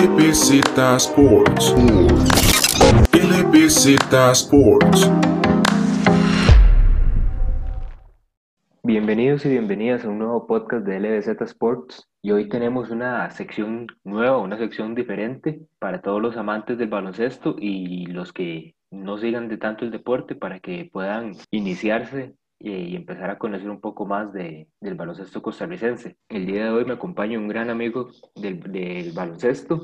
LBZ 0.00 0.62
Sports. 0.96 1.74
LBZ 3.12 4.14
Sports. 4.32 5.10
Bienvenidos 8.82 9.44
y 9.44 9.50
bienvenidas 9.50 10.06
a 10.06 10.08
un 10.08 10.20
nuevo 10.20 10.46
podcast 10.46 10.86
de 10.86 11.00
LBZ 11.00 11.42
Sports. 11.42 12.08
Y 12.22 12.30
hoy 12.30 12.48
tenemos 12.48 12.88
una 12.88 13.30
sección 13.30 13.88
nueva, 14.02 14.38
una 14.38 14.56
sección 14.56 14.94
diferente 14.94 15.60
para 15.78 16.00
todos 16.00 16.22
los 16.22 16.38
amantes 16.38 16.78
del 16.78 16.88
baloncesto 16.88 17.56
y 17.58 18.06
los 18.06 18.32
que 18.32 18.76
no 18.90 19.18
sigan 19.18 19.48
de 19.48 19.58
tanto 19.58 19.84
el 19.84 19.90
deporte 19.90 20.34
para 20.34 20.60
que 20.60 20.88
puedan 20.90 21.32
iniciarse 21.50 22.36
y 22.60 22.94
empezar 22.94 23.30
a 23.30 23.38
conocer 23.38 23.70
un 23.70 23.80
poco 23.80 24.06
más 24.06 24.32
de, 24.32 24.68
del 24.80 24.94
baloncesto 24.94 25.42
costarricense. 25.42 26.16
El 26.28 26.46
día 26.46 26.64
de 26.64 26.70
hoy 26.70 26.84
me 26.84 26.92
acompaña 26.92 27.38
un 27.38 27.48
gran 27.48 27.70
amigo 27.70 28.10
del, 28.36 28.60
del 28.60 29.12
baloncesto, 29.12 29.80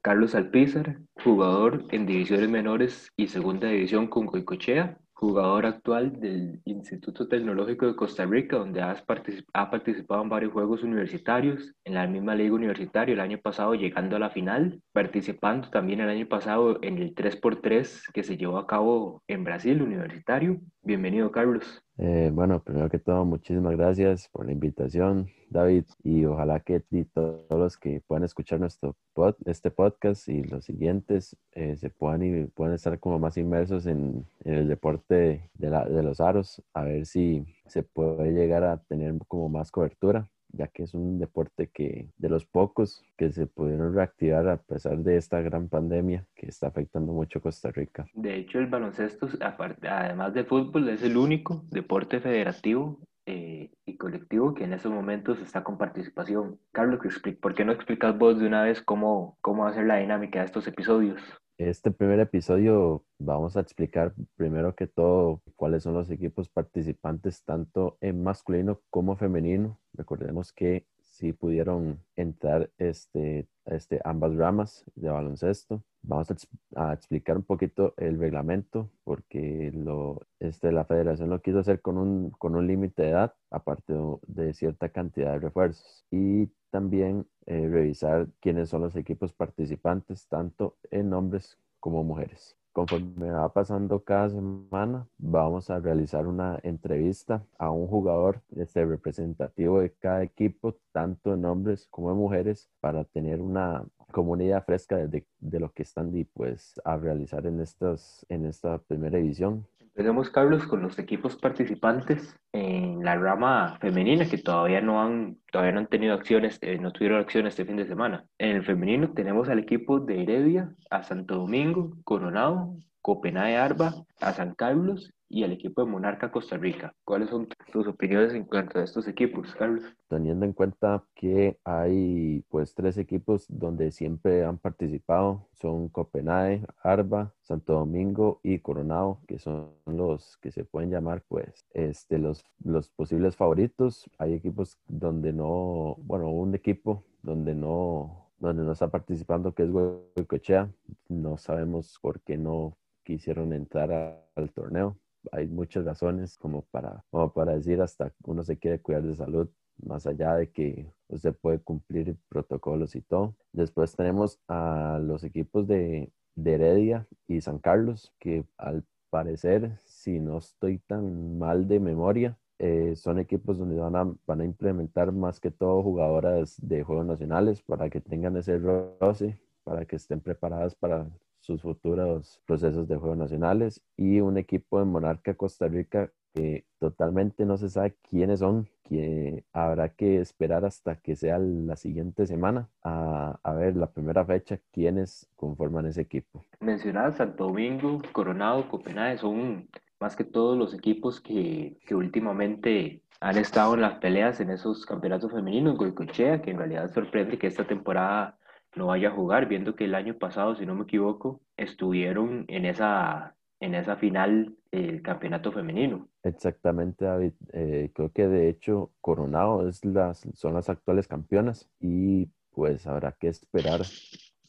Carlos 0.00 0.34
Alpizar, 0.34 0.98
jugador 1.24 1.84
en 1.90 2.06
divisiones 2.06 2.48
menores 2.48 3.10
y 3.16 3.26
segunda 3.26 3.68
división 3.68 4.06
con 4.06 4.26
Goicochea, 4.26 4.98
jugador 5.14 5.64
actual 5.64 6.20
del 6.20 6.60
Instituto 6.66 7.26
Tecnológico 7.26 7.86
de 7.86 7.96
Costa 7.96 8.26
Rica, 8.26 8.58
donde 8.58 8.82
ha 8.82 9.70
participado 9.70 10.22
en 10.22 10.28
varios 10.28 10.52
juegos 10.52 10.82
universitarios, 10.82 11.72
en 11.84 11.94
la 11.94 12.06
misma 12.06 12.34
liga 12.34 12.54
universitaria 12.54 13.14
el 13.14 13.20
año 13.20 13.38
pasado 13.38 13.74
llegando 13.74 14.16
a 14.16 14.18
la 14.18 14.30
final, 14.30 14.82
participando 14.92 15.70
también 15.70 16.00
el 16.00 16.10
año 16.10 16.28
pasado 16.28 16.78
en 16.82 16.98
el 16.98 17.14
3x3 17.14 18.12
que 18.12 18.22
se 18.22 18.36
llevó 18.36 18.58
a 18.58 18.66
cabo 18.66 19.22
en 19.26 19.44
Brasil 19.44 19.80
universitario. 19.80 20.60
Bienvenido, 20.82 21.30
Carlos. 21.32 21.83
Eh, 21.96 22.30
bueno, 22.32 22.60
primero 22.60 22.90
que 22.90 22.98
todo, 22.98 23.24
muchísimas 23.24 23.76
gracias 23.76 24.28
por 24.28 24.46
la 24.46 24.52
invitación, 24.52 25.28
David, 25.48 25.84
y 26.02 26.24
ojalá 26.24 26.58
que 26.58 26.80
todos 27.12 27.44
los 27.50 27.76
que 27.76 28.02
puedan 28.04 28.24
escuchar 28.24 28.58
nuestro 28.58 28.96
pod, 29.12 29.36
este 29.44 29.70
podcast 29.70 30.28
y 30.28 30.42
los 30.42 30.64
siguientes 30.64 31.36
eh, 31.52 31.76
se 31.76 31.90
puedan, 31.90 32.22
y 32.24 32.46
puedan 32.46 32.74
estar 32.74 32.98
como 32.98 33.20
más 33.20 33.36
inmersos 33.36 33.86
en, 33.86 34.26
en 34.44 34.54
el 34.54 34.68
deporte 34.68 35.48
de, 35.54 35.70
la, 35.70 35.84
de 35.84 36.02
los 36.02 36.20
aros, 36.20 36.60
a 36.72 36.82
ver 36.82 37.06
si 37.06 37.46
se 37.66 37.84
puede 37.84 38.32
llegar 38.32 38.64
a 38.64 38.78
tener 38.78 39.14
como 39.28 39.48
más 39.48 39.70
cobertura 39.70 40.28
ya 40.56 40.68
que 40.68 40.84
es 40.84 40.94
un 40.94 41.18
deporte 41.18 41.68
que 41.72 42.08
de 42.16 42.28
los 42.28 42.46
pocos 42.46 43.02
que 43.16 43.30
se 43.30 43.46
pudieron 43.46 43.94
reactivar 43.94 44.48
a 44.48 44.56
pesar 44.56 44.98
de 44.98 45.16
esta 45.16 45.40
gran 45.40 45.68
pandemia 45.68 46.26
que 46.34 46.46
está 46.46 46.68
afectando 46.68 47.12
mucho 47.12 47.38
a 47.38 47.42
Costa 47.42 47.70
Rica. 47.70 48.06
De 48.14 48.36
hecho, 48.36 48.58
el 48.58 48.66
baloncesto, 48.66 49.28
además 49.40 50.34
de 50.34 50.44
fútbol, 50.44 50.88
es 50.88 51.02
el 51.02 51.16
único 51.16 51.64
deporte 51.70 52.20
federativo 52.20 53.00
eh, 53.26 53.70
y 53.86 53.96
colectivo 53.96 54.54
que 54.54 54.64
en 54.64 54.74
estos 54.74 54.92
momentos 54.92 55.40
está 55.40 55.64
con 55.64 55.78
participación. 55.78 56.58
Carlos, 56.72 57.00
¿por 57.40 57.54
qué 57.54 57.64
no 57.64 57.72
explicas 57.72 58.16
vos 58.18 58.38
de 58.38 58.46
una 58.46 58.62
vez 58.62 58.82
cómo, 58.82 59.38
cómo 59.40 59.66
hacer 59.66 59.86
la 59.86 59.96
dinámica 59.96 60.40
de 60.40 60.46
estos 60.46 60.66
episodios? 60.66 61.20
Este 61.58 61.92
primer 61.92 62.18
episodio 62.18 63.04
vamos 63.20 63.56
a 63.56 63.60
explicar 63.60 64.12
primero 64.34 64.74
que 64.74 64.88
todo 64.88 65.40
cuáles 65.54 65.84
son 65.84 65.94
los 65.94 66.10
equipos 66.10 66.48
participantes 66.48 67.44
tanto 67.44 67.96
en 68.00 68.24
masculino 68.24 68.80
como 68.90 69.14
femenino. 69.16 69.78
Recordemos 69.92 70.52
que 70.52 70.84
sí 70.98 71.32
pudieron 71.32 72.00
entrar 72.16 72.70
este, 72.76 73.46
este, 73.66 74.00
ambas 74.04 74.34
ramas 74.34 74.84
de 74.96 75.10
baloncesto. 75.10 75.84
Vamos 76.02 76.28
a, 76.30 76.88
a, 76.88 76.92
explicar 76.92 77.36
un 77.36 77.44
poquito 77.44 77.94
el 77.98 78.18
reglamento 78.18 78.90
porque 79.04 79.70
lo, 79.72 80.26
este, 80.40 80.72
la 80.72 80.84
federación 80.84 81.30
lo 81.30 81.40
quiso 81.40 81.60
hacer 81.60 81.80
con 81.80 81.98
un, 81.98 82.30
con 82.30 82.56
un 82.56 82.66
límite 82.66 83.02
de 83.02 83.10
edad, 83.10 83.34
aparte 83.50 83.94
de, 84.26 84.54
cierta 84.54 84.88
cantidad 84.88 85.32
de 85.32 85.38
refuerzos. 85.38 86.04
Y 86.10 86.50
también 86.74 87.24
eh, 87.46 87.68
revisar 87.68 88.26
quiénes 88.40 88.68
son 88.68 88.82
los 88.82 88.96
equipos 88.96 89.32
participantes, 89.32 90.26
tanto 90.26 90.74
en 90.90 91.12
hombres 91.12 91.56
como 91.78 92.02
mujeres. 92.02 92.56
Conforme 92.72 93.30
va 93.30 93.48
pasando 93.52 94.02
cada 94.02 94.30
semana, 94.30 95.06
vamos 95.16 95.70
a 95.70 95.78
realizar 95.78 96.26
una 96.26 96.58
entrevista 96.64 97.46
a 97.58 97.70
un 97.70 97.86
jugador 97.86 98.42
este, 98.56 98.84
representativo 98.84 99.78
de 99.78 99.92
cada 99.92 100.24
equipo, 100.24 100.74
tanto 100.90 101.34
en 101.34 101.44
hombres 101.44 101.86
como 101.92 102.10
en 102.10 102.16
mujeres, 102.16 102.68
para 102.80 103.04
tener 103.04 103.40
una 103.40 103.84
comunidad 104.10 104.64
fresca 104.64 104.96
de, 104.96 105.24
de 105.38 105.60
lo 105.60 105.70
que 105.70 105.84
están 105.84 106.10
pues, 106.32 106.80
a 106.84 106.96
realizar 106.96 107.46
en, 107.46 107.60
estas, 107.60 108.26
en 108.28 108.46
esta 108.46 108.78
primera 108.78 109.16
edición. 109.16 109.64
Empecemos, 109.96 110.28
Carlos, 110.28 110.66
con 110.66 110.82
los 110.82 110.98
equipos 110.98 111.36
participantes 111.36 112.36
en 112.52 113.04
la 113.04 113.14
rama 113.14 113.78
femenina 113.80 114.28
que 114.28 114.38
todavía 114.38 114.80
no 114.80 115.00
han, 115.00 115.38
todavía 115.52 115.70
no 115.70 115.78
han 115.78 115.86
tenido 115.86 116.14
acciones, 116.14 116.58
eh, 116.62 116.78
no 116.78 116.90
tuvieron 116.90 117.20
acciones 117.20 117.52
este 117.52 117.64
fin 117.64 117.76
de 117.76 117.86
semana. 117.86 118.26
En 118.38 118.56
el 118.56 118.64
femenino 118.64 119.12
tenemos 119.12 119.48
al 119.48 119.60
equipo 119.60 120.00
de 120.00 120.20
Heredia, 120.22 120.74
a 120.90 121.04
Santo 121.04 121.36
Domingo, 121.36 121.96
Coronado, 122.02 122.76
Copenhague 123.04 123.58
Arba, 123.58 123.92
a 124.18 124.32
San 124.32 124.54
Carlos 124.54 125.12
y 125.28 125.44
al 125.44 125.52
equipo 125.52 125.84
de 125.84 125.90
Monarca 125.90 126.32
Costa 126.32 126.56
Rica. 126.56 126.94
¿Cuáles 127.04 127.28
son 127.28 127.46
tus 127.70 127.86
opiniones 127.86 128.32
en 128.32 128.46
cuanto 128.46 128.78
a 128.78 128.84
estos 128.84 129.06
equipos, 129.06 129.54
Carlos? 129.56 129.84
Teniendo 130.08 130.46
en 130.46 130.54
cuenta 130.54 131.04
que 131.14 131.58
hay 131.64 132.42
pues 132.48 132.74
tres 132.74 132.96
equipos 132.96 133.44
donde 133.50 133.90
siempre 133.90 134.42
han 134.42 134.56
participado, 134.56 135.46
son 135.52 135.90
Copenhague, 135.90 136.62
Arba, 136.82 137.34
Santo 137.42 137.74
Domingo 137.74 138.40
y 138.42 138.60
Coronado, 138.60 139.20
que 139.28 139.38
son 139.38 139.72
los 139.84 140.38
que 140.38 140.50
se 140.50 140.64
pueden 140.64 140.90
llamar 140.90 141.24
pues 141.28 141.66
este, 141.74 142.16
los, 142.16 142.42
los 142.64 142.88
posibles 142.88 143.36
favoritos. 143.36 144.08
Hay 144.16 144.32
equipos 144.32 144.78
donde 144.88 145.34
no, 145.34 145.96
bueno, 145.98 146.30
un 146.30 146.54
equipo 146.54 147.04
donde 147.22 147.54
no 147.54 148.30
donde 148.38 148.62
no 148.62 148.72
está 148.72 148.88
participando, 148.88 149.54
que 149.54 149.62
es 149.62 149.70
Huecochea. 149.70 150.70
No 151.08 151.38
sabemos 151.38 151.98
por 152.02 152.20
qué 152.20 152.36
no 152.36 152.76
quisieron 153.04 153.52
entrar 153.52 153.92
a, 153.92 154.20
al 154.34 154.52
torneo 154.52 154.98
hay 155.32 155.46
muchas 155.48 155.84
razones 155.84 156.36
como 156.38 156.62
para, 156.62 157.04
como 157.10 157.32
para 157.32 157.54
decir 157.54 157.80
hasta 157.80 158.12
uno 158.24 158.42
se 158.42 158.58
quiere 158.58 158.80
cuidar 158.80 159.02
de 159.02 159.14
salud, 159.14 159.48
más 159.84 160.06
allá 160.06 160.36
de 160.36 160.50
que 160.50 160.92
usted 161.08 161.34
puede 161.34 161.58
cumplir 161.58 162.16
protocolos 162.28 162.94
y 162.94 163.02
todo. 163.02 163.36
Después 163.52 163.94
tenemos 163.96 164.40
a 164.48 164.98
los 165.02 165.24
equipos 165.24 165.66
de, 165.66 166.12
de 166.34 166.52
Heredia 166.52 167.06
y 167.26 167.40
San 167.40 167.58
Carlos, 167.58 168.12
que 168.18 168.44
al 168.56 168.84
parecer, 169.10 169.78
si 169.84 170.20
no 170.20 170.38
estoy 170.38 170.78
tan 170.78 171.38
mal 171.38 171.68
de 171.68 171.80
memoria, 171.80 172.38
eh, 172.58 172.94
son 172.96 173.18
equipos 173.18 173.58
donde 173.58 173.76
van 173.76 173.96
a, 173.96 174.14
van 174.26 174.40
a 174.40 174.44
implementar 174.44 175.12
más 175.12 175.40
que 175.40 175.50
todo 175.50 175.82
jugadoras 175.82 176.56
de 176.60 176.84
Juegos 176.84 177.06
Nacionales 177.06 177.62
para 177.62 177.90
que 177.90 178.00
tengan 178.00 178.36
ese 178.36 178.58
roce, 178.58 179.38
para 179.64 179.84
que 179.84 179.96
estén 179.96 180.20
preparadas 180.20 180.74
para 180.76 181.08
sus 181.44 181.60
futuros 181.60 182.40
procesos 182.46 182.88
de 182.88 182.96
juegos 182.96 183.18
nacionales 183.18 183.82
y 183.98 184.20
un 184.20 184.38
equipo 184.38 184.78
de 184.78 184.86
Monarca 184.86 185.34
Costa 185.34 185.68
Rica 185.68 186.10
que 186.32 186.64
totalmente 186.78 187.44
no 187.44 187.58
se 187.58 187.68
sabe 187.68 187.94
quiénes 188.08 188.40
son, 188.40 188.66
que 188.82 189.44
habrá 189.52 189.90
que 189.90 190.20
esperar 190.20 190.64
hasta 190.64 190.96
que 190.96 191.16
sea 191.16 191.38
la 191.38 191.76
siguiente 191.76 192.26
semana 192.26 192.68
a, 192.82 193.38
a 193.42 193.52
ver 193.52 193.76
la 193.76 193.90
primera 193.90 194.24
fecha 194.24 194.58
quiénes 194.72 195.28
conforman 195.36 195.86
ese 195.86 196.00
equipo. 196.00 196.42
Mencionadas 196.60 197.16
Santo 197.16 197.44
Domingo, 197.44 198.00
Coronado, 198.12 198.66
Copenhague 198.68 199.18
son 199.18 199.68
más 200.00 200.16
que 200.16 200.24
todos 200.24 200.56
los 200.56 200.72
equipos 200.74 201.20
que, 201.20 201.76
que 201.86 201.94
últimamente 201.94 203.02
han 203.20 203.36
estado 203.36 203.74
en 203.74 203.82
las 203.82 203.98
peleas 203.98 204.40
en 204.40 204.50
esos 204.50 204.86
campeonatos 204.86 205.30
femeninos, 205.30 205.78
que 205.78 206.50
en 206.50 206.58
realidad 206.58 206.90
sorprende 206.92 207.38
que 207.38 207.46
esta 207.46 207.66
temporada 207.66 208.38
no 208.76 208.86
vaya 208.86 209.08
a 209.08 209.12
jugar, 209.12 209.46
viendo 209.46 209.74
que 209.74 209.84
el 209.84 209.94
año 209.94 210.14
pasado, 210.18 210.56
si 210.56 210.66
no 210.66 210.74
me 210.74 210.84
equivoco, 210.84 211.40
estuvieron 211.56 212.44
en 212.48 212.66
esa, 212.66 213.34
en 213.60 213.74
esa 213.74 213.96
final 213.96 214.54
del 214.70 215.02
campeonato 215.02 215.52
femenino. 215.52 216.08
Exactamente, 216.22 217.04
David. 217.04 217.32
Eh, 217.52 217.90
creo 217.94 218.12
que 218.12 218.26
de 218.26 218.48
hecho 218.48 218.90
Coronado 219.00 219.68
es 219.68 219.84
las, 219.84 220.26
son 220.34 220.54
las 220.54 220.68
actuales 220.68 221.06
campeonas 221.06 221.68
y 221.80 222.28
pues 222.50 222.86
habrá 222.86 223.12
que 223.12 223.28
esperar 223.28 223.82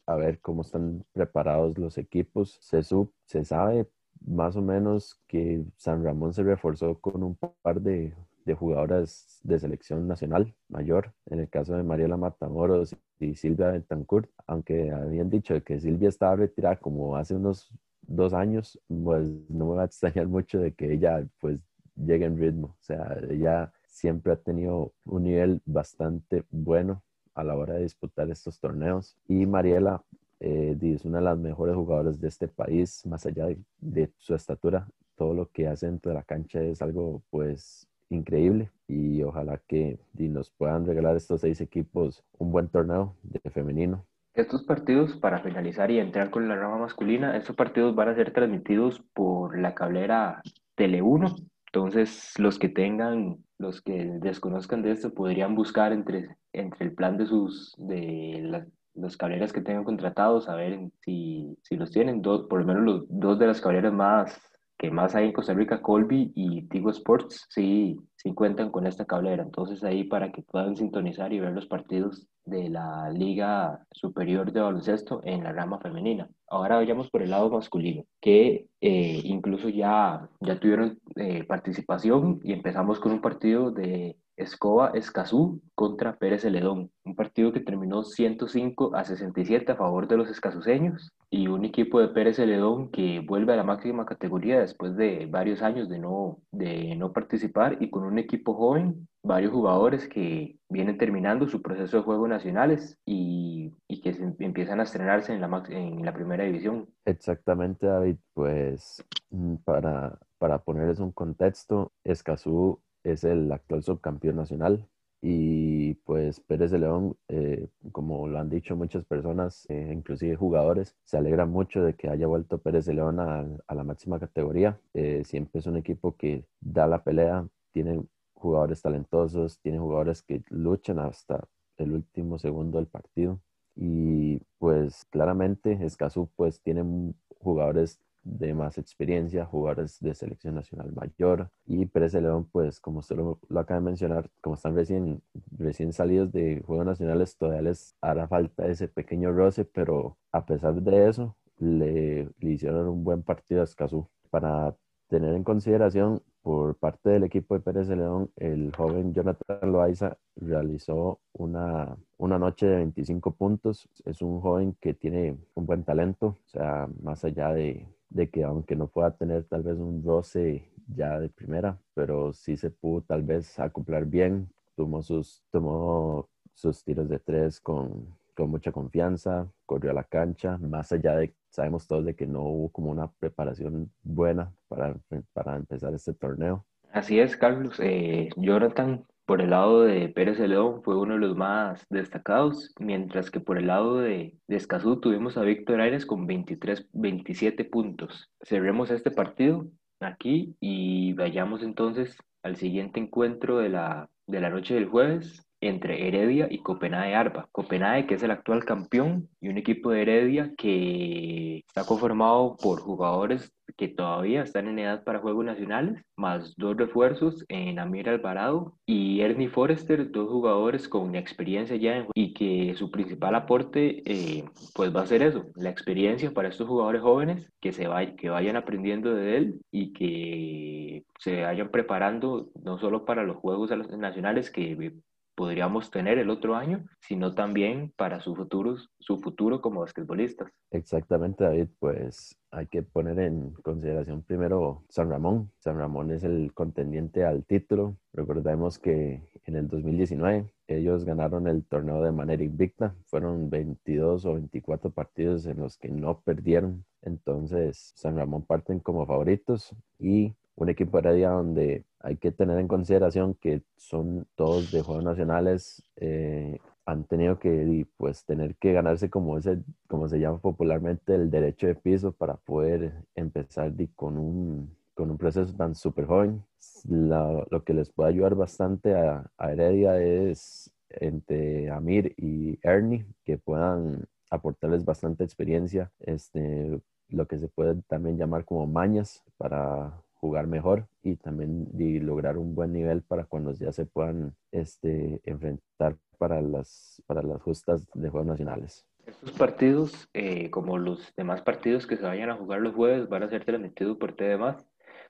a 0.08 0.16
ver 0.16 0.40
cómo 0.40 0.62
están 0.62 1.04
preparados 1.14 1.78
los 1.78 1.98
equipos. 1.98 2.58
Se, 2.62 2.84
sub, 2.84 3.12
se 3.26 3.44
sabe 3.44 3.88
más 4.26 4.56
o 4.56 4.62
menos 4.62 5.20
que 5.28 5.64
San 5.76 6.04
Ramón 6.04 6.34
se 6.34 6.44
reforzó 6.44 7.00
con 7.00 7.24
un 7.24 7.36
par 7.36 7.82
de 7.82 8.14
de 8.46 8.54
jugadoras 8.54 9.40
de 9.44 9.60
selección 9.60 10.08
nacional 10.08 10.56
mayor, 10.70 11.14
en 11.26 11.40
el 11.40 11.50
caso 11.50 11.76
de 11.76 11.84
Mariela 11.84 12.18
Matamoros 12.18 12.96
y 13.20 13.36
Silvia 13.36 13.72
Bentancourt, 13.72 14.30
aunque 14.46 14.92
habían 14.92 15.30
dicho 15.30 15.62
que 15.64 15.80
Silvia 15.80 16.10
estaba 16.10 16.36
retirada 16.36 16.78
como 16.78 17.18
hace 17.18 17.36
unos 17.36 17.72
dos 18.02 18.34
años, 18.34 18.80
pues 18.88 19.28
no 19.50 19.70
me 19.70 19.76
va 19.76 19.82
a 19.84 19.86
extrañar 19.86 20.28
mucho 20.28 20.60
de 20.60 20.74
que 20.74 20.94
ella 20.94 21.26
pues 21.40 21.60
llegue 21.96 22.26
en 22.26 22.38
ritmo, 22.38 22.68
o 22.68 22.84
sea, 22.84 23.18
ella 23.30 23.74
siempre 23.88 24.34
ha 24.34 24.36
tenido 24.36 24.94
un 25.06 25.24
nivel 25.24 25.62
bastante 25.66 26.44
bueno 26.52 27.02
a 27.34 27.44
la 27.44 27.56
hora 27.56 27.76
de 27.76 27.84
disputar 27.84 28.30
estos 28.30 28.60
torneos. 28.60 29.18
Y 29.28 29.46
Mariela 29.46 30.04
eh, 30.40 30.78
es 30.82 31.06
una 31.06 31.20
de 31.20 31.24
las 31.24 31.38
mejores 31.38 31.76
jugadoras 31.76 32.20
de 32.20 32.28
este 32.28 32.48
país, 32.48 33.06
más 33.06 33.26
allá 33.26 33.48
de, 33.48 33.58
de 33.80 34.12
su 34.18 34.36
estatura, 34.36 34.88
todo 35.16 35.34
lo 35.34 35.50
que 35.50 35.68
hace 35.68 35.86
dentro 35.86 36.12
de 36.12 36.16
la 36.16 36.24
cancha 36.24 36.62
es 36.62 36.82
algo 36.82 37.24
pues 37.30 37.88
increíble 38.16 38.72
y 38.88 39.24
ojalá 39.24 39.60
que 39.68 40.00
nos 40.18 40.50
puedan 40.52 40.86
regalar 40.86 41.16
estos 41.16 41.42
seis 41.42 41.62
equipos 41.62 42.24
un 42.38 42.52
buen 42.52 42.68
torneo 42.68 43.16
de 43.24 43.40
femenino 43.50 44.06
Estos 44.34 44.64
partidos, 44.64 45.16
para 45.18 45.40
finalizar 45.40 45.92
y 45.92 46.00
entrar 46.00 46.30
con 46.30 46.48
la 46.48 46.56
rama 46.56 46.78
masculina, 46.78 47.36
estos 47.38 47.56
partidos 47.56 47.96
van 47.96 48.10
a 48.10 48.16
ser 48.16 48.32
transmitidos 48.32 49.02
por 49.14 49.60
la 49.60 49.74
cablera 49.74 50.42
Tele 50.76 51.02
1. 51.02 51.36
Entonces, 51.68 52.34
los 52.38 52.60
que 52.60 52.70
tengan, 52.70 53.38
los 53.58 53.82
que 53.82 54.06
desconozcan 54.22 54.82
de 54.82 54.92
esto, 54.92 55.14
podrían 55.14 55.56
buscar 55.56 55.92
entre, 55.92 56.36
entre 56.54 56.86
el 56.86 56.94
plan 56.94 57.18
de 57.18 57.26
sus, 57.26 57.76
de 57.78 58.40
las, 58.44 58.68
los 58.94 59.18
cableras 59.18 59.52
que 59.52 59.62
tengan 59.62 59.84
contratados, 59.84 60.48
a 60.48 60.56
ver 60.56 60.80
si, 61.02 61.58
si 61.64 61.76
los 61.76 61.92
tienen, 61.92 62.22
dos, 62.22 62.48
por 62.48 62.60
lo 62.60 62.66
menos 62.66 62.84
los 62.84 63.06
dos 63.10 63.40
de 63.40 63.48
las 63.48 63.62
cableras 63.62 63.94
más 63.94 64.40
que 64.78 64.92
más 64.92 65.16
hay 65.16 65.28
en 65.28 65.34
Costa 65.34 65.54
Rica, 65.54 65.82
Colby 65.82 66.32
y 66.36 66.64
Tigo 66.64 66.90
Sports, 66.90 67.46
sí, 67.50 67.98
sí 68.16 68.34
cuentan 68.34 68.72
con 68.72 68.88
esta 68.88 69.06
cablera. 69.06 69.44
Entonces 69.44 69.84
ahí 69.84 70.04
para 70.04 70.32
que 70.32 70.42
puedan 70.42 70.76
sintonizar 70.76 71.32
y 71.34 71.40
ver 71.40 71.54
los 71.54 71.68
partidos 71.68 72.28
de 72.46 72.70
la 72.70 73.10
Liga 73.10 73.86
Superior 73.92 74.52
de 74.52 74.62
Baloncesto 74.62 75.22
en 75.24 75.44
la 75.44 75.52
rama 75.52 75.80
femenina. 75.80 76.30
Ahora 76.48 76.76
vayamos 76.76 77.10
por 77.10 77.22
el 77.22 77.32
lado 77.32 77.50
masculino, 77.50 78.04
que 78.22 78.68
eh, 78.82 79.22
incluso 79.24 79.70
ya, 79.70 80.30
ya 80.42 80.60
tuvieron 80.60 81.00
eh, 81.16 81.44
participación 81.44 82.40
y 82.44 82.54
empezamos 82.54 83.00
con 83.00 83.14
un 83.14 83.22
partido 83.22 83.72
de 83.72 84.18
Escoba 84.38 84.92
Escazú 84.94 85.62
contra 85.76 86.18
Pérez 86.18 86.42
Celedón, 86.42 86.92
un 87.04 87.16
partido 87.16 87.54
que 87.54 87.60
terminó 87.60 88.04
105 88.04 88.96
a 88.96 89.04
67 89.04 89.72
a 89.72 89.76
favor 89.76 90.08
de 90.08 90.18
los 90.18 90.30
escazuseños 90.30 91.12
y 91.30 91.48
un 91.48 91.66
equipo 91.66 92.00
de 92.00 92.10
Pérez 92.10 92.38
Celedón 92.38 92.90
que 92.92 93.20
vuelve 93.20 93.54
a 93.54 93.58
la 93.58 93.64
máxima 93.64 94.06
categoría 94.06 94.60
después 94.60 94.96
de 94.96 95.26
varios 95.26 95.62
años 95.62 95.90
de 95.90 96.00
no, 96.00 96.40
de 96.52 96.96
no 96.96 97.14
participar 97.14 97.78
y 97.80 97.90
con 97.90 98.04
un 98.04 98.20
equipo 98.20 98.54
joven, 98.54 99.08
varios 99.24 99.52
jugadores 99.52 100.08
que 100.08 100.58
vienen 100.70 100.98
terminando 100.98 101.48
su 101.48 101.62
proceso 101.62 101.98
de 101.98 102.04
juegos 102.04 102.30
nacionales 102.30 102.98
y, 103.06 103.74
y 103.88 104.02
que 104.02 104.16
empiezan 104.40 104.80
a 104.80 104.84
estrenarse 104.84 105.34
en 105.34 105.42
la, 105.42 105.64
en 105.70 106.06
la 106.06 106.14
primera 106.14 106.44
división. 106.44 106.88
Exactamente, 107.06 107.86
David, 107.88 108.18
pues 108.34 109.04
mm, 109.30 109.56
para, 109.64 110.18
para 110.38 110.60
ponerles 110.60 111.00
un 111.00 111.12
contexto, 111.12 111.92
Escazú 112.04 112.80
es 113.06 113.24
el 113.24 113.52
actual 113.52 113.84
subcampeón 113.84 114.36
nacional. 114.36 114.88
Y 115.22 115.96
pues 116.06 116.40
Pérez 116.42 116.72
de 116.72 116.80
León, 116.80 117.18
eh, 117.30 117.68
como 117.92 118.28
lo 118.28 118.38
han 118.38 118.50
dicho 118.50 118.76
muchas 118.76 119.06
personas, 119.06 119.66
eh, 119.70 119.92
inclusive 119.92 120.36
jugadores, 120.36 120.96
se 121.04 121.18
alegra 121.18 121.46
mucho 121.46 121.84
de 121.84 121.96
que 121.96 122.10
haya 122.10 122.28
vuelto 122.28 122.60
Pérez 122.60 122.86
de 122.86 122.94
León 122.94 123.20
a, 123.20 123.44
la 123.74 123.84
máxima 123.84 124.20
categoría. 124.20 124.80
Eh, 124.94 125.24
siempre 125.26 125.60
es 125.60 125.68
un 125.68 125.78
equipo 125.78 126.16
que 126.16 126.46
da 126.60 126.86
la 126.88 127.04
pelea, 127.04 127.48
tiene 127.72 128.04
jugadores 128.34 128.82
talentosos, 128.82 129.60
tiene 129.62 129.80
jugadores 129.80 130.22
que 130.22 130.44
luchan 130.50 131.00
hasta 131.00 131.48
el 131.78 131.94
último 131.94 132.38
segundo 132.38 132.78
del 132.78 132.88
partido. 132.88 133.42
Y 133.76 134.40
pues 134.60 135.06
claramente 135.06 135.74
Escazú 135.84 136.30
pues 136.36 136.62
tiene 136.62 137.14
jugadores 137.40 138.00
de 138.26 138.54
más 138.54 138.78
experiencia, 138.78 139.46
jugadores 139.46 140.00
de 140.02 140.14
selección 140.16 140.56
nacional 140.56 140.92
mayor 140.94 141.50
y 141.66 141.86
Pérez 141.86 142.14
León, 142.16 142.50
pues 142.52 142.80
como 142.80 143.00
usted 143.00 143.16
lo, 143.16 143.40
acaba 143.58 143.80
de 143.80 143.86
mencionar, 143.86 144.30
como 144.42 144.56
están 144.56 144.76
recién, 144.76 145.22
recién 145.58 145.94
salidos 145.94 146.32
de 146.32 146.62
Juegos 146.66 146.86
Nacionales, 146.86 147.38
todavía 147.38 147.62
les 147.62 147.96
hará 148.02 148.28
falta 148.28 148.68
ese 148.68 148.88
pequeño 148.88 149.32
roce, 149.32 149.64
pero 149.64 150.18
a 150.32 150.46
pesar 150.46 150.74
de 150.74 151.08
eso, 151.10 151.38
le, 151.60 152.30
le 152.40 152.52
hicieron 152.52 152.88
un 152.90 153.04
buen 153.04 153.24
partido 153.24 153.62
a 153.62 153.66
Escazú. 153.66 154.10
Para 154.30 154.76
tener 155.08 155.34
en 155.36 155.44
consideración, 155.44 156.22
por 156.46 156.76
parte 156.76 157.10
del 157.10 157.24
equipo 157.24 157.56
de 157.56 157.62
Pérez 157.62 157.88
León, 157.90 158.30
el 158.36 158.72
joven 158.76 159.16
Jonathan 159.16 159.72
Loaiza 159.72 160.16
realizó 160.36 161.20
una, 161.34 161.98
una 162.18 162.38
noche 162.38 162.68
de 162.68 162.76
25 162.76 163.32
puntos. 163.32 163.90
Es 164.06 164.22
un 164.22 164.42
joven 164.42 164.78
que 164.80 164.94
tiene 164.94 165.40
un 165.56 165.66
buen 165.66 165.84
talento, 165.84 166.28
o 166.28 166.48
sea, 166.48 166.88
más 167.02 167.26
allá 167.26 167.52
de, 167.52 167.88
de 168.10 168.30
que 168.30 168.44
aunque 168.44 168.76
no 168.76 168.88
pueda 168.88 169.12
tener 169.12 169.44
tal 169.46 169.64
vez 169.64 169.78
un 169.78 170.04
roce 170.04 170.70
ya 170.88 171.20
de 171.20 171.30
primera, 171.30 171.80
pero 171.94 172.34
sí 172.34 172.58
se 172.58 172.70
pudo 172.70 173.02
tal 173.02 173.24
vez 173.24 173.60
acoplar 173.60 174.06
bien, 174.06 174.50
tomó 174.76 175.02
sus, 175.02 175.44
tomó 175.52 176.30
sus 176.54 176.84
tiros 176.84 177.10
de 177.10 177.20
tres 177.20 177.60
con, 177.60 178.08
con 178.36 178.50
mucha 178.50 178.72
confianza, 178.72 179.50
corrió 179.66 179.92
a 179.92 179.96
la 179.96 180.04
cancha, 180.04 180.58
más 180.58 180.92
allá 180.92 181.16
de, 181.16 181.34
sabemos 181.50 181.88
todos 181.88 182.06
de 182.06 182.16
que 182.16 182.28
no 182.28 182.44
hubo 182.44 182.70
como 182.70 182.92
una 182.92 183.12
preparación 183.12 183.92
buena 184.04 184.54
para, 184.68 184.96
para 185.34 185.56
empezar 185.56 185.94
este 185.94 186.14
torneo. 186.14 186.66
Así 186.92 187.20
es, 187.20 187.36
Carlos. 187.36 187.78
Eh, 187.80 188.30
Jonathan 188.38 189.06
por 189.26 189.42
el 189.42 189.50
lado 189.52 189.82
de 189.82 190.10
Pérez 190.10 190.40
León 190.40 190.82
fue 190.84 190.98
uno 190.98 191.14
de 191.14 191.20
los 191.20 191.36
más 191.36 191.86
destacados, 191.90 192.74
mientras 192.80 193.32
que 193.32 193.40
por 193.40 193.58
el 193.58 193.68
lado 193.68 194.00
de, 194.00 194.36
de 194.48 194.56
Escazú 194.56 195.00
tuvimos 195.00 195.38
a 195.38 195.42
Víctor 195.42 195.82
Aires 195.82 196.06
con 196.06 196.28
23, 196.28 196.88
27 196.94 197.66
puntos. 197.66 198.30
Cerremos 198.42 198.92
este 198.92 199.12
partido 199.12 199.68
aquí 200.00 200.56
y 200.60 201.14
vayamos 201.14 201.64
entonces 201.64 202.18
al 202.44 202.56
siguiente 202.56 203.00
encuentro 203.00 203.58
de 203.58 203.70
la, 203.70 204.10
de 204.28 204.40
la 204.40 204.50
noche 204.50 204.76
del 204.76 204.86
jueves, 204.86 205.45
entre 205.68 206.08
Heredia 206.08 206.48
y 206.50 206.60
Copenhague 206.60 207.16
Arba. 207.16 207.48
Copenhague, 207.52 208.08
que 208.08 208.16
es 208.16 208.24
el 208.24 208.32
actual 208.32 208.66
campeón, 208.66 209.30
y 209.42 209.50
un 209.50 209.58
equipo 209.58 209.92
de 209.92 210.02
Heredia 210.02 210.52
que 210.58 211.64
está 211.68 211.86
conformado 211.86 212.56
por 212.58 212.80
jugadores 212.82 213.52
que 213.78 213.88
todavía 213.88 214.44
están 214.44 214.68
en 214.68 214.80
edad 214.80 215.04
para 215.04 215.20
Juegos 215.20 215.46
Nacionales, 215.46 216.02
más 216.16 216.56
dos 216.58 216.78
refuerzos 216.78 217.46
en 217.50 217.80
Amir 217.80 218.10
Alvarado 218.10 218.78
y 218.86 219.22
Ernie 219.22 219.50
Forrester, 219.50 220.12
dos 220.12 220.30
jugadores 220.30 220.88
con 220.88 221.16
experiencia 221.16 221.76
ya 221.76 221.98
en, 221.98 222.08
y 222.14 222.34
que 222.34 222.76
su 222.76 222.90
principal 222.90 223.36
aporte 223.36 224.04
eh, 224.06 224.46
pues 224.74 224.96
va 224.96 225.02
a 225.02 225.08
ser 225.08 225.24
eso, 225.24 225.48
la 225.56 225.70
experiencia 225.70 226.32
para 226.32 226.50
estos 226.50 226.68
jugadores 226.68 227.02
jóvenes 227.02 227.50
que, 227.60 227.74
se 227.74 227.88
que 228.18 228.30
vayan 228.30 228.56
aprendiendo 228.56 229.14
de 229.14 229.38
él 229.38 229.62
y 229.72 229.94
que 229.94 231.04
se 231.20 231.42
vayan 231.42 231.70
preparando 231.70 232.50
no 232.64 232.78
solo 232.80 233.06
para 233.06 233.24
los 233.24 233.38
Juegos 233.38 233.72
Nacionales 233.98 234.52
que 234.52 234.94
podríamos 235.36 235.92
tener 235.92 236.18
el 236.18 236.30
otro 236.30 236.56
año, 236.56 236.86
sino 237.00 237.36
también 237.36 237.94
para 237.96 238.20
su 238.20 238.36
futuro, 238.36 238.78
su 239.00 239.18
futuro 239.20 239.62
como 239.62 239.82
basquetbolistas. 239.82 240.50
Exactamente, 240.72 241.44
David, 241.44 241.68
pues 241.80 242.38
hay 242.52 242.68
que 242.68 242.84
poner 242.84 243.20
en 243.20 243.52
consideración 243.64 244.24
primero 244.24 244.84
San 244.90 245.10
Ramón. 245.10 245.52
San 245.60 245.78
Ramón 245.78 246.12
es 246.12 246.24
el 246.24 246.54
contendiente 246.54 247.26
al 247.26 247.44
título. 247.46 247.98
Recordemos 248.14 248.80
que 248.80 249.22
en 249.44 249.56
el 249.56 249.68
2019 249.68 250.50
ellos 250.68 251.06
ganaron 251.06 251.48
el 251.48 251.66
torneo 251.66 252.02
de 252.02 252.12
manera 252.12 252.44
invicta. 252.44 252.96
Fueron 253.06 253.50
22 253.50 254.26
o 254.26 254.34
24 254.36 254.92
partidos 254.92 255.46
en 255.46 255.58
los 255.60 255.78
que 255.78 255.90
no 255.90 256.22
perdieron. 256.22 256.86
Entonces, 257.02 257.92
San 257.96 258.18
Ramón 258.18 258.44
parten 258.44 258.80
como 258.80 259.06
favoritos 259.06 259.76
y 260.00 260.34
un 260.56 260.70
equipo 260.70 261.00
Heredia 261.00 261.30
donde 261.30 261.84
hay 262.00 262.18
que 262.18 262.32
tener 262.32 262.60
en 262.60 262.68
consideración 262.68 263.34
que 263.36 263.62
son 263.78 264.28
todos 264.36 264.72
de 264.72 264.82
Juegos 264.82 265.04
Nacionales, 265.04 265.84
eh, 265.98 266.60
han 266.86 267.04
tenido 267.06 267.40
que 267.40 267.88
pues 267.98 268.26
tener 268.26 268.56
que 268.56 268.74
ganarse 268.74 269.10
como 269.10 269.38
ese, 269.38 269.60
como 269.88 270.08
se 270.08 270.20
llama 270.20 270.38
popularmente, 270.38 271.16
el 271.16 271.32
derecho 271.32 271.68
de 271.68 271.76
piso 271.76 272.12
para 272.12 272.36
poder 272.36 272.94
empezar 273.16 273.74
con 273.96 274.18
un, 274.18 274.76
con 274.94 275.10
un 275.10 275.18
proceso 275.18 275.54
tan 275.54 275.76
súper 275.76 276.06
joven. 276.06 276.44
lo 276.88 277.64
que 277.66 277.74
les 277.74 277.90
puede 277.90 278.10
ayudar 278.10 278.36
bastante 278.36 278.94
a, 278.94 279.30
a 279.38 279.52
Heredia 279.52 280.00
es 280.00 280.72
entre 280.90 281.70
Amir 281.72 282.14
y 282.18 282.60
Ernie, 282.62 283.06
que 283.24 283.38
puedan 283.38 284.06
aportarles 284.30 284.86
bastante 284.86 285.24
experiencia, 285.24 285.92
este, 286.00 286.80
lo 287.10 287.28
que 287.28 287.38
se 287.40 287.48
puede 287.48 287.82
también 287.84 288.18
llamar 288.18 288.46
como 288.46 288.68
mañas 288.68 289.24
para 289.38 290.05
jugar 290.16 290.48
mejor 290.48 290.88
y 291.04 291.16
también 291.16 291.68
lograr 292.06 292.38
un 292.38 292.56
buen 292.56 292.74
nivel 292.74 293.02
para 293.02 293.26
cuando 293.26 293.52
ya 293.54 293.72
se 293.72 293.86
puedan 293.86 294.34
este, 294.52 295.22
enfrentar 295.24 295.98
para 296.18 296.42
las, 296.42 297.02
para 297.06 297.22
las 297.22 297.42
justas 297.42 297.86
de 297.94 298.10
Juegos 298.10 298.28
Nacionales. 298.28 298.86
Estos 299.06 299.34
partidos, 299.34 300.10
eh, 300.14 300.50
como 300.50 300.78
los 300.78 301.14
demás 301.16 301.42
partidos 301.42 301.86
que 301.86 301.98
se 301.98 302.04
vayan 302.04 302.32
a 302.32 302.36
jugar 302.36 302.62
los 302.62 302.74
jueves, 302.74 303.08
van 303.08 303.24
a 303.24 303.30
ser 303.30 303.46
transmitidos 303.46 303.98
por 303.98 304.16
TDMás. 304.16 304.66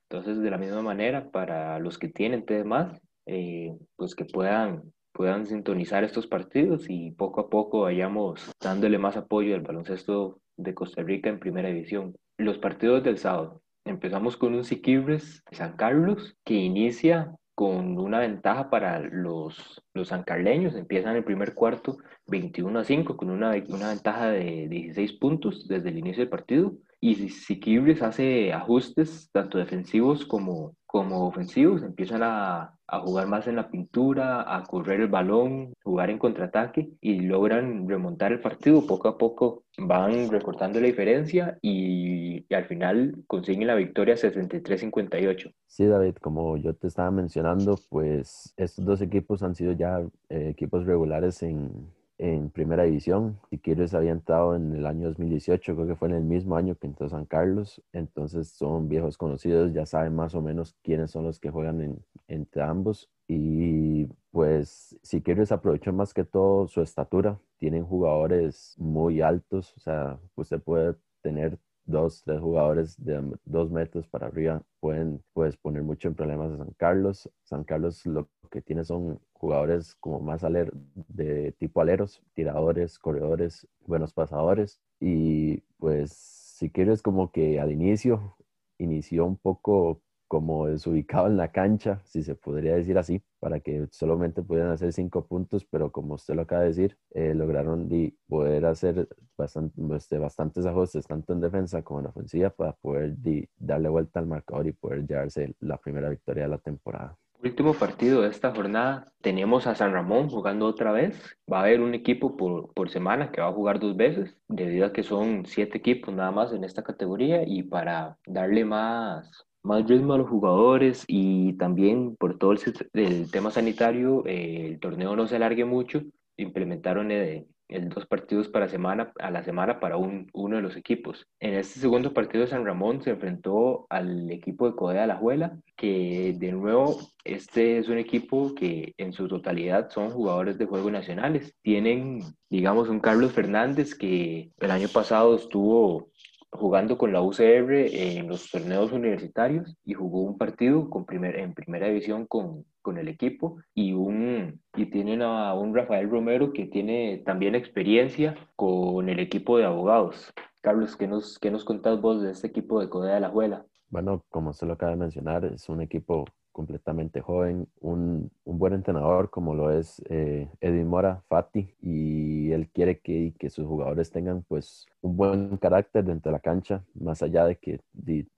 Entonces, 0.09 0.41
de 0.41 0.50
la 0.50 0.57
misma 0.57 0.81
manera, 0.81 1.29
para 1.31 1.79
los 1.79 1.97
que 1.97 2.09
tienen 2.09 2.45
TDMás, 2.45 3.01
eh, 3.25 3.77
pues 3.95 4.13
que 4.13 4.25
puedan, 4.25 4.83
puedan 5.13 5.45
sintonizar 5.45 6.03
estos 6.03 6.27
partidos 6.27 6.85
y 6.89 7.12
poco 7.12 7.41
a 7.41 7.50
poco 7.50 7.81
vayamos 7.81 8.51
dándole 8.62 8.97
más 8.97 9.15
apoyo 9.15 9.55
al 9.55 9.62
baloncesto 9.62 10.39
de 10.57 10.74
Costa 10.74 11.01
Rica 11.01 11.29
en 11.29 11.39
primera 11.39 11.69
división. 11.69 12.15
Los 12.38 12.57
partidos 12.57 13.03
del 13.03 13.17
sábado. 13.17 13.62
Empezamos 13.86 14.36
con 14.36 14.56
un 14.56 14.63
Siquibres 14.63 15.44
San 15.51 15.75
Carlos 15.75 16.36
que 16.44 16.56
inicia 16.56 17.36
con 17.54 18.00
una 18.00 18.18
ventaja 18.18 18.72
para 18.72 19.00
los, 19.00 19.80
los 19.94 20.08
sancarleños. 20.08 20.74
Empiezan 20.75 21.15
el 21.15 21.24
primer 21.24 21.54
cuarto 21.54 21.98
21 22.25 22.80
a 22.80 22.84
5 22.84 23.15
con 23.15 23.30
una, 23.30 23.51
una 23.70 23.89
ventaja 23.89 24.32
de 24.32 24.68
16 24.70 25.13
puntos 25.13 25.68
desde 25.68 25.89
el 25.89 26.00
inicio 26.00 26.22
del 26.22 26.30
partido. 26.30 26.74
Y 27.00 27.30
Siquibres 27.30 28.01
hace 28.01 28.51
ajustes 28.51 29.30
tanto 29.32 29.60
defensivos 29.60 30.25
como, 30.25 30.75
como 30.95 31.27
ofensivos, 31.27 31.83
empiezan 31.83 32.23
a, 32.23 32.73
a, 32.87 32.99
jugar 33.01 33.27
más 33.27 33.47
en 33.47 33.57
la 33.57 33.69
pintura, 33.69 34.55
a 34.55 34.63
correr 34.63 35.01
el 35.01 35.09
balón, 35.09 35.73
jugar 35.83 36.09
en 36.09 36.17
contraataque 36.17 36.89
y 37.01 37.19
logran 37.19 37.85
remontar 37.89 38.31
el 38.31 38.39
partido. 38.39 38.87
Poco 38.87 39.09
a 39.09 39.17
poco 39.17 39.65
van 39.77 40.29
recortando 40.29 40.79
la 40.79 40.87
diferencia 40.87 41.57
y, 41.61 42.45
al 42.53 42.63
final 42.67 43.13
consiguen 43.27 43.67
la 43.67 43.75
victoria 43.75 44.15
63-58. 44.15 45.53
Sí, 45.67 45.85
David, 45.85 46.15
como 46.21 46.55
yo 46.55 46.73
te 46.73 46.87
estaba 46.87 47.11
mencionando, 47.11 47.77
pues 47.89 48.53
estos 48.55 48.85
dos 48.85 49.01
equipos 49.01 49.43
han 49.43 49.53
sido 49.53 49.73
ya 49.73 49.99
eh, 50.29 50.47
equipos 50.47 50.85
regulares 50.85 51.43
en, 51.43 51.89
en 52.17 52.50
primera 52.50 52.84
división. 52.84 53.39
Siquirres 53.50 53.93
había 53.93 54.12
entrado 54.12 54.55
en 54.55 54.74
el 54.75 54.86
año 54.86 55.07
2018, 55.10 55.75
creo 55.75 55.88
que 55.88 55.95
fue 55.95 56.10
en 56.10 56.15
el 56.15 56.24
mismo 56.24 56.55
año 56.55 56.75
que 56.75 56.88
entró 56.88 57.10
San 57.10 57.25
Carlos. 57.25 57.81
Entonces 57.93 58.50
son 58.50 58.88
viejos 58.89 59.17
conocidos, 59.17 59.74
ya 59.74 59.86
saben 59.86 60.15
más 60.15 60.36
o 60.36 60.41
menos 60.41 60.75
quiénes 60.84 61.12
son 61.12 61.24
los 61.24 61.39
que 61.39 61.51
juegan 61.51 61.81
en, 61.81 62.05
entre 62.27 62.62
ambos. 62.63 63.10
Y 63.27 64.05
pues 64.31 64.98
Siquirres 65.01 65.51
aprovechó 65.51 65.93
más 65.93 66.13
que 66.13 66.24
todo 66.24 66.67
su 66.67 66.81
estatura. 66.81 67.39
Tienen 67.57 67.86
jugadores 67.86 68.75
muy 68.77 69.22
altos, 69.22 69.74
o 69.77 69.79
sea, 69.79 70.19
usted 70.36 70.62
puede 70.62 70.95
tener 71.22 71.57
dos, 71.86 72.24
tres 72.24 72.39
jugadores 72.39 72.95
de 73.03 73.22
dos 73.45 73.72
metros 73.72 74.07
para 74.07 74.27
arriba 74.27 74.63
pueden 74.86 75.24
pues, 75.34 75.57
poner 75.57 75.81
mucho 75.81 76.07
en 76.07 76.13
problemas 76.13 76.51
a 76.51 76.57
San 76.57 76.72
Carlos. 76.77 77.27
San 77.43 77.63
Carlos 77.63 78.05
lo 78.05 78.29
que 78.55 78.62
tiene 78.62 78.85
son 78.85 79.19
jugadores 79.33 79.95
como 79.95 80.21
más 80.21 80.43
aler 80.43 80.71
de 81.09 81.51
tipo 81.53 81.81
aleros, 81.81 82.21
tiradores, 82.33 82.97
corredores, 82.97 83.67
buenos 83.85 84.13
pasadores. 84.13 84.79
Y 85.00 85.57
pues 85.77 86.13
si 86.13 86.69
quieres 86.69 87.01
como 87.01 87.31
que 87.31 87.59
al 87.59 87.71
inicio 87.74 88.38
inició 88.77 89.25
un 89.25 89.38
poco 89.38 90.01
como 90.27 90.67
desubicado 90.67 91.27
en 91.27 91.38
la 91.38 91.51
cancha, 91.51 92.01
si 92.05 92.24
se 92.24 92.35
podría 92.35 92.75
decir 92.75 92.97
así, 92.97 93.21
para 93.39 93.59
que 93.59 93.88
solamente 93.91 94.41
pudieran 94.41 94.71
hacer 94.71 94.91
cinco 94.93 95.27
puntos, 95.27 95.65
pero 95.65 95.91
como 95.91 96.15
usted 96.15 96.33
lo 96.35 96.43
acaba 96.43 96.62
de 96.62 96.69
decir, 96.69 96.97
eh, 97.12 97.33
lograron 97.35 97.89
poder 98.27 98.65
hacer 98.65 99.07
bastante, 99.38 99.79
este, 99.95 100.17
bastantes 100.17 100.65
ajustes, 100.65 101.05
tanto 101.05 101.33
en 101.33 101.41
defensa 101.41 101.83
como 101.83 102.00
en 102.00 102.07
ofensiva, 102.07 102.50
para 102.50 102.74
poder 102.74 103.15
darle 103.57 103.89
vuelta 103.89 104.19
al 104.19 104.27
marcador 104.27 104.67
y 104.67 104.71
poder 104.71 105.05
llevarse 105.05 105.55
la 105.59 105.77
primera 105.77 106.09
victoria 106.09 106.43
de 106.43 106.50
la 106.50 106.57
temporada. 106.57 107.17
Último 107.44 107.74
partido 107.74 108.22
de 108.22 108.30
esta 108.30 108.51
jornada, 108.51 109.12
tenemos 109.22 109.68
a 109.68 109.75
San 109.75 109.94
Ramón 109.94 110.30
jugando 110.30 110.65
otra 110.65 110.92
vez. 110.92 111.38
Va 111.51 111.60
a 111.60 111.62
haber 111.62 111.82
un 111.82 111.94
equipo 111.94 112.36
por, 112.36 112.74
por 112.74 112.89
semana 112.89 113.32
que 113.32 113.42
va 113.42 113.48
a 113.48 113.54
jugar 113.54 113.80
dos 113.80 113.96
veces, 113.96 114.36
debido 114.48 114.88
a 114.88 114.94
que 114.94 115.04
son 115.04 115.46
siete 115.46 115.77
equipos 115.77 116.13
nada 116.13 116.32
más 116.32 116.54
en 116.54 116.63
esta 116.63 116.84
categoría 116.84 117.44
y 117.46 117.63
para 117.63 118.18
darle 118.25 118.65
más, 118.65 119.46
más 119.63 119.88
ritmo 119.88 120.13
a 120.13 120.18
los 120.18 120.30
jugadores 120.30 121.04
y 121.08 121.54
también 121.54 122.15
por 122.15 122.38
todo 122.38 122.54
el, 122.94 123.32
tema 123.32 123.51
sanitario, 123.51 124.25
eh, 124.25 124.68
el 124.72 124.80
torneo 124.80 125.15
no 125.15 125.27
se 125.27 125.36
alargue 125.36 125.65
mucho, 125.65 126.01
implementaron 126.38 127.12
el, 127.12 127.48
el, 127.67 127.89
dos 127.89 128.05
partidos 128.05 128.48
para 128.48 128.67
semana, 128.67 129.12
a 129.19 129.31
la 129.31 129.43
semana 129.43 129.79
para 129.79 129.98
un, 129.98 130.29
uno 130.34 130.57
de 130.57 130.62
los 130.62 130.75
equipos. 130.75 131.27
En 131.39 131.53
este 131.55 131.79
segundo 131.79 132.13
partido 132.13 132.48
San 132.48 132.65
Ramón 132.65 133.01
se 133.01 133.12
enfrentó 133.12 133.86
al 133.89 134.29
equipo 134.31 134.69
de 134.69 134.75
Codea 134.75 135.07
La 135.07 135.17
Juela, 135.17 135.57
que 135.75 136.36
de 136.38 136.51
nuevo 136.51 136.98
este 137.24 137.77
es 137.77 137.89
un 137.89 137.98
equipo 137.98 138.53
que 138.55 138.93
en 138.98 139.13
su 139.13 139.27
totalidad 139.27 139.89
son 139.89 140.10
jugadores 140.10 140.57
de 140.57 140.65
juego 140.65 140.91
nacionales. 140.91 141.53
Tienen, 141.62 142.19
digamos, 142.50 142.89
un 142.89 143.00
Carlos 143.00 143.34
Fernández 143.34 143.95
que 143.95 144.51
el 144.60 144.72
año 144.72 144.88
pasado 144.88 145.36
estuvo 145.36 146.10
jugando 146.51 146.98
con 146.98 147.12
la 147.12 147.22
UCR 147.22 147.74
en 147.74 148.27
los 148.27 148.50
torneos 148.50 148.91
universitarios 148.91 149.75
y 149.84 149.93
jugó 149.93 150.22
un 150.22 150.38
partido 150.38 150.89
con 150.89 151.05
primer, 151.05 151.38
en 151.38 151.53
primera 151.53 151.88
división 151.88 152.25
con, 152.25 152.65
con 152.86 153.00
el 153.00 153.08
equipo 153.08 153.58
y, 153.74 153.94
un, 153.94 154.62
y 154.75 154.86
tienen 154.86 155.24
a 155.24 155.56
un 155.56 155.74
Rafael 155.74 156.08
Romero 156.08 156.54
que 156.54 156.68
tiene 156.68 157.24
también 157.25 157.56
experiencia 157.56 158.36
con 158.56 159.10
el 159.10 159.20
equipo 159.20 159.58
de 159.58 159.65
abogados. 159.65 160.32
Carlos, 160.62 160.96
¿qué 160.96 161.08
nos, 161.08 161.39
qué 161.39 161.50
nos 161.50 161.65
contás 161.65 162.00
vos 162.00 162.22
de 162.22 162.30
este 162.30 162.46
equipo 162.46 162.80
de 162.80 162.88
Codea 162.88 163.15
de 163.15 163.22
la 163.22 163.30
Juela? 163.30 163.65
Bueno, 163.89 164.24
como 164.30 164.51
usted 164.51 164.68
lo 164.68 164.74
acaba 164.74 164.92
de 164.92 165.00
mencionar, 165.00 165.46
es 165.46 165.68
un 165.68 165.82
equipo 165.82 166.25
completamente 166.55 167.19
joven, 167.19 167.67
un, 167.81 168.31
un 168.45 168.57
buen 168.57 168.74
entrenador 168.74 169.29
como 169.29 169.53
lo 169.53 169.71
es 169.77 170.01
eh, 170.09 170.47
Edwin 170.62 170.88
Mora, 170.88 171.21
Fati, 171.27 171.75
y 171.81 172.51
él 172.53 172.69
quiere 172.69 173.00
que, 173.00 173.33
que, 173.38 173.50
sus 173.50 173.67
jugadores 173.67 174.09
tengan 174.09 174.41
pues 174.47 174.85
un 175.01 175.17
buen 175.17 175.57
carácter 175.57 176.05
dentro 176.05 176.31
de 176.31 176.38
la 176.38 176.39
cancha, 176.39 176.81
más 176.93 177.21
allá 177.21 177.45
de 177.45 177.57
que 177.57 177.81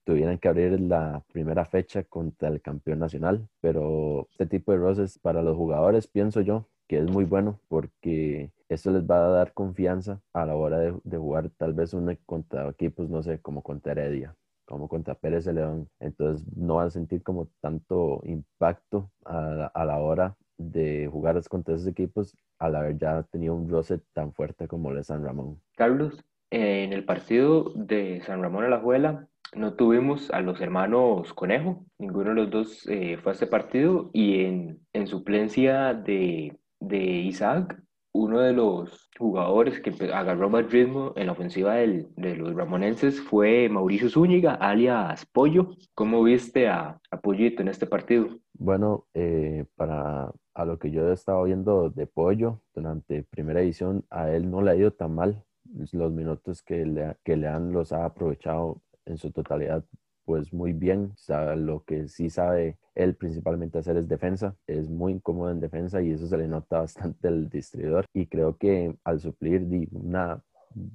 tuvieran 0.04 0.38
que 0.38 0.48
abrir 0.48 0.80
la 0.80 1.22
primera 1.32 1.64
fecha 1.64 2.02
contra 2.02 2.48
el 2.48 2.60
campeón 2.60 2.98
nacional, 2.98 3.48
pero 3.60 4.26
este 4.32 4.46
tipo 4.46 4.72
de 4.72 4.78
roces 4.78 5.20
para 5.20 5.40
los 5.40 5.56
jugadores 5.56 6.08
pienso 6.08 6.40
yo 6.40 6.66
que 6.88 6.98
es 6.98 7.08
muy 7.08 7.24
bueno 7.24 7.60
porque 7.68 8.50
eso 8.68 8.90
les 8.90 9.04
va 9.04 9.26
a 9.26 9.28
dar 9.28 9.52
confianza 9.52 10.20
a 10.32 10.44
la 10.44 10.56
hora 10.56 10.78
de, 10.80 11.16
jugar 11.16 11.50
tal 11.50 11.74
vez 11.74 11.94
un 11.94 12.18
contra 12.26 12.68
equipos, 12.68 13.08
no 13.10 13.22
sé, 13.22 13.38
como 13.40 13.62
contra 13.62 13.92
Heredia 13.92 14.34
como 14.68 14.88
contra 14.88 15.14
Pérez 15.14 15.44
de 15.44 15.54
León. 15.54 15.88
Entonces 15.98 16.46
no 16.56 16.76
va 16.76 16.84
a 16.84 16.90
sentir 16.90 17.22
como 17.22 17.48
tanto 17.60 18.20
impacto 18.24 19.10
a, 19.24 19.70
a 19.74 19.84
la 19.84 19.98
hora 19.98 20.36
de 20.58 21.08
jugar 21.10 21.40
contra 21.48 21.74
esos 21.74 21.86
equipos 21.86 22.36
al 22.58 22.76
haber 22.76 22.98
ya 22.98 23.22
tenido 23.24 23.54
un 23.54 23.68
roce 23.68 24.00
tan 24.12 24.32
fuerte 24.32 24.68
como 24.68 24.90
el 24.90 24.96
de 24.96 25.04
San 25.04 25.24
Ramón. 25.24 25.60
Carlos, 25.76 26.24
en 26.50 26.92
el 26.92 27.04
partido 27.04 27.72
de 27.74 28.20
San 28.22 28.42
Ramón 28.42 28.64
a 28.64 28.68
la 28.68 28.80
Juela 28.80 29.28
no 29.54 29.74
tuvimos 29.74 30.30
a 30.30 30.40
los 30.40 30.60
hermanos 30.60 31.32
Conejo, 31.32 31.86
ninguno 31.98 32.30
de 32.30 32.36
los 32.36 32.50
dos 32.50 32.88
eh, 32.88 33.16
fue 33.22 33.32
a 33.32 33.34
este 33.34 33.46
partido 33.46 34.10
y 34.12 34.44
en, 34.44 34.80
en 34.92 35.06
suplencia 35.06 35.94
de, 35.94 36.58
de 36.80 36.98
Isaac 36.98 37.80
uno 38.12 38.40
de 38.40 38.52
los 38.52 39.10
jugadores 39.18 39.80
que 39.80 39.90
agarró 40.12 40.50
más 40.50 40.70
ritmo 40.70 41.12
en 41.16 41.26
la 41.26 41.32
ofensiva 41.32 41.74
del, 41.74 42.08
de 42.16 42.36
los 42.36 42.54
ramonenses 42.54 43.20
fue 43.20 43.68
Mauricio 43.68 44.08
Zúñiga, 44.08 44.54
alias 44.54 45.26
Pollo. 45.26 45.70
¿Cómo 45.94 46.22
viste 46.22 46.68
a, 46.68 46.98
a 47.10 47.20
Pollito 47.20 47.62
en 47.62 47.68
este 47.68 47.86
partido? 47.86 48.28
Bueno, 48.54 49.06
eh, 49.14 49.66
para 49.76 50.32
a 50.54 50.64
lo 50.64 50.78
que 50.78 50.90
yo 50.90 51.08
he 51.08 51.12
estado 51.12 51.44
viendo 51.44 51.90
de 51.90 52.06
Pollo 52.08 52.62
durante 52.74 53.22
primera 53.22 53.60
edición, 53.60 54.04
a 54.10 54.30
él 54.32 54.50
no 54.50 54.60
le 54.60 54.72
ha 54.72 54.76
ido 54.76 54.90
tan 54.90 55.14
mal. 55.14 55.44
Los 55.92 56.10
minutos 56.10 56.62
que 56.62 56.84
le, 56.84 57.16
que 57.22 57.36
le 57.36 57.46
han 57.46 57.72
los 57.72 57.92
ha 57.92 58.04
aprovechado 58.04 58.82
en 59.04 59.18
su 59.18 59.30
totalidad 59.30 59.84
pues 60.28 60.52
muy 60.52 60.74
bien. 60.74 61.14
O 61.30 61.56
lo 61.56 61.84
que 61.84 62.06
sí 62.06 62.28
sabe 62.28 62.76
él 62.94 63.14
principalmente 63.14 63.78
hacer 63.78 63.96
es 63.96 64.06
defensa. 64.08 64.54
Es 64.66 64.90
muy 64.90 65.14
incómodo 65.14 65.50
en 65.50 65.58
defensa 65.58 66.02
y 66.02 66.10
eso 66.10 66.26
se 66.26 66.36
le 66.36 66.46
nota 66.46 66.80
bastante 66.82 67.28
al 67.28 67.48
distribuidor. 67.48 68.04
Y 68.12 68.26
creo 68.26 68.58
que 68.58 68.94
al 69.04 69.20
suplir 69.20 69.66
una 69.90 70.42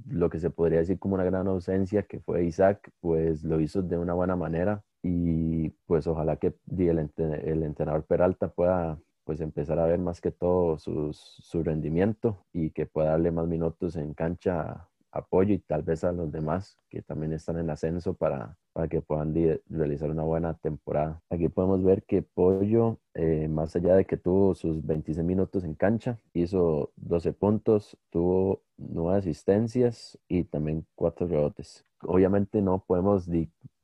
lo 0.07 0.29
que 0.29 0.39
se 0.39 0.51
podría 0.51 0.79
decir 0.79 0.99
como 0.99 1.15
una 1.15 1.23
gran 1.23 1.47
ausencia 1.47 2.03
que 2.03 2.19
fue 2.19 2.45
Isaac, 2.45 2.91
pues 3.01 3.43
lo 3.43 3.59
hizo 3.59 3.81
de 3.81 3.97
una 3.97 4.13
buena 4.13 4.35
manera 4.35 4.83
y 5.01 5.69
pues 5.87 6.05
ojalá 6.05 6.35
que 6.35 6.53
el, 6.77 6.99
entrenador 6.99 8.05
Peralta 8.05 8.49
pueda 8.49 8.99
pues 9.23 9.41
empezar 9.41 9.79
a 9.79 9.87
ver 9.87 9.97
más 9.97 10.21
que 10.21 10.29
todo 10.29 10.77
su 10.77 11.63
rendimiento 11.63 12.45
y 12.53 12.69
que 12.69 12.85
pueda 12.85 13.11
darle 13.11 13.31
más 13.31 13.47
minutos 13.47 13.95
en 13.95 14.13
cancha 14.13 14.87
apoyo 15.11 15.55
y 15.55 15.59
tal 15.59 15.81
vez 15.81 16.03
a 16.03 16.11
los 16.11 16.31
demás 16.31 16.77
que 16.87 17.01
también 17.01 17.33
están 17.33 17.57
en 17.57 17.71
ascenso 17.71 18.13
para, 18.13 18.57
para 18.73 18.87
que 18.87 19.01
puedan 19.01 19.33
realizar 19.69 20.09
una 20.09 20.23
buena 20.23 20.55
temporada. 20.55 21.21
Aquí 21.29 21.47
podemos 21.47 21.83
ver 21.83 22.03
que 22.03 22.23
Pollo, 22.23 22.99
eh, 23.13 23.47
más 23.47 23.75
allá 23.75 23.95
de 23.95 24.05
que 24.05 24.17
tuvo 24.17 24.55
sus 24.55 24.85
26 24.85 25.25
minutos 25.25 25.63
en 25.63 25.75
cancha, 25.75 26.19
hizo 26.33 26.91
12 26.97 27.33
puntos, 27.33 27.97
tuvo 28.09 28.63
9 28.77 29.19
asistencias 29.19 30.17
y 30.27 30.43
también 30.43 30.85
4 30.95 31.27
rebotes. 31.27 31.85
Obviamente 32.01 32.61
no 32.61 32.83
podemos 32.85 33.29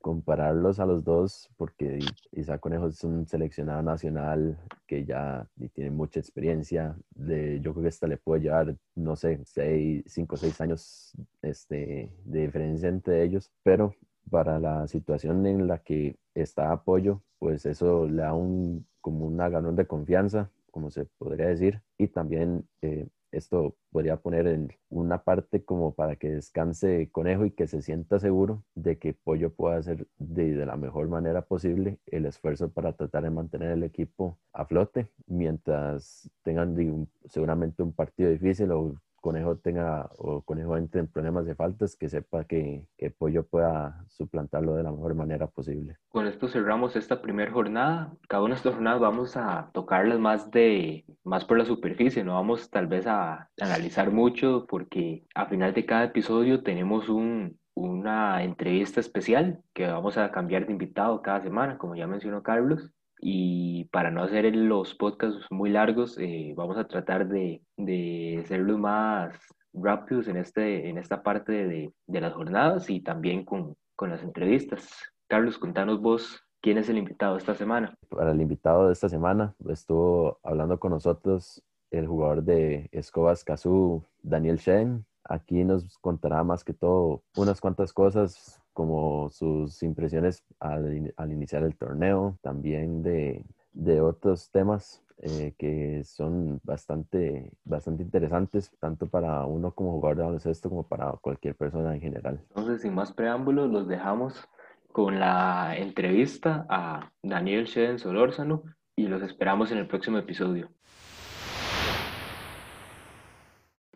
compararlos 0.00 0.80
a 0.80 0.86
los 0.86 1.04
dos 1.04 1.50
porque 1.56 2.00
Isaac 2.32 2.60
Conejo 2.60 2.88
es 2.88 3.04
un 3.04 3.26
seleccionado 3.26 3.82
nacional 3.82 4.58
que 4.86 5.04
ya 5.04 5.48
tiene 5.74 5.90
mucha 5.90 6.20
experiencia. 6.20 6.96
De, 7.14 7.60
yo 7.60 7.72
creo 7.72 7.82
que 7.82 7.88
hasta 7.88 8.06
le 8.06 8.16
puede 8.16 8.42
llevar, 8.42 8.76
no 8.94 9.16
sé, 9.16 9.40
5 9.44 10.34
o 10.34 10.38
6 10.38 10.60
años 10.60 11.12
este, 11.42 12.10
de 12.24 12.40
diferencia 12.40 12.88
entre 12.88 13.22
ellos, 13.22 13.50
pero 13.62 13.94
para 14.30 14.58
la 14.58 14.86
situación 14.88 15.46
en 15.46 15.66
la 15.66 15.78
que 15.78 16.16
está 16.34 16.72
apoyo, 16.72 17.22
pues 17.38 17.66
eso 17.66 18.06
le 18.06 18.22
da 18.22 18.34
un, 18.34 18.86
como 19.00 19.26
un 19.26 19.36
ganón 19.36 19.76
de 19.76 19.86
confianza, 19.86 20.50
como 20.70 20.90
se 20.90 21.06
podría 21.18 21.48
decir, 21.48 21.82
y 21.98 22.08
también 22.08 22.68
eh, 22.82 23.08
esto 23.32 23.76
podría 23.90 24.16
poner 24.16 24.46
en 24.46 24.72
una 24.88 25.22
parte 25.22 25.64
como 25.64 25.94
para 25.94 26.16
que 26.16 26.30
descanse 26.30 27.10
Conejo 27.12 27.44
y 27.44 27.52
que 27.52 27.66
se 27.66 27.82
sienta 27.82 28.18
seguro 28.18 28.64
de 28.74 28.98
que 28.98 29.14
Pollo 29.14 29.52
pueda 29.54 29.76
hacer 29.76 30.06
de, 30.18 30.54
de, 30.54 30.66
la 30.66 30.76
mejor 30.76 31.08
manera 31.08 31.42
posible 31.42 31.98
el 32.06 32.26
esfuerzo 32.26 32.70
para 32.70 32.92
tratar 32.92 33.22
de 33.24 33.30
mantener 33.30 33.72
el 33.72 33.84
equipo 33.84 34.38
a 34.52 34.64
flote 34.64 35.08
mientras 35.26 36.28
tengan 36.42 37.08
seguramente 37.26 37.82
un 37.82 37.92
partido 37.92 38.30
difícil 38.30 38.72
o 38.72 38.96
Conejo 39.20 39.56
tenga 39.56 40.10
o 40.18 40.42
Conejo 40.42 40.76
entre 40.76 41.00
en 41.00 41.06
problemas 41.06 41.46
de 41.46 41.54
faltas, 41.54 41.96
que 41.96 42.08
sepa 42.08 42.44
que, 42.44 42.86
que 42.96 43.10
Pollo 43.10 43.46
pueda 43.46 44.04
suplantarlo 44.08 44.74
de 44.74 44.82
la 44.82 44.92
mejor 44.92 45.14
manera 45.14 45.46
posible. 45.46 45.96
Con 46.08 46.26
esto 46.26 46.48
cerramos 46.48 46.96
esta 46.96 47.22
primera 47.22 47.52
jornada. 47.52 48.12
Cada 48.28 48.42
una 48.42 48.54
de 48.54 48.58
estas 48.58 48.74
jornadas 48.74 49.00
vamos 49.00 49.36
a 49.36 49.70
tocarlas 49.72 50.18
más 50.18 50.50
de 50.50 51.04
más 51.24 51.44
por 51.44 51.58
la 51.58 51.64
superficie, 51.64 52.24
no 52.24 52.34
vamos 52.34 52.70
tal 52.70 52.86
vez 52.86 53.06
a 53.06 53.50
analizar 53.60 54.10
mucho 54.10 54.66
porque 54.68 55.24
a 55.34 55.46
final 55.46 55.74
de 55.74 55.86
cada 55.86 56.04
episodio 56.04 56.62
tenemos 56.62 57.08
un, 57.08 57.58
una 57.74 58.42
entrevista 58.42 59.00
especial 59.00 59.62
que 59.74 59.86
vamos 59.86 60.16
a 60.18 60.30
cambiar 60.30 60.66
de 60.66 60.72
invitado 60.72 61.22
cada 61.22 61.42
semana, 61.42 61.78
como 61.78 61.94
ya 61.94 62.06
mencionó 62.06 62.42
Carlos. 62.42 62.90
Y 63.22 63.84
para 63.86 64.10
no 64.10 64.22
hacer 64.22 64.54
los 64.56 64.94
podcasts 64.94 65.46
muy 65.50 65.70
largos, 65.70 66.16
eh, 66.18 66.54
vamos 66.56 66.78
a 66.78 66.86
tratar 66.86 67.28
de, 67.28 67.62
de 67.76 68.40
hacerlos 68.42 68.78
más 68.78 69.38
rápidos 69.72 70.26
en, 70.28 70.36
este, 70.36 70.88
en 70.88 70.98
esta 70.98 71.22
parte 71.22 71.52
de, 71.52 71.92
de 72.06 72.20
las 72.20 72.32
jornadas 72.32 72.88
y 72.88 73.00
también 73.00 73.44
con, 73.44 73.76
con 73.94 74.10
las 74.10 74.22
entrevistas. 74.22 74.90
Carlos, 75.28 75.58
contanos 75.58 76.00
vos 76.00 76.42
quién 76.60 76.78
es 76.78 76.88
el 76.88 76.98
invitado 76.98 77.36
esta 77.36 77.54
semana. 77.54 77.94
Para 78.08 78.32
el 78.32 78.40
invitado 78.40 78.86
de 78.86 78.92
esta 78.94 79.08
semana 79.08 79.54
estuvo 79.68 80.38
hablando 80.42 80.80
con 80.80 80.92
nosotros 80.92 81.62
el 81.90 82.06
jugador 82.06 82.42
de 82.42 82.88
Escobas 82.92 83.44
Cazú, 83.44 84.04
Daniel 84.22 84.56
Shen. 84.56 85.04
Aquí 85.24 85.64
nos 85.64 85.98
contará 85.98 86.42
más 86.44 86.64
que 86.64 86.72
todo 86.72 87.22
unas 87.36 87.60
cuantas 87.60 87.92
cosas 87.92 88.60
como 88.72 89.30
sus 89.30 89.82
impresiones 89.82 90.44
al, 90.58 91.12
al 91.16 91.32
iniciar 91.32 91.62
el 91.64 91.76
torneo, 91.76 92.38
también 92.42 93.02
de, 93.02 93.44
de 93.72 94.00
otros 94.00 94.50
temas 94.50 95.02
eh, 95.22 95.52
que 95.58 96.02
son 96.04 96.60
bastante, 96.64 97.52
bastante 97.64 98.02
interesantes, 98.02 98.70
tanto 98.80 99.06
para 99.06 99.44
uno 99.44 99.72
como 99.72 99.92
jugador 99.92 100.16
de 100.16 100.22
baloncesto 100.24 100.70
como 100.70 100.88
para 100.88 101.12
cualquier 101.20 101.54
persona 101.54 101.94
en 101.94 102.00
general. 102.00 102.40
Entonces, 102.48 102.80
sin 102.80 102.94
más 102.94 103.12
preámbulos, 103.12 103.70
los 103.70 103.86
dejamos 103.86 104.48
con 104.92 105.20
la 105.20 105.76
entrevista 105.76 106.66
a 106.70 107.12
Daniel 107.22 107.66
Sheden 107.66 107.98
Solórzano 107.98 108.62
y 108.96 109.08
los 109.08 109.22
esperamos 109.22 109.70
en 109.70 109.78
el 109.78 109.86
próximo 109.86 110.16
episodio. 110.16 110.70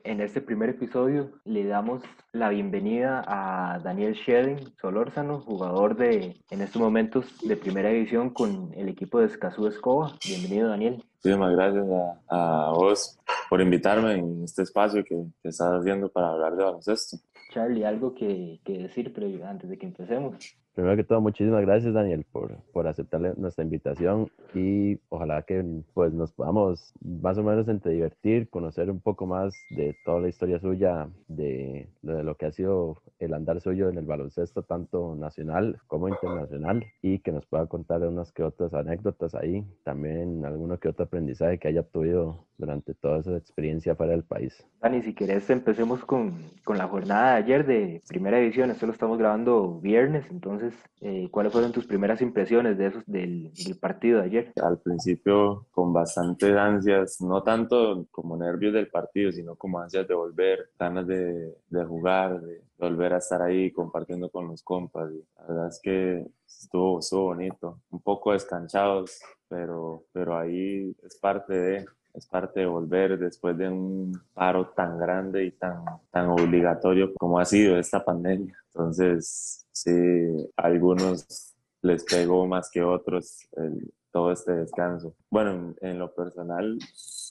En 0.04 0.20
este 0.20 0.42
primer 0.42 0.68
episodio 0.68 1.30
le 1.46 1.64
damos 1.64 2.02
la 2.32 2.50
bienvenida 2.50 3.24
a 3.26 3.78
Daniel 3.78 4.12
Shedden 4.12 4.58
Solórzano, 4.78 5.40
jugador 5.40 5.96
de 5.96 6.36
en 6.50 6.60
estos 6.60 6.82
momentos 6.82 7.24
de 7.40 7.56
primera 7.56 7.88
división 7.88 8.28
con 8.28 8.70
el 8.74 8.90
equipo 8.90 9.20
de 9.20 9.26
Escazú 9.26 9.66
Escoba. 9.66 10.12
Bienvenido 10.22 10.68
Daniel. 10.68 11.02
Muchísimas 11.14 11.52
gracias 11.52 11.86
a, 12.28 12.66
a, 12.66 12.72
vos 12.72 13.18
por 13.48 13.62
invitarme 13.62 14.12
en 14.12 14.44
este 14.44 14.60
espacio 14.64 15.02
que, 15.02 15.24
que, 15.42 15.48
estás 15.48 15.72
haciendo 15.72 16.10
para 16.10 16.28
hablar 16.28 16.54
de 16.54 16.64
baloncesto. 16.64 17.16
Charlie, 17.54 17.86
algo 17.86 18.14
que, 18.14 18.60
que 18.62 18.76
decir 18.76 19.10
previo, 19.10 19.46
antes 19.48 19.70
de 19.70 19.78
que 19.78 19.86
empecemos. 19.86 20.54
Primero 20.74 20.96
que 20.96 21.04
todo, 21.04 21.20
muchísimas 21.20 21.62
gracias 21.62 21.94
Daniel 21.94 22.26
por, 22.32 22.56
por 22.72 22.88
aceptarle 22.88 23.32
nuestra 23.36 23.62
invitación 23.62 24.28
y 24.54 24.98
ojalá 25.08 25.42
que 25.42 25.64
pues 25.94 26.12
nos 26.12 26.32
podamos 26.32 26.92
más 27.00 27.38
o 27.38 27.44
menos 27.44 27.68
entre 27.68 27.92
divertir, 27.92 28.50
conocer 28.50 28.90
un 28.90 28.98
poco 28.98 29.24
más 29.26 29.54
de 29.70 29.94
toda 30.04 30.20
la 30.20 30.28
historia 30.28 30.58
suya, 30.58 31.08
de, 31.28 31.88
de 32.02 32.24
lo 32.24 32.34
que 32.36 32.46
ha 32.46 32.50
sido 32.50 33.00
el 33.20 33.34
andar 33.34 33.60
suyo 33.60 33.88
en 33.88 33.98
el 33.98 34.04
baloncesto, 34.04 34.62
tanto 34.62 35.14
nacional 35.14 35.78
como 35.86 36.08
internacional, 36.08 36.84
y 37.02 37.20
que 37.20 37.30
nos 37.30 37.46
pueda 37.46 37.66
contar 37.66 38.02
unas 38.02 38.32
que 38.32 38.42
otras 38.42 38.74
anécdotas 38.74 39.36
ahí, 39.36 39.64
también 39.84 40.44
alguno 40.44 40.78
que 40.78 40.88
otro 40.88 41.04
aprendizaje 41.04 41.58
que 41.58 41.68
haya 41.68 41.80
obtenido 41.82 42.46
durante 42.58 42.94
toda 42.94 43.20
esa 43.20 43.36
experiencia 43.36 43.94
fuera 43.94 44.12
del 44.12 44.24
país. 44.24 44.64
Dani, 44.80 45.02
si 45.02 45.14
querés 45.14 45.48
empecemos 45.50 46.04
con, 46.04 46.34
con 46.64 46.78
la 46.78 46.88
jornada 46.88 47.32
de 47.32 47.42
ayer 47.42 47.66
de 47.66 48.02
primera 48.06 48.38
división, 48.38 48.70
esto 48.70 48.86
lo 48.86 48.92
estamos 48.92 49.18
grabando 49.18 49.80
viernes, 49.80 50.26
entonces 50.30 50.74
eh, 51.00 51.28
¿cuáles 51.30 51.52
fueron 51.52 51.72
tus 51.72 51.86
primeras 51.86 52.20
impresiones 52.20 52.78
de 52.78 52.86
esos, 52.86 53.04
del, 53.06 53.52
del, 53.52 53.78
partido 53.78 54.20
de 54.20 54.26
ayer? 54.26 54.52
Al 54.62 54.78
principio 54.78 55.66
con 55.70 55.92
bastante 55.92 56.56
ansias, 56.58 57.20
no 57.20 57.42
tanto 57.42 58.06
como 58.10 58.36
nervios 58.36 58.72
del 58.72 58.88
partido, 58.88 59.32
sino 59.32 59.56
como 59.56 59.80
ansias 59.80 60.06
de 60.06 60.14
volver, 60.14 60.70
ganas 60.78 61.06
de, 61.06 61.54
de 61.68 61.84
jugar, 61.84 62.40
de 62.40 62.62
volver 62.78 63.14
a 63.14 63.18
estar 63.18 63.42
ahí 63.42 63.70
compartiendo 63.72 64.30
con 64.30 64.48
los 64.48 64.62
compas. 64.62 65.10
Y 65.12 65.24
la 65.38 65.46
verdad 65.46 65.68
es 65.68 65.80
que 65.82 66.26
estuvo, 66.46 66.98
estuvo 66.98 67.24
bonito, 67.24 67.80
un 67.90 68.00
poco 68.00 68.32
descanchados, 68.32 69.20
pero, 69.48 70.04
pero 70.12 70.36
ahí 70.36 70.94
es 71.02 71.16
parte 71.18 71.54
de, 71.54 71.86
es 72.14 72.26
parte 72.26 72.60
de 72.60 72.66
volver 72.66 73.18
después 73.18 73.58
de 73.58 73.68
un 73.68 74.12
paro 74.32 74.68
tan 74.68 74.98
grande 74.98 75.44
y 75.44 75.50
tan, 75.50 75.84
tan 76.10 76.28
obligatorio 76.28 77.12
como 77.14 77.38
ha 77.38 77.44
sido 77.44 77.76
esta 77.76 78.04
pandemia. 78.04 78.56
Entonces, 78.68 79.66
sí, 79.72 79.90
a 80.56 80.66
algunos 80.66 81.54
les 81.82 82.04
pegó 82.04 82.46
más 82.46 82.70
que 82.70 82.82
otros 82.82 83.48
todo 84.12 84.30
este 84.30 84.52
descanso. 84.52 85.14
Bueno, 85.28 85.50
en, 85.50 85.76
en, 85.90 85.98
lo 85.98 86.14
personal, 86.14 86.78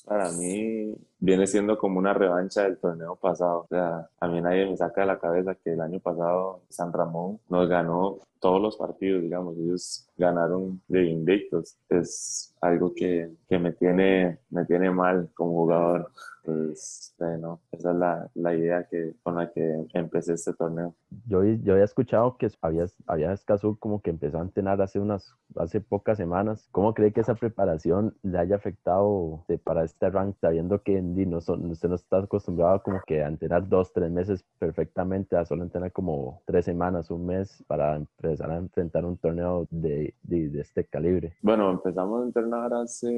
para 0.05 0.29
mí 0.33 0.93
viene 1.17 1.47
siendo 1.47 1.77
como 1.77 1.97
una 1.97 2.13
revancha 2.13 2.63
del 2.63 2.77
torneo 2.77 3.15
pasado. 3.15 3.61
O 3.61 3.67
sea, 3.67 4.09
a 4.19 4.27
mí 4.27 4.41
nadie 4.41 4.69
me 4.69 4.75
saca 4.75 5.01
de 5.01 5.07
la 5.07 5.19
cabeza 5.19 5.55
que 5.55 5.73
el 5.73 5.81
año 5.81 6.01
pasado 6.01 6.61
San 6.69 6.91
Ramón 6.91 7.39
nos 7.47 7.69
ganó 7.69 8.19
todos 8.43 8.61
los 8.61 8.75
partidos, 8.75 9.21
digamos, 9.21 9.57
ellos 9.57 10.05
ganaron 10.17 10.81
de 10.89 11.05
invictos. 11.05 11.77
Es 11.87 12.53
algo 12.59 12.93
que, 12.93 13.31
que 13.47 13.57
me, 13.57 13.71
tiene, 13.71 14.37
me 14.49 14.65
tiene 14.65 14.91
mal 14.91 15.29
como 15.33 15.51
jugador. 15.53 16.11
Pues, 16.43 17.15
bueno, 17.17 17.61
esa 17.71 17.91
es 17.91 17.95
la, 17.95 18.29
la, 18.35 18.53
idea 18.53 18.85
que, 18.91 19.13
con 19.23 19.37
la 19.37 19.49
que 19.49 19.85
empecé 19.93 20.33
este 20.33 20.53
torneo. 20.53 20.93
Yo, 21.25 21.41
yo 21.45 21.71
había 21.71 21.85
escuchado 21.85 22.35
que 22.35 22.49
había, 22.61 22.85
había 23.07 23.31
escaso 23.31 23.77
como 23.79 24.01
que 24.01 24.09
empezó 24.09 24.39
a 24.39 24.41
entrenar 24.41 24.81
hace 24.81 24.99
unas 24.99 25.33
hace 25.55 25.79
pocas 25.79 26.17
semanas. 26.17 26.67
¿Cómo 26.71 26.93
cree 26.93 27.13
que 27.13 27.21
esa 27.21 27.35
preparación 27.35 28.13
le 28.23 28.39
haya 28.39 28.57
afectado 28.57 29.45
para 29.63 29.85
este 29.85 30.09
rank, 30.09 30.35
sabiendo 30.41 30.81
que 30.83 31.01
no 31.01 31.39
son, 31.39 31.71
usted 31.71 31.87
no 31.87 31.95
está 31.95 32.17
acostumbrado 32.17 32.83
como 32.83 32.99
que 33.07 33.23
a 33.23 33.27
entrenar 33.27 33.69
dos, 33.69 33.93
tres 33.93 34.11
meses 34.11 34.43
perfectamente, 34.59 35.37
a 35.37 35.45
solo 35.45 35.63
entrenar 35.63 35.93
como 35.93 36.41
tres 36.45 36.65
semanas, 36.65 37.09
un 37.09 37.25
mes 37.25 37.63
para 37.67 37.95
empezar 37.95 38.32
a 38.41 38.57
enfrentar 38.57 39.05
un 39.05 39.17
torneo 39.17 39.67
de, 39.69 40.13
de, 40.23 40.49
de 40.49 40.61
este 40.61 40.85
calibre? 40.85 41.33
Bueno, 41.41 41.69
empezamos 41.69 42.21
a 42.21 42.25
entrenar 42.25 42.73
hace 42.73 43.09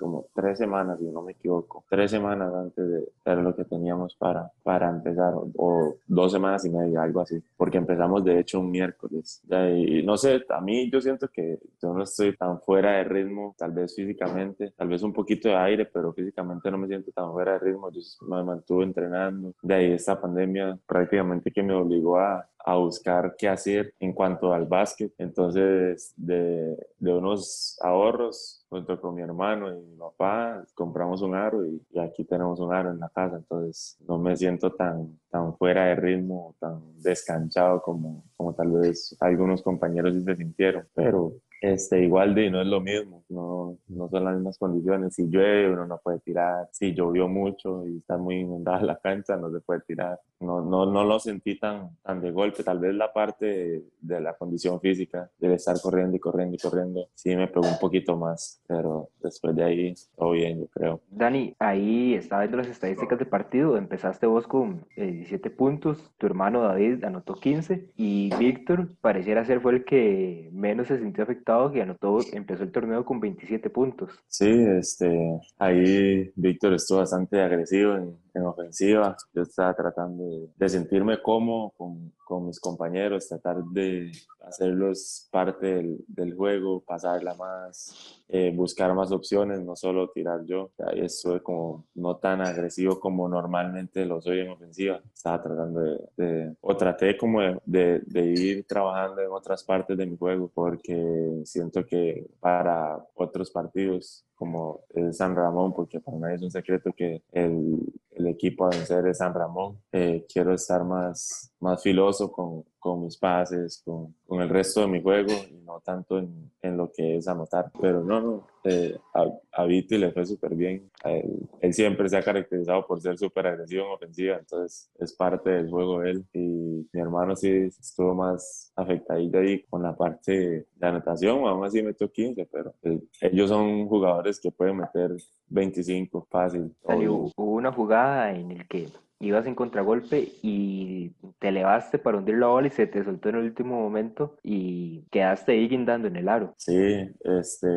como 0.00 0.26
tres 0.34 0.56
semanas, 0.56 0.98
si 0.98 1.04
no 1.04 1.20
me 1.20 1.32
equivoco, 1.32 1.84
tres 1.88 2.10
semanas 2.10 2.52
antes 2.54 2.88
de 2.88 3.08
ser 3.22 3.38
lo 3.38 3.54
que 3.54 3.66
teníamos 3.66 4.16
para, 4.16 4.50
para 4.62 4.88
empezar, 4.88 5.34
o, 5.34 5.50
o, 5.56 5.96
dos 6.06 6.32
semanas 6.32 6.64
y 6.64 6.70
media, 6.70 7.02
algo 7.02 7.20
así, 7.20 7.40
porque 7.56 7.76
empezamos 7.76 8.24
de 8.24 8.40
hecho 8.40 8.60
un 8.60 8.70
miércoles. 8.70 9.42
Y 9.76 10.02
no 10.02 10.16
sé, 10.16 10.42
a 10.48 10.60
mí 10.62 10.90
yo 10.90 11.00
siento 11.02 11.28
que 11.28 11.58
yo 11.82 11.92
no 11.92 12.02
estoy 12.02 12.34
tan 12.34 12.60
fuera 12.60 12.92
de 12.92 13.04
ritmo, 13.04 13.54
tal 13.58 13.72
vez 13.72 13.94
físicamente, 13.94 14.72
tal 14.74 14.88
vez 14.88 15.02
un 15.02 15.12
poquito 15.12 15.50
de 15.50 15.56
aire, 15.56 15.84
pero 15.84 16.14
físicamente 16.14 16.70
no 16.70 16.78
me 16.78 16.88
siento 16.88 17.12
tan 17.12 17.30
fuera 17.32 17.52
de 17.52 17.58
ritmo, 17.58 17.90
yo 17.90 18.00
me 18.26 18.42
mantuve 18.42 18.84
entrenando. 18.84 19.52
De 19.62 19.74
ahí 19.74 19.92
esta 19.92 20.18
pandemia 20.18 20.78
prácticamente 20.86 21.50
que 21.50 21.62
me 21.62 21.74
obligó 21.74 22.18
a, 22.18 22.48
a 22.64 22.76
buscar 22.76 23.34
qué 23.38 23.48
hacer 23.48 23.94
en 24.00 24.12
cuanto 24.12 24.52
al 24.52 24.66
básquet. 24.66 25.12
Entonces, 25.18 26.12
de, 26.16 26.76
de, 26.98 27.12
unos 27.12 27.78
ahorros, 27.82 28.64
junto 28.68 29.00
con 29.00 29.14
mi 29.14 29.22
hermano 29.22 29.72
y 29.72 29.80
mi 29.80 29.96
papá, 29.96 30.64
compramos 30.74 31.22
un 31.22 31.34
aro 31.34 31.66
y, 31.66 31.82
aquí 31.98 32.24
tenemos 32.24 32.60
un 32.60 32.72
aro 32.72 32.90
en 32.90 33.00
la 33.00 33.08
casa. 33.08 33.36
Entonces, 33.36 33.96
no 34.06 34.18
me 34.18 34.36
siento 34.36 34.72
tan, 34.72 35.18
tan 35.30 35.56
fuera 35.56 35.86
de 35.86 35.96
ritmo, 35.96 36.54
tan 36.58 36.80
descanchado 37.00 37.82
como, 37.82 38.24
como 38.36 38.54
tal 38.54 38.72
vez 38.72 39.16
algunos 39.20 39.62
compañeros 39.62 40.14
se 40.22 40.36
sintieron. 40.36 40.86
Pero 40.94 41.34
este, 41.60 42.02
igual 42.02 42.34
de 42.34 42.50
no 42.50 42.62
es 42.62 42.66
lo 42.66 42.80
mismo, 42.80 43.24
no, 43.28 43.76
no 43.88 44.08
son 44.08 44.24
las 44.24 44.34
mismas 44.34 44.58
condiciones. 44.58 45.14
Si 45.14 45.28
llueve, 45.28 45.70
uno 45.70 45.86
no 45.86 45.98
puede 45.98 46.18
tirar. 46.20 46.68
Si 46.72 46.94
llovió 46.94 47.28
mucho 47.28 47.86
y 47.86 47.98
está 47.98 48.16
muy 48.16 48.36
inundada 48.36 48.80
la 48.82 48.98
cancha, 48.98 49.36
no 49.36 49.50
se 49.50 49.60
puede 49.60 49.80
tirar. 49.80 50.18
No, 50.40 50.62
no, 50.62 50.86
no 50.86 51.04
lo 51.04 51.18
sentí 51.20 51.58
tan, 51.58 51.90
tan 52.02 52.22
de 52.22 52.30
golpe. 52.30 52.64
Tal 52.64 52.78
vez 52.78 52.94
la 52.94 53.12
parte 53.12 53.84
de 54.00 54.20
la 54.20 54.34
condición 54.34 54.80
física, 54.80 55.30
de 55.38 55.54
estar 55.54 55.78
corriendo 55.80 56.16
y 56.16 56.20
corriendo 56.20 56.56
y 56.56 56.58
corriendo, 56.58 57.08
sí 57.14 57.36
me 57.36 57.46
pegó 57.46 57.66
un 57.68 57.78
poquito 57.78 58.16
más, 58.16 58.62
pero 58.66 59.10
después 59.22 59.54
de 59.54 59.64
ahí, 59.64 59.94
todo 60.16 60.30
bien, 60.30 60.60
yo 60.60 60.66
creo. 60.68 61.00
Dani, 61.10 61.54
ahí 61.58 62.14
estaba 62.14 62.42
viendo 62.42 62.56
las 62.56 62.68
estadísticas 62.68 63.18
de 63.18 63.26
partido. 63.26 63.76
Empezaste 63.76 64.26
vos 64.26 64.46
con 64.46 64.86
17 64.96 65.50
puntos, 65.50 66.10
tu 66.16 66.26
hermano 66.26 66.62
David 66.62 67.04
anotó 67.04 67.34
15 67.34 67.90
y 67.96 68.34
Víctor 68.38 68.88
pareciera 69.02 69.44
ser 69.44 69.60
fue 69.60 69.72
el 69.72 69.84
que 69.84 70.48
menos 70.52 70.88
se 70.88 70.98
sintió 70.98 71.24
afectado 71.24 71.49
que 71.72 71.82
anotó, 71.82 72.18
empezó 72.32 72.62
el 72.62 72.72
torneo 72.72 73.04
con 73.04 73.20
27 73.20 73.70
puntos. 73.70 74.12
Sí, 74.28 74.48
este, 74.78 75.40
ahí 75.58 76.30
Víctor 76.36 76.74
estuvo 76.74 76.98
bastante 76.98 77.40
agresivo 77.40 77.94
en, 77.96 78.16
en 78.34 78.44
ofensiva. 78.44 79.16
Yo 79.32 79.42
estaba 79.42 79.74
tratando 79.74 80.48
de, 80.56 80.68
sentirme 80.68 81.20
cómodo 81.20 81.72
con, 81.76 82.46
mis 82.46 82.60
compañeros, 82.60 83.28
tratar 83.28 83.62
de 83.64 84.12
hacerlos 84.46 85.28
parte 85.32 85.98
del, 86.06 86.34
juego, 86.34 86.80
pasarla 86.80 87.34
más, 87.34 88.22
eh, 88.28 88.52
buscar 88.54 88.94
más 88.94 89.10
opciones, 89.10 89.60
no 89.60 89.74
solo 89.74 90.10
tirar 90.10 90.44
yo. 90.44 90.70
Ahí 90.86 91.00
estuve 91.00 91.42
como 91.42 91.86
no 91.94 92.16
tan 92.18 92.40
agresivo 92.40 93.00
como 93.00 93.28
normalmente 93.28 94.06
lo 94.06 94.20
soy 94.20 94.40
en 94.40 94.50
ofensiva. 94.50 95.00
Estaba 95.12 95.42
tratando 95.42 95.80
de, 95.80 95.98
de 96.16 96.56
o 96.60 96.76
traté 96.76 97.16
como 97.16 97.40
de, 97.64 98.00
de, 98.06 98.24
ir 98.26 98.64
trabajando 98.64 99.20
en 99.22 99.32
otras 99.32 99.64
partes 99.64 99.96
de 99.96 100.06
mi 100.06 100.16
juego 100.16 100.50
porque 100.54 101.42
siento 101.44 101.84
que 101.84 102.28
para 102.38 103.04
otros 103.14 103.50
partidos 103.50 104.24
como 104.40 104.80
San 105.12 105.36
Ramón, 105.36 105.74
porque 105.74 106.00
para 106.00 106.16
mí 106.16 106.34
es 106.34 106.40
un 106.40 106.50
secreto 106.50 106.94
que 106.96 107.22
el, 107.30 107.78
el 108.12 108.26
equipo 108.26 108.64
a 108.64 108.70
vencer 108.70 109.06
es 109.06 109.18
San 109.18 109.34
Ramón. 109.34 109.76
Eh, 109.92 110.24
quiero 110.32 110.54
estar 110.54 110.82
más, 110.82 111.52
más 111.60 111.82
filoso 111.82 112.32
con, 112.32 112.64
con 112.80 113.04
mis 113.04 113.16
pases, 113.16 113.82
con, 113.84 114.14
con, 114.26 114.40
el 114.40 114.48
resto 114.48 114.80
de 114.80 114.88
mi 114.88 115.02
juego 115.02 115.30
y 115.50 115.60
no 115.64 115.80
tanto 115.80 116.18
en, 116.18 116.50
en 116.62 116.76
lo 116.76 116.90
que 116.90 117.18
es 117.18 117.28
anotar. 117.28 117.70
Pero 117.80 118.02
no, 118.02 118.20
no, 118.20 118.46
eh, 118.64 118.98
a, 119.14 119.26
a 119.52 119.64
Viti 119.66 119.98
le 119.98 120.10
fue 120.10 120.24
súper 120.24 120.54
bien. 120.54 120.90
Él, 121.04 121.48
él, 121.60 121.74
siempre 121.74 122.08
se 122.08 122.16
ha 122.16 122.22
caracterizado 122.22 122.86
por 122.86 123.00
ser 123.00 123.18
súper 123.18 123.46
agresivo 123.46 123.84
en 123.84 123.92
ofensiva, 123.92 124.36
entonces 124.38 124.90
es 124.98 125.12
parte 125.12 125.50
del 125.50 125.70
juego 125.70 126.00
de 126.00 126.10
él. 126.10 126.24
Y 126.32 126.88
mi 126.92 127.00
hermano 127.00 127.36
sí 127.36 127.48
estuvo 127.48 128.14
más 128.14 128.72
afectadito 128.74 129.38
ahí 129.38 129.62
con 129.64 129.82
la 129.82 129.94
parte 129.94 130.66
de 130.74 130.86
anotación, 130.86 131.46
aún 131.46 131.64
así 131.64 131.82
metió 131.82 132.10
15, 132.10 132.46
pero 132.50 132.74
eh, 132.82 133.00
ellos 133.20 133.50
son 133.50 133.86
jugadores 133.88 134.40
que 134.40 134.50
pueden 134.50 134.78
meter 134.78 135.12
25 135.48 136.26
fácil. 136.30 136.74
Salió, 136.84 137.30
hubo 137.36 137.52
una 137.52 137.72
jugada 137.72 138.32
en 138.34 138.52
el 138.52 138.66
que 138.66 138.88
ibas 139.20 139.46
en 139.46 139.54
contragolpe 139.54 140.32
y 140.42 141.10
te 141.38 141.48
elevaste 141.48 141.98
para 141.98 142.18
hundir 142.18 142.38
la 142.38 142.46
bola 142.46 142.66
y 142.66 142.70
se 142.70 142.86
te 142.86 143.04
soltó 143.04 143.28
en 143.28 143.36
el 143.36 143.44
último 143.44 143.78
momento 143.78 144.36
y 144.42 145.04
quedaste 145.10 145.52
ahí 145.52 145.68
guindando 145.68 146.08
en 146.08 146.16
el 146.16 146.28
aro. 146.28 146.54
Sí, 146.56 147.08
este, 147.20 147.68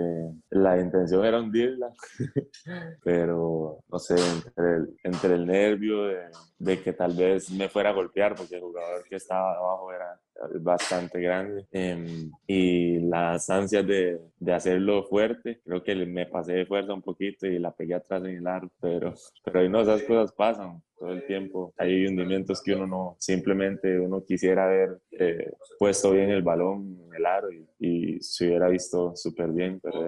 la 0.49 0.79
intención 0.79 1.25
era 1.25 1.41
hundirla, 1.41 1.91
pero 3.03 3.79
no 3.91 3.99
sé, 3.99 4.15
entre 4.15 4.75
el, 4.75 4.97
entre 5.03 5.34
el 5.36 5.45
nervio 5.45 6.06
de, 6.06 6.19
de, 6.60 6.82
que 6.82 6.93
tal 6.93 7.13
vez 7.13 7.51
me 7.51 7.67
fuera 7.67 7.89
a 7.89 7.93
golpear 7.93 8.36
porque 8.36 8.56
el 8.56 8.62
jugador 8.62 9.03
que 9.03 9.17
estaba 9.17 9.53
abajo 9.53 9.91
era 9.91 10.19
bastante 10.60 11.19
grande 11.21 11.65
eh, 11.71 12.27
y 12.47 12.99
las 13.01 13.49
ansias 13.49 13.86
de, 13.86 14.19
de, 14.39 14.53
hacerlo 14.53 15.03
fuerte, 15.03 15.62
creo 15.63 15.84
que 15.84 15.95
me 16.06 16.25
pasé 16.25 16.53
de 16.53 16.65
fuerza 16.65 16.93
un 16.93 17.01
poquito 17.01 17.45
y 17.47 17.60
la 17.60 17.71
pegué 17.71 17.95
atrás 17.95 18.23
en 18.23 18.38
el 18.38 18.47
aro, 18.47 18.69
pero, 18.82 19.13
pero 19.43 19.60
ahí 19.60 19.69
no, 19.69 19.82
esas 19.82 20.03
cosas 20.03 20.32
pasan 20.32 20.82
todo 20.97 21.12
el 21.12 21.25
tiempo. 21.25 21.73
Hay 21.77 22.06
hundimientos 22.06 22.62
que 22.62 22.73
uno 22.73 22.88
no, 22.88 23.15
simplemente 23.19 23.99
uno 23.99 24.23
quisiera 24.23 24.65
haber 24.65 24.99
eh, 25.12 25.51
puesto 25.79 26.12
bien 26.12 26.29
el 26.29 26.41
balón 26.41 26.99
en 27.06 27.15
el 27.15 27.25
aro 27.25 27.51
y, 27.51 27.67
y 27.79 28.19
se 28.21 28.47
hubiera 28.47 28.69
visto 28.69 29.15
súper 29.15 29.51
bien, 29.51 29.79
pero 29.82 30.01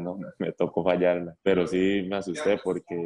no, 0.00 0.18
me 0.38 0.52
tocó 0.52 0.84
fallarla. 0.84 1.36
Pero 1.42 1.66
sí 1.66 2.06
me 2.08 2.16
asusté 2.16 2.58
porque 2.62 2.96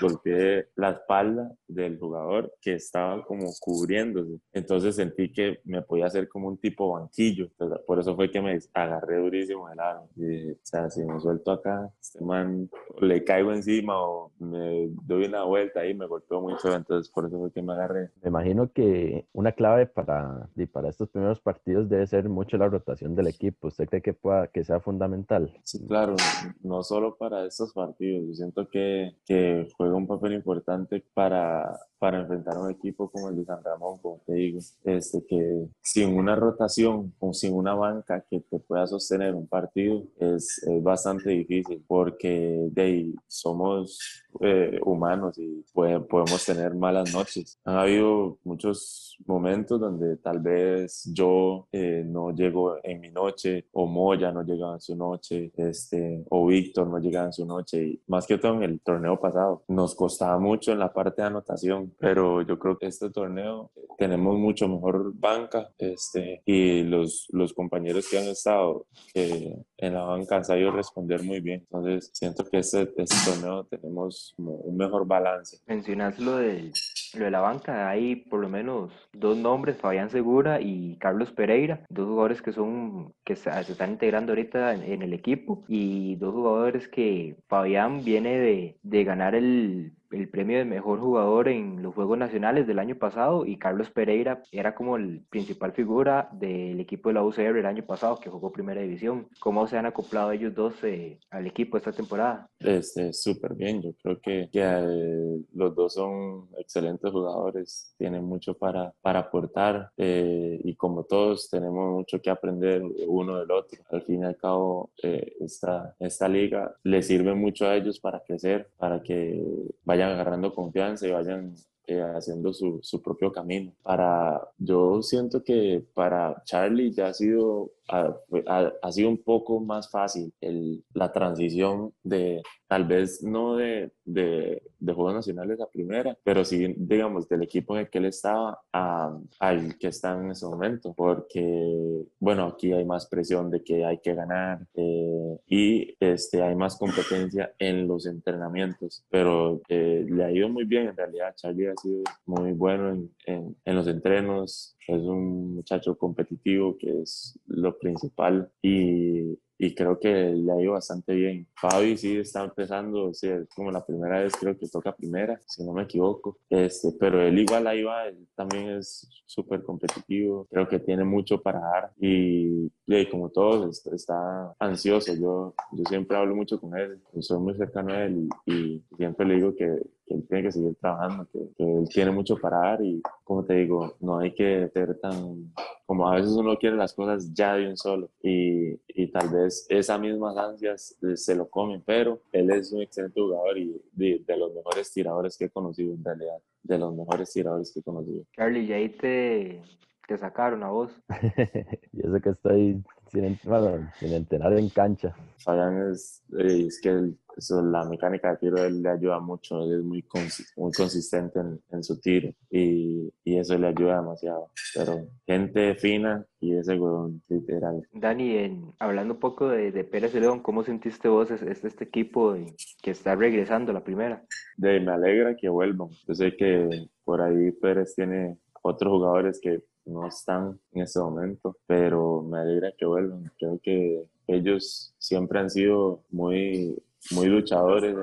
golpeé 0.00 0.68
la 0.76 0.90
espalda 0.90 1.52
del 1.68 1.98
jugador 1.98 2.52
que 2.60 2.74
estaba 2.74 3.22
como 3.24 3.50
cubriéndose. 3.60 4.40
Entonces 4.52 4.96
sentí 4.96 5.32
que 5.32 5.60
me 5.64 5.82
podía 5.82 6.06
hacer 6.06 6.28
como 6.28 6.48
un 6.48 6.58
tipo 6.58 6.92
banquillo. 6.92 7.44
Entonces, 7.44 7.78
por 7.86 7.98
eso 7.98 8.16
fue 8.16 8.30
que 8.30 8.40
me 8.40 8.58
agarré 8.72 9.18
durísimo 9.18 9.68
el 9.70 9.80
aro. 9.80 10.08
Y, 10.16 10.52
o 10.52 10.56
sea, 10.62 10.90
si 10.90 11.04
me 11.04 11.20
suelto 11.20 11.52
acá, 11.52 11.90
este 12.00 12.22
man 12.24 12.70
le 13.00 13.24
caigo 13.24 13.52
encima 13.52 14.00
o 14.00 14.32
me 14.38 14.88
doy 15.04 15.26
una 15.26 15.44
vuelta 15.44 15.86
y 15.86 15.94
me 15.94 16.06
golpeó 16.06 16.40
entonces 16.64 17.10
por 17.12 17.26
eso 17.26 17.38
fue 17.38 17.52
que 17.52 17.62
me 17.62 17.72
agarré. 17.72 18.10
Me 18.22 18.28
imagino 18.28 18.72
que 18.72 19.26
una 19.32 19.52
clave 19.52 19.86
para, 19.86 20.48
para 20.72 20.88
estos 20.88 21.08
primeros 21.08 21.40
partidos 21.40 21.88
debe 21.88 22.06
ser 22.06 22.28
mucho 22.28 22.56
la 22.56 22.68
rotación 22.68 23.14
del 23.14 23.28
equipo. 23.28 23.68
¿Usted 23.68 23.88
cree 23.88 24.02
que, 24.02 24.12
pueda, 24.12 24.48
que 24.48 24.64
sea 24.64 24.80
fundamental? 24.80 25.52
Sí, 25.64 25.86
claro, 25.86 26.16
no 26.62 26.82
solo 26.82 27.16
para 27.16 27.46
estos 27.46 27.72
partidos, 27.72 28.26
yo 28.28 28.34
siento 28.34 28.68
que, 28.68 29.16
que 29.24 29.68
juega 29.76 29.94
un 29.94 30.06
papel 30.06 30.34
importante 30.34 31.04
para, 31.14 31.78
para 31.98 32.20
enfrentar 32.20 32.56
a 32.56 32.60
un 32.60 32.70
equipo 32.70 33.10
como 33.10 33.28
el 33.28 33.36
de 33.36 33.44
San 33.44 33.62
Ramón, 33.62 33.98
como 33.98 34.20
te 34.26 34.34
digo, 34.34 34.60
este, 34.84 35.24
que 35.26 35.68
sin 35.82 36.16
una 36.16 36.34
rotación 36.34 37.14
o 37.18 37.32
sin 37.32 37.54
una 37.54 37.74
banca 37.74 38.24
que 38.28 38.40
te 38.40 38.58
pueda 38.58 38.86
sostener 38.86 39.34
un 39.34 39.46
partido 39.46 40.04
es, 40.18 40.62
es 40.62 40.82
bastante 40.82 41.30
difícil 41.30 41.84
porque 41.86 42.68
de 42.70 42.82
ahí 42.82 43.14
somos 43.26 43.98
eh, 44.40 44.78
humanos 44.84 45.38
y 45.38 45.64
puede, 45.72 46.00
podemos 46.00 46.44
tener 46.44 46.74
malas 46.74 47.12
noches. 47.12 47.58
Han 47.64 47.76
habido 47.76 48.38
muchos 48.44 49.10
momentos 49.26 49.80
donde 49.80 50.16
tal 50.16 50.40
vez 50.40 51.10
yo 51.12 51.68
eh, 51.72 52.02
no 52.06 52.34
llego 52.34 52.76
en 52.82 53.00
mi 53.00 53.10
noche 53.10 53.66
o 53.72 53.86
Moya 53.86 54.32
no 54.32 54.42
llegaba 54.42 54.74
en 54.74 54.80
su 54.80 54.96
noche 54.96 55.52
este, 55.56 56.24
o 56.30 56.46
Víctor 56.46 56.86
no 56.88 56.98
llegaba 56.98 57.26
en 57.26 57.32
su 57.32 57.46
noche 57.46 57.84
y 57.84 58.02
más 58.06 58.26
que 58.26 58.38
todo 58.38 58.54
en 58.54 58.62
el 58.62 58.80
torneo 58.80 59.20
pasado 59.20 59.62
nos 59.68 59.94
costaba 59.94 60.38
mucho 60.38 60.72
en 60.72 60.78
la 60.78 60.92
parte 60.92 61.22
de 61.22 61.28
anotación 61.28 61.94
pero 61.98 62.42
yo 62.42 62.58
creo 62.58 62.78
que 62.78 62.86
este 62.86 63.10
torneo 63.10 63.70
tenemos 63.98 64.38
mucho 64.38 64.68
mejor 64.68 65.12
banca 65.14 65.70
este, 65.78 66.42
y 66.44 66.82
los, 66.82 67.28
los 67.30 67.52
compañeros 67.52 68.08
que 68.08 68.18
han 68.18 68.28
estado 68.28 68.86
eh, 69.14 69.56
en 69.76 69.94
la 69.94 70.02
banca 70.02 70.36
han 70.36 70.44
sabido 70.44 70.70
responder 70.70 71.22
muy 71.22 71.40
bien 71.40 71.60
entonces 71.60 72.10
siento 72.12 72.44
que 72.44 72.58
este, 72.58 72.92
este 72.96 73.30
torneo 73.30 73.64
tenemos 73.64 74.19
un 74.36 74.76
mejor 74.76 75.06
balance. 75.06 75.58
Mencionas 75.66 76.18
lo 76.18 76.36
de, 76.36 76.72
lo 77.14 77.24
de 77.24 77.30
la 77.30 77.40
banca, 77.40 77.88
hay 77.88 78.16
por 78.16 78.40
lo 78.40 78.48
menos 78.48 78.92
dos 79.12 79.36
nombres, 79.36 79.76
Fabián 79.76 80.10
Segura 80.10 80.60
y 80.60 80.96
Carlos 80.98 81.32
Pereira, 81.32 81.84
dos 81.88 82.06
jugadores 82.06 82.42
que 82.42 82.52
son 82.52 83.14
que 83.24 83.36
se 83.36 83.50
están 83.50 83.92
integrando 83.92 84.32
ahorita 84.32 84.74
en, 84.74 84.82
en 84.82 85.02
el 85.02 85.12
equipo 85.12 85.64
y 85.68 86.16
dos 86.16 86.34
jugadores 86.34 86.88
que 86.88 87.36
Fabián 87.48 88.04
viene 88.04 88.38
de, 88.38 88.78
de 88.82 89.04
ganar 89.04 89.34
el 89.34 89.92
el 90.10 90.28
premio 90.28 90.58
de 90.58 90.64
mejor 90.64 91.00
jugador 91.00 91.48
en 91.48 91.82
los 91.82 91.94
Juegos 91.94 92.18
Nacionales 92.18 92.66
del 92.66 92.78
año 92.78 92.96
pasado 92.96 93.46
y 93.46 93.56
Carlos 93.56 93.90
Pereira 93.90 94.42
era 94.52 94.74
como 94.74 94.96
el 94.96 95.22
principal 95.30 95.72
figura 95.72 96.28
del 96.32 96.80
equipo 96.80 97.08
de 97.08 97.14
la 97.14 97.24
UCR 97.24 97.58
el 97.58 97.66
año 97.66 97.84
pasado 97.84 98.18
que 98.18 98.30
jugó 98.30 98.52
primera 98.52 98.80
división. 98.80 99.28
¿Cómo 99.38 99.66
se 99.66 99.78
han 99.78 99.86
acoplado 99.86 100.32
ellos 100.32 100.54
dos 100.54 100.74
eh, 100.82 101.18
al 101.30 101.46
equipo 101.46 101.76
esta 101.76 101.92
temporada? 101.92 102.48
Este, 102.58 103.12
súper 103.12 103.54
bien, 103.54 103.82
yo 103.82 103.92
creo 104.02 104.20
que, 104.20 104.48
que 104.52 104.60
eh, 104.62 105.40
los 105.54 105.74
dos 105.74 105.94
son 105.94 106.48
excelentes 106.58 107.10
jugadores, 107.10 107.94
tienen 107.96 108.24
mucho 108.24 108.54
para, 108.54 108.92
para 109.00 109.20
aportar 109.20 109.90
eh, 109.96 110.60
y 110.64 110.74
como 110.74 111.04
todos 111.04 111.48
tenemos 111.48 111.94
mucho 111.94 112.20
que 112.20 112.30
aprender 112.30 112.82
uno 113.06 113.38
del 113.38 113.50
otro. 113.50 113.82
Al 113.90 114.02
fin 114.02 114.22
y 114.22 114.24
al 114.24 114.36
cabo, 114.36 114.90
eh, 115.02 115.34
esta, 115.40 115.94
esta 115.98 116.28
liga 116.28 116.74
le 116.82 117.02
sirve 117.02 117.34
mucho 117.34 117.66
a 117.66 117.76
ellos 117.76 118.00
para 118.00 118.20
crecer, 118.20 118.70
para 118.76 119.02
que 119.02 119.42
vayan 119.84 119.99
vayan 120.00 120.18
agarrando 120.18 120.54
confianza 120.54 121.06
y 121.06 121.10
vayan 121.10 121.54
eh, 121.86 122.00
haciendo 122.00 122.52
su, 122.52 122.78
su, 122.82 123.02
propio 123.02 123.30
camino. 123.32 123.72
Para, 123.82 124.40
yo 124.58 125.02
siento 125.02 125.42
que 125.42 125.84
para 125.94 126.42
Charlie 126.44 126.92
ya 126.92 127.08
ha 127.08 127.14
sido, 127.14 127.72
ha, 127.90 128.16
ha, 128.46 128.72
ha 128.82 128.92
sido 128.92 129.08
un 129.08 129.22
poco 129.22 129.60
más 129.60 129.90
fácil 129.90 130.32
el, 130.40 130.84
la 130.94 131.12
transición 131.12 131.92
de, 132.02 132.42
tal 132.70 132.84
vez 132.84 133.20
no 133.24 133.56
de, 133.56 133.90
de, 134.04 134.62
de, 134.78 134.92
Juegos 134.92 135.14
Nacionales 135.14 135.60
a 135.60 135.68
primera, 135.68 136.16
pero 136.22 136.44
sí, 136.44 136.72
digamos, 136.76 137.28
del 137.28 137.42
equipo 137.42 137.74
en 137.74 137.80
el 137.80 137.90
que 137.90 137.98
él 137.98 138.04
estaba 138.04 138.60
a, 138.72 139.18
al 139.40 139.76
que 139.76 139.88
está 139.88 140.16
en 140.16 140.30
ese 140.30 140.46
momento, 140.46 140.94
porque, 140.96 142.04
bueno, 142.20 142.44
aquí 142.44 142.72
hay 142.72 142.84
más 142.84 143.06
presión 143.06 143.50
de 143.50 143.64
que 143.64 143.84
hay 143.84 143.98
que 143.98 144.14
ganar 144.14 144.66
eh, 144.74 145.36
y 145.48 145.96
este, 145.98 146.42
hay 146.42 146.54
más 146.54 146.78
competencia 146.78 147.52
en 147.58 147.88
los 147.88 148.06
entrenamientos, 148.06 149.04
pero 149.10 149.60
eh, 149.68 150.06
le 150.08 150.24
ha 150.24 150.30
ido 150.30 150.48
muy 150.48 150.64
bien. 150.64 150.88
En 150.88 150.96
realidad, 150.96 151.34
Charlie 151.34 151.68
ha 151.68 151.74
sido 151.76 152.04
muy 152.26 152.52
bueno 152.52 152.90
en, 152.90 153.10
en, 153.26 153.56
en 153.64 153.74
los 153.74 153.88
entrenos, 153.88 154.76
es 154.86 155.02
un 155.02 155.56
muchacho 155.56 155.96
competitivo 155.96 156.76
que 156.78 157.02
es 157.02 157.38
lo 157.46 157.78
principal 157.80 158.50
y 158.62 159.38
y 159.62 159.74
creo 159.74 159.98
que 159.98 160.08
le 160.08 160.52
ha 160.52 160.60
ido 160.60 160.72
bastante 160.72 161.14
bien. 161.14 161.46
Fabi 161.54 161.94
sí 161.94 162.16
está 162.16 162.42
empezando, 162.42 163.12
sí, 163.12 163.28
es 163.28 163.46
como 163.54 163.70
la 163.70 163.84
primera 163.84 164.20
vez 164.22 164.32
creo 164.40 164.56
que 164.56 164.66
toca 164.66 164.96
primera, 164.96 165.38
si 165.46 165.62
no 165.62 165.74
me 165.74 165.82
equivoco, 165.82 166.38
este, 166.48 166.92
pero 166.98 167.20
él 167.20 167.38
igual 167.38 167.66
ahí 167.66 167.82
va, 167.82 168.06
él 168.06 168.26
también 168.34 168.70
es 168.70 169.06
súper 169.26 169.62
competitivo, 169.62 170.46
creo 170.50 170.66
que 170.66 170.78
tiene 170.78 171.04
mucho 171.04 171.42
para 171.42 171.60
dar 171.60 171.92
y, 172.00 172.72
y 172.86 173.06
como 173.10 173.28
todos 173.28 173.86
está, 173.86 174.54
ansioso, 174.58 175.12
yo, 175.14 175.54
yo 175.72 175.84
siempre 175.86 176.16
hablo 176.16 176.34
mucho 176.34 176.58
con 176.58 176.74
él, 176.78 176.98
soy 177.20 177.38
muy 177.38 177.54
cercano 177.54 177.92
a 177.92 178.04
él 178.04 178.28
y, 178.46 178.52
y 178.54 178.84
siempre 178.96 179.26
le 179.26 179.34
digo 179.34 179.54
que, 179.54 179.66
que 180.06 180.14
él 180.14 180.26
tiene 180.26 180.42
que 180.42 180.52
seguir 180.52 180.74
trabajando, 180.80 181.28
que, 181.30 181.38
que, 181.56 181.62
él 181.62 181.88
tiene 181.88 182.10
mucho 182.10 182.36
para 182.36 182.58
dar 182.58 182.82
y 182.82 183.02
como 183.22 183.44
te 183.44 183.54
digo, 183.54 183.94
no 184.00 184.18
hay 184.18 184.34
que 184.34 184.68
ser 184.72 184.98
tan, 184.98 185.52
como 185.86 186.08
a 186.08 186.16
veces 186.16 186.32
uno 186.32 186.56
quiere 186.56 186.76
las 186.76 186.92
cosas 186.94 187.32
ya 187.32 187.54
de 187.54 187.68
un 187.68 187.76
solo 187.76 188.10
y, 188.22 188.80
y 188.88 189.06
tal 189.12 189.28
vez 189.28 189.49
esas 189.68 190.00
mismas 190.00 190.36
ansias 190.36 190.96
eh, 191.02 191.16
se 191.16 191.34
lo 191.34 191.48
comen, 191.48 191.82
pero 191.84 192.20
él 192.32 192.50
es 192.50 192.72
un 192.72 192.82
excelente 192.82 193.20
jugador 193.20 193.58
y 193.58 193.80
de, 193.92 194.22
de 194.26 194.36
los 194.36 194.54
mejores 194.54 194.90
tiradores 194.92 195.36
que 195.36 195.46
he 195.46 195.50
conocido 195.50 195.94
en 195.94 196.04
realidad, 196.04 196.38
de 196.62 196.78
los 196.78 196.94
mejores 196.94 197.32
tiradores 197.32 197.72
que 197.72 197.80
he 197.80 197.82
conocido. 197.82 198.24
Charlie, 198.36 198.64
y 198.64 198.72
ahí 198.72 198.88
te, 198.90 199.62
te 200.06 200.18
sacaron 200.18 200.62
a 200.62 200.70
vos. 200.70 200.92
y 201.92 202.06
eso 202.06 202.20
que 202.20 202.30
estoy 202.30 202.82
sin, 203.10 203.38
bueno, 203.44 203.90
sin 203.98 204.12
enterar 204.14 204.52
en 204.58 204.68
cancha. 204.70 205.14
Fabián 205.44 205.90
es, 205.90 206.22
eh, 206.38 206.66
es 206.66 206.80
que 206.80 206.90
él, 206.90 207.18
eso, 207.36 207.62
la 207.62 207.84
mecánica 207.84 208.30
de 208.32 208.36
tiro 208.36 208.60
de 208.60 208.68
él 208.68 208.82
le 208.82 208.90
ayuda 208.90 209.18
mucho, 209.20 209.62
él 209.64 209.78
es 209.78 209.84
muy, 209.84 210.02
consi- 210.02 210.46
muy 210.56 210.70
consistente 210.72 211.40
en, 211.40 211.60
en 211.70 211.82
su 211.82 211.98
tiro 212.00 212.30
y, 212.50 213.10
y 213.24 213.38
eso 213.38 213.56
le 213.56 213.68
ayuda 213.68 213.96
demasiado. 214.00 214.50
Pero 214.74 215.08
gente 215.26 215.74
fina 215.76 216.24
y 216.40 216.56
ese 216.56 216.78
huevón, 216.78 217.22
literal. 217.28 217.82
Dani, 217.92 218.36
en- 218.36 218.72
hablando 218.78 219.14
un 219.14 219.20
poco 219.20 219.48
de, 219.48 219.72
de 219.72 219.84
Pérez 219.84 220.12
de 220.12 220.20
León, 220.20 220.40
¿cómo 220.40 220.62
sentiste 220.64 221.08
vos 221.08 221.30
es- 221.30 221.42
este, 221.42 221.68
este 221.68 221.84
equipo 221.84 222.36
y- 222.36 222.54
que 222.82 222.90
está 222.90 223.14
regresando 223.16 223.70
a 223.70 223.74
la 223.74 223.84
primera? 223.84 224.22
De, 224.56 224.78
me 224.80 224.92
alegra 224.92 225.34
que 225.36 225.48
vuelvan. 225.48 225.88
Yo 226.06 226.14
sé 226.14 226.36
que 226.36 226.86
por 227.04 227.22
ahí 227.22 227.50
Pérez 227.52 227.94
tiene 227.94 228.36
otros 228.62 228.92
jugadores 228.92 229.40
que 229.42 229.62
no 229.84 230.06
están 230.06 230.58
en 230.72 230.82
este 230.82 231.00
momento, 231.00 231.56
pero 231.66 232.22
me 232.22 232.38
alegra 232.38 232.72
que 232.76 232.86
vuelvan. 232.86 233.30
Creo 233.38 233.58
que 233.62 234.04
ellos 234.26 234.94
siempre 234.98 235.40
han 235.40 235.50
sido 235.50 236.02
muy, 236.10 236.80
muy 237.12 237.26
luchadores 237.26 237.96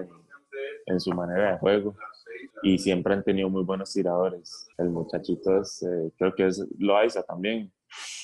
en, 0.86 1.00
su 1.00 1.12
manera 1.12 1.54
de 1.54 1.58
juego 1.60 1.96
y 2.64 2.78
siempre 2.78 3.14
han 3.14 3.24
tenido 3.24 3.50
muy 3.50 3.64
buenos 3.64 3.94
tiradores. 3.94 4.68
El 4.78 4.90
muchachito 4.90 5.62
es, 5.62 5.84
eh, 5.84 6.12
creo 6.18 6.34
que 6.34 6.48
es 6.48 6.66
Loaiza 6.78 7.24
también, 7.24 7.72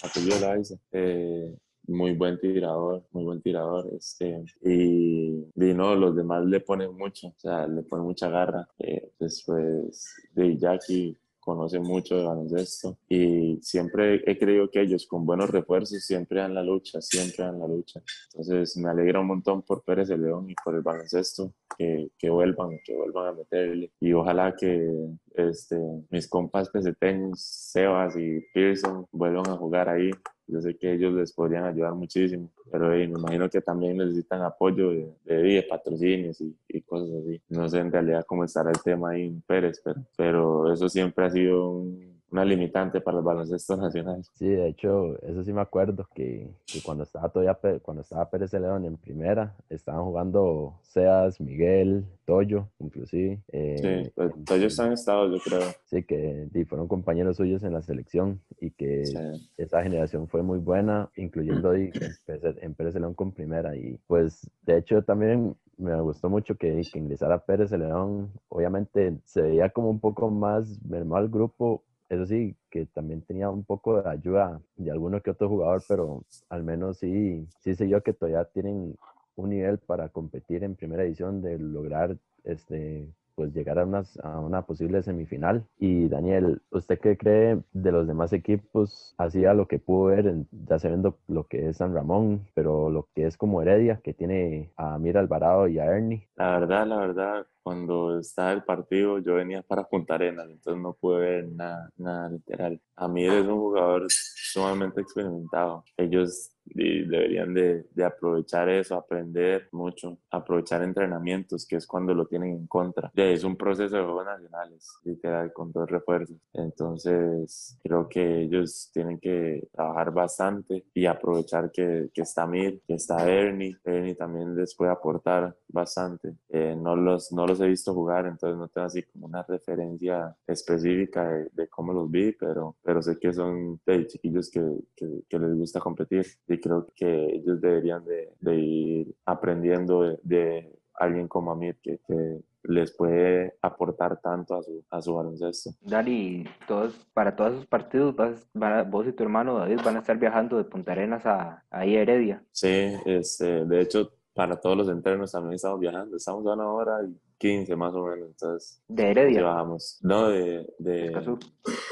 apellido 0.03 0.39
Loaiza. 0.39 0.75
Eh, 0.91 1.55
muy 1.87 2.13
buen 2.13 2.39
tirador, 2.39 3.03
muy 3.11 3.23
buen 3.25 3.41
tirador. 3.41 3.89
Este, 3.93 4.43
y, 4.61 5.45
y 5.55 5.73
no, 5.73 5.95
los 5.95 6.15
demás 6.15 6.45
le 6.45 6.59
ponen 6.59 6.95
mucho, 6.95 7.27
o 7.27 7.35
sea, 7.37 7.67
le 7.67 7.83
ponen 7.83 8.05
mucha 8.05 8.29
garra. 8.29 8.67
Eh, 8.79 9.11
después 9.19 10.13
de 10.33 10.57
Jackie 10.57 11.17
conoce 11.43 11.79
mucho 11.79 12.17
de 12.17 12.25
baloncesto 12.25 12.97
y 13.09 13.59
siempre 13.61 14.21
he 14.25 14.37
creído 14.37 14.69
que 14.69 14.81
ellos 14.81 15.05
con 15.05 15.25
buenos 15.25 15.49
refuerzos 15.49 16.03
siempre 16.03 16.39
dan 16.39 16.53
la 16.53 16.63
lucha, 16.63 17.01
siempre 17.01 17.43
dan 17.43 17.59
la 17.59 17.67
lucha. 17.67 18.01
Entonces 18.33 18.77
me 18.77 18.89
alegra 18.89 19.19
un 19.19 19.27
montón 19.27 19.61
por 19.61 19.83
Pérez 19.83 20.07
de 20.07 20.17
León 20.17 20.49
y 20.49 20.55
por 20.63 20.75
el 20.75 20.81
baloncesto 20.81 21.53
que, 21.77 22.09
que 22.17 22.29
vuelvan, 22.29 22.79
que 22.83 22.95
vuelvan 22.95 23.27
a 23.27 23.33
meterle 23.33 23.91
y 23.99 24.13
ojalá 24.13 24.55
que 24.55 24.89
este, 25.35 25.77
mis 26.09 26.27
compas 26.27 26.69
peseteños, 26.69 27.41
Sebas 27.41 28.15
y 28.17 28.39
Pearson 28.53 29.07
vuelvan 29.11 29.49
a 29.49 29.57
jugar 29.57 29.89
ahí. 29.89 30.11
Yo 30.53 30.61
sé 30.61 30.77
que 30.77 30.93
ellos 30.93 31.13
les 31.13 31.33
podrían 31.33 31.63
ayudar 31.63 31.95
muchísimo, 31.95 32.51
pero 32.71 32.89
me 32.89 33.03
imagino 33.05 33.49
que 33.49 33.61
también 33.61 33.97
necesitan 33.97 34.43
apoyo 34.43 34.91
de, 34.91 35.09
de, 35.25 35.35
de 35.35 35.63
patrocinios 35.63 36.39
y, 36.41 36.55
y, 36.67 36.81
cosas 36.81 37.09
así. 37.09 37.41
No 37.49 37.67
sé 37.67 37.79
en 37.79 37.91
realidad 37.91 38.23
cómo 38.27 38.43
estará 38.43 38.69
el 38.69 38.81
tema 38.81 39.11
ahí 39.11 39.25
en 39.25 39.41
Pérez, 39.41 39.81
pero, 39.83 40.01
pero 40.15 40.71
eso 40.71 40.87
siempre 40.87 41.25
ha 41.25 41.29
sido 41.31 41.71
un, 41.71 42.12
una 42.33 42.43
limitante 42.43 42.99
para 42.99 43.19
el 43.19 43.23
baloncesto 43.23 43.77
nacional. 43.77 44.23
Sí, 44.33 44.47
de 44.47 44.67
hecho, 44.67 45.17
eso 45.21 45.43
sí 45.43 45.53
me 45.53 45.61
acuerdo, 45.61 46.07
que, 46.15 46.49
que 46.65 46.81
cuando 46.81 47.03
estaba 47.03 47.29
todavía, 47.29 47.57
cuando 47.81 48.01
estaba 48.01 48.29
Pérez 48.29 48.49
de 48.51 48.59
León 48.59 48.85
en 48.85 48.97
primera, 48.97 49.55
estaban 49.69 50.03
jugando 50.03 50.79
Seas, 50.81 51.39
Miguel, 51.39 52.05
Toyo, 52.25 52.69
inclusive. 52.79 53.39
Eh, 53.49 54.03
sí, 54.03 54.11
pues, 54.15 54.31
Toyo 54.45 54.65
está 54.65 54.87
en 54.87 54.93
estado, 54.93 55.31
yo 55.31 55.39
creo. 55.43 55.61
Sí, 55.85 56.03
que 56.03 56.49
fueron 56.67 56.87
compañeros 56.87 57.37
suyos 57.37 57.63
en 57.63 57.73
la 57.73 57.83
selección 57.83 58.41
y 58.59 58.71
que 58.71 59.05
sí. 59.05 59.15
esa 59.57 59.83
generación 59.83 60.27
fue 60.27 60.41
muy 60.41 60.57
buena, 60.57 61.11
incluyendo 61.15 61.75
en, 61.75 61.91
en 62.27 62.73
Pérez 62.73 62.95
de 62.95 62.99
León 62.99 63.13
con 63.13 63.31
primera. 63.31 63.75
Y 63.75 63.99
pues, 64.07 64.49
de 64.63 64.79
hecho, 64.79 65.03
también 65.03 65.55
me 65.77 65.99
gustó 66.01 66.29
mucho 66.29 66.55
que, 66.55 66.81
que 66.91 66.97
ingresara 66.97 67.45
Pérez 67.45 67.69
de 67.69 67.77
León. 67.77 68.31
Obviamente 68.49 69.19
se 69.25 69.43
veía 69.43 69.69
como 69.69 69.91
un 69.91 69.99
poco 69.99 70.31
más 70.31 70.83
mermado 70.83 71.25
el 71.25 71.31
grupo, 71.31 71.83
eso 72.13 72.25
sí, 72.25 72.55
que 72.69 72.85
también 72.85 73.21
tenía 73.21 73.49
un 73.49 73.63
poco 73.63 74.01
de 74.01 74.09
ayuda 74.09 74.61
de 74.75 74.91
alguno 74.91 75.21
que 75.21 75.31
otro 75.31 75.49
jugador, 75.49 75.83
pero 75.87 76.23
al 76.49 76.63
menos 76.63 76.97
sí, 76.97 77.47
sí 77.59 77.75
sé 77.75 77.87
yo 77.89 78.01
que 78.01 78.13
todavía 78.13 78.45
tienen 78.45 78.95
un 79.35 79.49
nivel 79.49 79.79
para 79.79 80.09
competir 80.09 80.63
en 80.63 80.75
primera 80.75 81.03
edición 81.03 81.41
de 81.41 81.57
lograr 81.59 82.17
este 82.43 83.07
pues 83.35 83.53
llegar 83.53 83.79
a 83.79 83.85
una, 83.85 84.03
a 84.21 84.39
una 84.39 84.61
posible 84.63 85.01
semifinal. 85.01 85.65
Y 85.79 86.07
Daniel, 86.07 86.61
¿usted 86.71 86.99
qué 86.99 87.17
cree 87.17 87.59
de 87.73 87.91
los 87.91 88.07
demás 88.07 88.33
equipos? 88.33 89.15
Hacía 89.17 89.53
lo 89.53 89.67
que 89.67 89.79
pudo 89.79 90.05
ver, 90.05 90.35
ya 90.51 90.79
sabiendo 90.79 91.17
lo 91.27 91.45
que 91.45 91.69
es 91.69 91.77
San 91.77 91.93
Ramón, 91.93 92.47
pero 92.53 92.89
lo 92.89 93.07
que 93.15 93.25
es 93.25 93.37
como 93.37 93.61
Heredia, 93.61 93.99
que 94.03 94.13
tiene 94.13 94.71
a 94.77 94.97
Mira 94.99 95.19
Alvarado 95.19 95.67
y 95.67 95.79
a 95.79 95.85
Ernie. 95.85 96.27
La 96.35 96.59
verdad, 96.59 96.87
la 96.87 96.97
verdad, 96.97 97.47
cuando 97.63 98.19
estaba 98.19 98.51
el 98.51 98.63
partido 98.63 99.19
yo 99.19 99.35
venía 99.35 99.61
para 99.61 99.87
Punta 99.87 100.15
Arenas, 100.15 100.49
entonces 100.49 100.81
no 100.81 100.93
pude 100.93 101.19
ver 101.19 101.47
nada, 101.49 101.89
nada 101.97 102.29
literal. 102.29 102.79
A 102.95 103.07
mí 103.07 103.25
es 103.25 103.45
un 103.45 103.59
jugador 103.59 104.05
sumamente 104.09 105.01
experimentado. 105.01 105.83
Ellos 105.97 106.53
deberían 106.65 107.53
de, 107.53 107.85
de, 107.93 108.03
aprovechar 108.03 108.69
eso, 108.69 108.95
aprender 108.95 109.67
mucho, 109.71 110.17
aprovechar 110.29 110.81
entrenamientos, 110.81 111.65
que 111.65 111.75
es 111.75 111.87
cuando 111.87 112.13
lo 112.13 112.25
tienen 112.25 112.51
en 112.51 112.67
contra. 112.67 113.11
Ya 113.15 113.25
es 113.25 113.43
un 113.43 113.55
proceso 113.55 113.95
de 113.95 114.03
juegos 114.03 114.25
nacionales, 114.25 114.89
literal, 115.03 115.51
con 115.51 115.71
dos 115.71 115.89
refuerzos. 115.89 116.37
Entonces, 116.53 117.77
creo 117.83 118.07
que 118.07 118.41
ellos 118.41 118.89
tienen 118.93 119.19
que 119.19 119.67
trabajar 119.71 120.13
bastante 120.13 120.85
y 120.93 121.05
aprovechar 121.05 121.71
que, 121.71 122.09
que 122.13 122.21
está 122.21 122.47
Mir, 122.47 122.81
que 122.87 122.95
está 122.95 123.29
Ernie. 123.29 123.77
Ernie 123.83 124.15
también 124.15 124.55
les 124.55 124.75
puede 124.75 124.91
aportar 124.91 125.55
bastante. 125.67 126.35
Eh, 126.49 126.75
no, 126.77 126.95
los, 126.95 127.31
no 127.31 127.45
los 127.45 127.52
he 127.59 127.67
visto 127.67 127.93
jugar, 127.93 128.25
entonces 128.25 128.57
no 128.57 128.67
tengo 128.67 128.87
así 128.87 129.03
como 129.03 129.27
una 129.27 129.43
referencia 129.43 130.35
específica 130.47 131.27
de, 131.27 131.49
de 131.53 131.67
cómo 131.67 131.93
los 131.93 132.09
vi, 132.09 132.31
pero, 132.33 132.75
pero 132.83 133.01
sé 133.01 133.17
que 133.19 133.33
son 133.33 133.79
de 133.85 134.07
chiquillos 134.07 134.49
que, 134.49 134.61
que, 134.95 135.23
que 135.27 135.39
les 135.39 135.55
gusta 135.55 135.79
competir 135.79 136.25
y 136.47 136.59
creo 136.59 136.87
que 136.95 137.25
ellos 137.35 137.61
deberían 137.61 138.03
de, 138.05 138.33
de 138.39 138.55
ir 138.55 139.15
aprendiendo 139.25 140.03
de, 140.03 140.19
de, 140.23 140.79
alguien 140.95 141.27
como 141.27 141.51
Amir 141.51 141.77
que, 141.81 141.99
que, 142.07 142.39
les 142.65 142.95
puede 142.95 143.57
aportar 143.61 144.21
tanto 144.21 144.55
a 144.55 144.63
su, 144.63 144.85
a 144.89 145.01
su 145.01 145.13
baloncesto. 145.13 145.71
Dani, 145.81 146.45
todos, 146.65 146.95
para 147.13 147.35
todos 147.35 147.55
esos 147.55 147.65
partidos, 147.65 148.15
vas, 148.15 148.47
van, 148.53 148.89
vos 148.89 149.05
y 149.05 149.11
tu 149.11 149.21
hermano 149.23 149.57
David 149.57 149.81
van 149.83 149.97
a 149.97 149.99
estar 149.99 150.17
viajando 150.17 150.55
de 150.55 150.63
Punta 150.63 150.93
Arenas 150.93 151.25
a, 151.25 151.61
a 151.69 151.85
Heredia. 151.85 152.41
Sí, 152.51 152.93
este, 153.05 153.65
de 153.65 153.81
hecho, 153.81 154.13
para 154.33 154.55
todos 154.59 154.77
los 154.77 154.89
entrenos 154.89 155.31
también 155.31 155.55
estamos 155.55 155.79
viajando. 155.79 156.15
Estamos 156.15 156.45
a 156.45 156.53
una 156.53 156.67
hora 156.67 157.03
y 157.03 157.19
15 157.43 157.75
más 157.75 157.93
o 157.93 158.05
menos, 158.05 158.29
entonces. 158.29 158.81
¿De 158.87 159.11
Heredia? 159.11 159.43
Bajamos. 159.43 159.99
No, 160.01 160.29
de... 160.29 160.65
de 160.79 161.07
Escazú. 161.07 161.37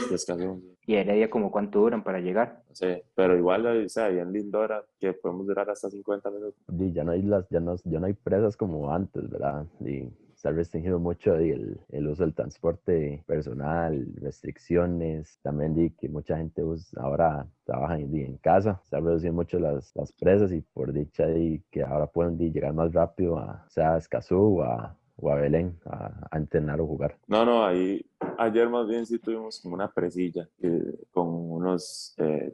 De 0.10 0.16
Escazú. 0.16 0.64
¿Y 0.86 0.96
Heredia 0.96 1.30
como 1.30 1.52
cuánto 1.52 1.80
duran 1.80 2.06
para 2.06 2.22
llegar? 2.22 2.64
Sí, 2.72 2.88
pero 3.16 3.38
igual, 3.38 3.66
o 3.66 3.90
sea, 3.90 4.06
ahí 4.06 4.20
en 4.20 4.32
Lindora, 4.32 4.82
que 4.98 5.12
podemos 5.12 5.46
durar 5.46 5.70
hasta 5.70 5.90
50 5.90 6.32
minutos. 6.32 6.56
Y 6.70 6.94
ya 6.94 7.04
no 7.04 7.12
hay, 7.12 7.24
las, 7.24 7.50
ya 7.50 7.60
no, 7.60 7.76
ya 7.84 8.00
no 8.00 8.06
hay 8.06 8.14
presas 8.14 8.56
como 8.56 8.94
antes, 8.94 9.30
¿verdad? 9.30 9.66
Y 9.82 10.08
se 10.36 10.48
ha 10.48 10.52
restringido 10.52 11.00
mucho 11.00 11.36
el, 11.36 11.82
el, 11.90 12.08
uso 12.08 12.24
del 12.24 12.34
transporte 12.34 13.22
personal, 13.28 14.08
restricciones, 14.22 15.38
también 15.42 15.76
di 15.76 15.90
que 15.92 16.08
mucha 16.08 16.38
gente 16.38 16.64
usa, 16.64 17.04
ahora 17.04 17.46
trabaja 17.66 18.00
en, 18.00 18.16
en, 18.16 18.38
casa, 18.38 18.82
se 18.86 18.96
han 18.96 19.04
reducido 19.04 19.34
mucho 19.34 19.60
las, 19.60 19.92
las 19.96 20.14
presas 20.14 20.54
y 20.54 20.62
por 20.62 20.94
dicha 20.94 21.28
di, 21.28 21.62
que 21.70 21.84
ahora 21.84 22.08
pueden 22.08 22.38
di, 22.38 22.52
llegar 22.52 22.74
más 22.74 22.94
rápido 22.94 23.38
a 23.38 23.66
sea 23.68 23.96
a 23.96 23.98
Escazú 23.98 24.60
o 24.60 24.64
a, 24.64 24.98
o 25.22 25.32
a 25.32 25.36
Belén 25.36 25.78
a, 25.86 26.38
entrenar 26.38 26.82
o 26.82 26.88
jugar. 26.88 27.18
No, 27.28 27.46
no, 27.46 27.66
ahí 27.66 28.04
ayer 28.38 28.70
más 28.70 28.88
bien 28.88 29.06
sí 29.06 29.20
tuvimos 29.20 29.60
como 29.60 29.76
una 29.76 29.92
presilla 29.92 30.48
eh, 30.62 30.96
con 31.12 31.28
unos 31.28 32.14
eh, 32.18 32.54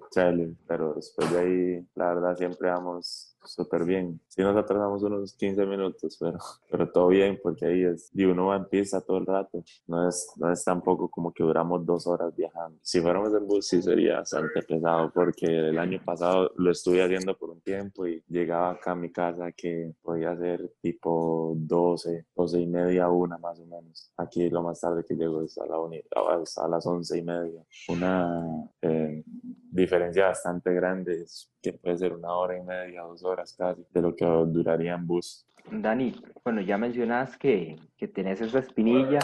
pero 0.68 0.94
después 0.94 1.32
de 1.32 1.40
ahí 1.40 1.88
la 1.96 2.14
verdad 2.14 2.36
siempre 2.36 2.70
vamos 2.70 3.37
súper 3.48 3.86
bien. 3.86 4.20
Sí 4.28 4.42
nos 4.42 4.56
atrasamos 4.56 5.02
unos 5.04 5.34
15 5.34 5.66
minutos, 5.66 6.18
pero, 6.20 6.38
pero 6.70 6.92
todo 6.92 7.08
bien 7.08 7.40
porque 7.42 7.66
ahí 7.66 7.84
es, 7.84 8.10
y 8.14 8.26
uno 8.26 8.48
va 8.48 8.58
en 8.58 8.68
todo 9.06 9.18
el 9.18 9.26
rato. 9.26 9.64
No 9.88 10.08
es, 10.08 10.32
no 10.38 10.52
es 10.52 10.64
tampoco 10.64 11.10
como 11.10 11.34
que 11.34 11.44
duramos 11.44 11.86
dos 11.86 12.08
horas 12.08 12.36
viajando. 12.36 12.78
Si 12.82 13.02
fuéramos 13.02 13.34
en 13.34 13.48
bus 13.48 13.68
sí 13.68 13.82
sería 13.82 14.18
bastante 14.18 14.62
pesado 14.62 15.12
porque 15.14 15.46
el 15.46 15.78
año 15.78 16.02
pasado 16.04 16.52
lo 16.58 16.72
estuve 16.72 17.04
haciendo 17.04 17.38
por 17.38 17.50
un 17.50 17.62
tiempo 17.62 18.06
y 18.06 18.24
llegaba 18.28 18.72
acá 18.72 18.92
a 18.92 18.96
mi 18.96 19.12
casa 19.12 19.52
que 19.52 19.94
podía 20.02 20.36
ser 20.38 20.74
tipo 20.82 21.54
12, 21.56 22.28
12 22.36 22.60
y 22.60 22.68
media, 22.68 23.10
una 23.10 23.38
más 23.38 23.60
o 23.60 23.66
menos. 23.66 24.12
Aquí 24.18 24.50
lo 24.50 24.62
más 24.62 24.80
tarde 24.80 25.04
que 25.08 25.16
llego 25.16 25.42
es 25.42 25.58
a, 25.58 25.66
la 25.66 25.80
uni, 25.80 26.02
a 26.16 26.68
las 26.68 26.86
11 26.86 27.18
y 27.18 27.22
media. 27.22 27.64
Una... 27.90 28.70
Eh, 28.82 29.24
diferencia 29.72 30.28
bastante 30.28 30.74
grande, 30.74 31.26
que 31.62 31.74
puede 31.74 31.98
ser 31.98 32.14
una 32.14 32.34
hora 32.34 32.58
y 32.58 32.62
media, 32.62 33.02
dos 33.02 33.24
horas 33.24 33.54
casi, 33.58 33.86
de 33.92 34.02
lo 34.02 34.16
que 34.16 34.26
duraría 34.26 34.94
en 34.94 35.06
bus. 35.06 35.46
Dani, 35.72 36.16
bueno, 36.44 36.62
ya 36.62 36.78
mencionas 36.78 37.38
que, 37.38 37.76
que 37.98 38.08
tenés 38.08 38.40
esa 38.42 38.60
espinilla 38.60 39.20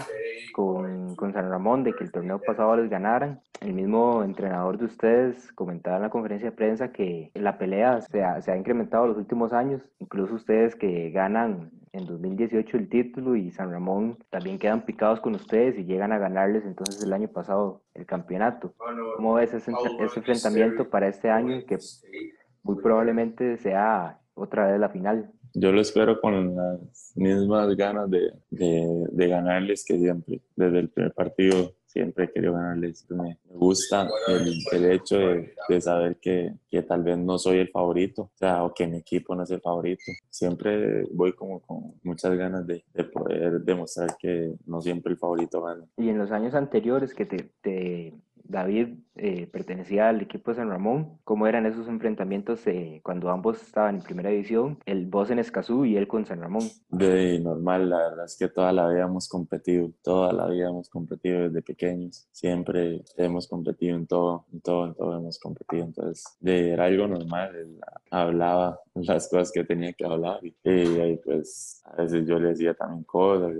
con, 0.53 1.15
con, 1.15 1.31
San 1.31 1.49
Ramón 1.49 1.83
de 1.83 1.93
que 1.93 2.03
el 2.03 2.11
torneo 2.11 2.39
pasado 2.39 2.75
les 2.75 2.89
ganaran. 2.89 3.41
El 3.61 3.73
mismo 3.73 4.23
entrenador 4.23 4.77
de 4.77 4.85
ustedes 4.85 5.51
comentaba 5.53 5.97
en 5.97 6.01
la 6.03 6.09
conferencia 6.09 6.49
de 6.49 6.55
prensa 6.55 6.91
que 6.91 7.31
la 7.33 7.57
pelea 7.57 8.01
se 8.01 8.23
ha, 8.23 8.41
se 8.41 8.51
ha 8.51 8.57
incrementado 8.57 9.07
los 9.07 9.17
últimos 9.17 9.53
años, 9.53 9.81
incluso 9.99 10.35
ustedes 10.35 10.75
que 10.75 11.11
ganan 11.11 11.71
en 11.93 12.07
2018 12.07 12.75
el 12.75 12.89
título 12.89 13.35
y 13.35 13.51
San 13.51 13.71
Ramón 13.71 14.17
también 14.29 14.57
quedan 14.57 14.81
picados 14.81 15.21
con 15.21 15.35
ustedes 15.35 15.77
y 15.77 15.85
llegan 15.85 16.11
a 16.11 16.17
ganarles 16.17 16.65
entonces 16.65 17.01
el 17.03 17.13
año 17.13 17.27
pasado 17.27 17.83
el 17.93 18.05
campeonato. 18.05 18.73
¿Cómo 19.15 19.35
ves 19.35 19.53
ese, 19.53 19.71
ese 19.99 20.19
enfrentamiento 20.19 20.89
para 20.89 21.07
este 21.07 21.29
año 21.29 21.63
que 21.67 21.77
muy 22.63 22.81
probablemente 22.81 23.57
sea 23.57 24.19
otra 24.33 24.67
vez 24.67 24.79
la 24.79 24.89
final? 24.89 25.31
Yo 25.53 25.71
lo 25.71 25.81
espero 25.81 26.19
con 26.19 26.55
las 26.55 27.13
mismas 27.15 27.75
ganas 27.75 28.09
de, 28.09 28.31
de, 28.49 29.27
ganarles 29.27 29.85
que 29.85 29.97
siempre. 29.97 30.41
Desde 30.55 30.79
el 30.79 30.89
primer 30.89 31.13
partido 31.13 31.73
siempre 31.85 32.25
he 32.25 32.31
querido 32.31 32.53
ganarles. 32.53 33.05
Me, 33.09 33.37
gusta 33.45 34.09
el, 34.27 34.53
el 34.71 34.91
hecho 34.91 35.17
de, 35.17 35.53
de 35.69 35.81
saber 35.81 36.17
que, 36.17 36.55
que, 36.69 36.81
tal 36.81 37.03
vez 37.03 37.17
no 37.19 37.37
soy 37.37 37.59
el 37.59 37.69
favorito, 37.69 38.23
o 38.23 38.37
sea, 38.37 38.63
o 38.63 38.73
que 38.73 38.87
mi 38.87 38.97
equipo 38.97 39.35
no 39.35 39.43
es 39.43 39.51
el 39.51 39.61
favorito. 39.61 40.03
Siempre 40.29 41.03
voy 41.11 41.33
como 41.33 41.59
con 41.61 41.93
muchas 42.03 42.35
ganas 42.35 42.65
de, 42.65 42.83
de 42.93 43.03
poder 43.03 43.61
demostrar 43.61 44.15
que 44.17 44.55
no 44.65 44.81
siempre 44.81 45.13
el 45.13 45.19
favorito 45.19 45.61
gana. 45.61 45.85
Y 45.97 46.09
en 46.09 46.17
los 46.17 46.31
años 46.31 46.55
anteriores 46.55 47.13
que 47.13 47.25
te 47.25 48.13
David 48.43 48.89
eh, 49.15 49.47
pertenecía 49.47 50.09
al 50.09 50.21
equipo 50.21 50.51
de 50.51 50.57
San 50.57 50.69
Ramón, 50.69 51.19
cómo 51.23 51.47
eran 51.47 51.65
esos 51.65 51.87
enfrentamientos 51.87 52.65
eh, 52.67 52.99
cuando 53.03 53.29
ambos 53.29 53.61
estaban 53.61 53.95
en 53.95 54.01
primera 54.01 54.29
división, 54.29 54.79
el 54.85 55.05
vos 55.05 55.29
en 55.29 55.39
Escazú 55.39 55.85
y 55.85 55.97
él 55.97 56.07
con 56.07 56.25
San 56.25 56.41
Ramón. 56.41 56.63
De 56.89 57.39
normal, 57.39 57.89
la 57.89 57.97
verdad 57.97 58.25
es 58.25 58.37
que 58.37 58.49
toda 58.49 58.71
la 58.71 58.89
vida 58.89 59.03
hemos 59.03 59.27
competido, 59.29 59.91
toda 60.01 60.33
la 60.33 60.47
vida 60.47 60.69
hemos 60.69 60.89
competido 60.89 61.41
desde 61.41 61.61
pequeños, 61.61 62.27
siempre 62.31 63.03
hemos 63.17 63.47
competido 63.47 63.95
en 63.95 64.07
todo, 64.07 64.45
en 64.51 64.61
todo, 64.61 64.87
en 64.87 64.93
todo 64.95 65.17
hemos 65.17 65.39
competido, 65.39 65.85
entonces 65.85 66.23
de, 66.39 66.71
era 66.71 66.85
algo 66.85 67.07
normal, 67.07 67.55
él 67.55 67.79
hablaba 68.11 68.79
las 68.95 69.29
cosas 69.29 69.51
que 69.51 69.63
tenía 69.63 69.93
que 69.93 70.05
hablar 70.05 70.39
y, 70.43 70.55
y 70.63 71.17
pues 71.23 71.81
a 71.85 72.01
veces 72.01 72.25
yo 72.27 72.39
le 72.39 72.49
decía 72.49 72.73
también 72.73 73.03
cosas, 73.03 73.53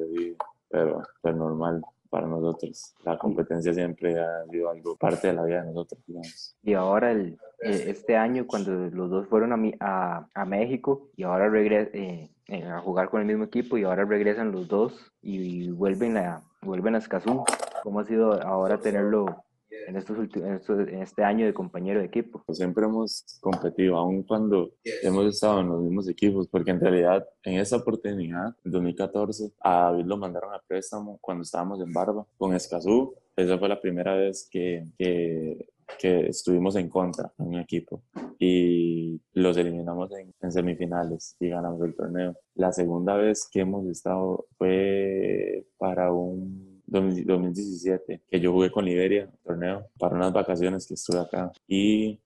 pero, 0.70 1.04
pero 1.22 1.38
normal, 1.38 1.84
para 2.14 2.28
nosotros. 2.28 2.94
La 3.04 3.18
competencia 3.18 3.74
siempre 3.74 4.20
ha 4.20 4.46
sido 4.52 4.70
algo 4.70 4.96
parte 4.96 5.30
de 5.30 5.34
la 5.34 5.44
vida 5.44 5.62
de 5.64 5.68
nosotros, 5.70 6.00
digamos. 6.06 6.56
Y 6.62 6.74
ahora, 6.76 7.12
el, 7.12 7.40
eh, 7.64 7.86
este 7.88 8.16
año, 8.16 8.46
cuando 8.46 8.72
los 8.72 9.10
dos 9.10 9.28
fueron 9.28 9.52
a, 9.52 9.58
a, 9.80 10.28
a 10.32 10.46
México 10.46 11.10
y 11.18 11.24
ahora 11.24 11.50
regresan 11.50 11.90
eh, 11.96 12.30
eh, 12.50 12.64
a 12.66 12.80
jugar 12.82 13.10
con 13.10 13.22
el 13.22 13.26
mismo 13.26 13.46
equipo 13.46 13.80
y 13.80 13.84
ahora 13.84 14.06
regresan 14.06 14.52
los 14.52 14.68
dos 14.68 15.12
y 15.24 15.72
vuelven 15.72 16.18
a, 16.18 16.44
vuelven 16.62 16.94
a 16.94 17.00
Escazú, 17.00 17.44
¿cómo 17.82 18.02
ha 18.02 18.06
sido 18.06 18.40
ahora 18.44 18.78
tenerlo 18.78 19.43
en, 19.88 19.96
estos 19.98 20.18
en, 20.18 20.54
estos, 20.54 20.80
en, 20.88 21.02
este 21.02 21.24
año 21.24 21.46
de 21.46 21.54
compañero 21.54 22.00
de 22.00 22.06
equipo? 22.06 22.44
Siempre 22.52 22.86
hemos 22.86 23.26
competido, 23.42 23.98
aun 23.98 24.24
cuando 24.24 24.72
hemos 25.02 25.26
estado 25.26 25.62
en 25.62 25.70
los 25.70 25.82
mismos 25.82 26.10
equipos, 26.10 26.48
porque 26.48 26.72
en 26.72 26.80
realidad 26.80 27.28
en 27.44 27.60
esa 27.60 27.78
oportunidad, 27.78 28.56
en 28.64 28.72
2014, 28.72 29.52
a 29.62 29.92
David 29.92 30.06
lo 30.06 30.18
mandaron 30.18 30.54
a 30.54 30.62
préstamo 30.68 31.18
cuando 31.22 31.44
estábamos 31.44 31.82
en 31.82 31.92
Barba 31.92 32.26
con 32.38 32.54
Escazú. 32.54 33.14
Esa 33.36 33.58
fue 33.58 33.68
la 33.68 33.82
primera 33.82 34.16
vez 34.16 34.48
que, 34.50 34.86
que, 34.98 35.68
que 36.00 36.28
estuvimos 36.28 36.76
en 36.76 36.90
contra 36.90 37.32
en 37.40 37.48
un 37.48 37.60
equipo 37.60 38.04
y 38.38 39.20
los 39.34 39.58
eliminamos 39.58 40.12
en, 40.12 40.34
en, 40.40 40.52
semifinales 40.52 41.36
y 41.40 41.50
ganamos 41.50 41.82
el 41.82 41.96
torneo. 41.96 42.36
La 42.56 42.72
segunda 42.72 43.16
vez 43.16 43.50
que 43.52 43.62
hemos 43.62 43.88
estado 43.88 44.46
fue 44.58 45.66
para 45.78 46.12
un 46.12 46.73
2017, 46.86 48.22
que 48.30 48.40
yo 48.40 48.52
jugué 48.52 48.72
con 48.72 48.86
Liberia, 48.86 49.30
torneo, 49.44 49.88
para 49.98 50.16
unas 50.16 50.34
vacaciones 50.34 50.88
que 50.88 50.94
estuve 50.96 51.20
acá. 51.20 51.52
Y 51.68 52.20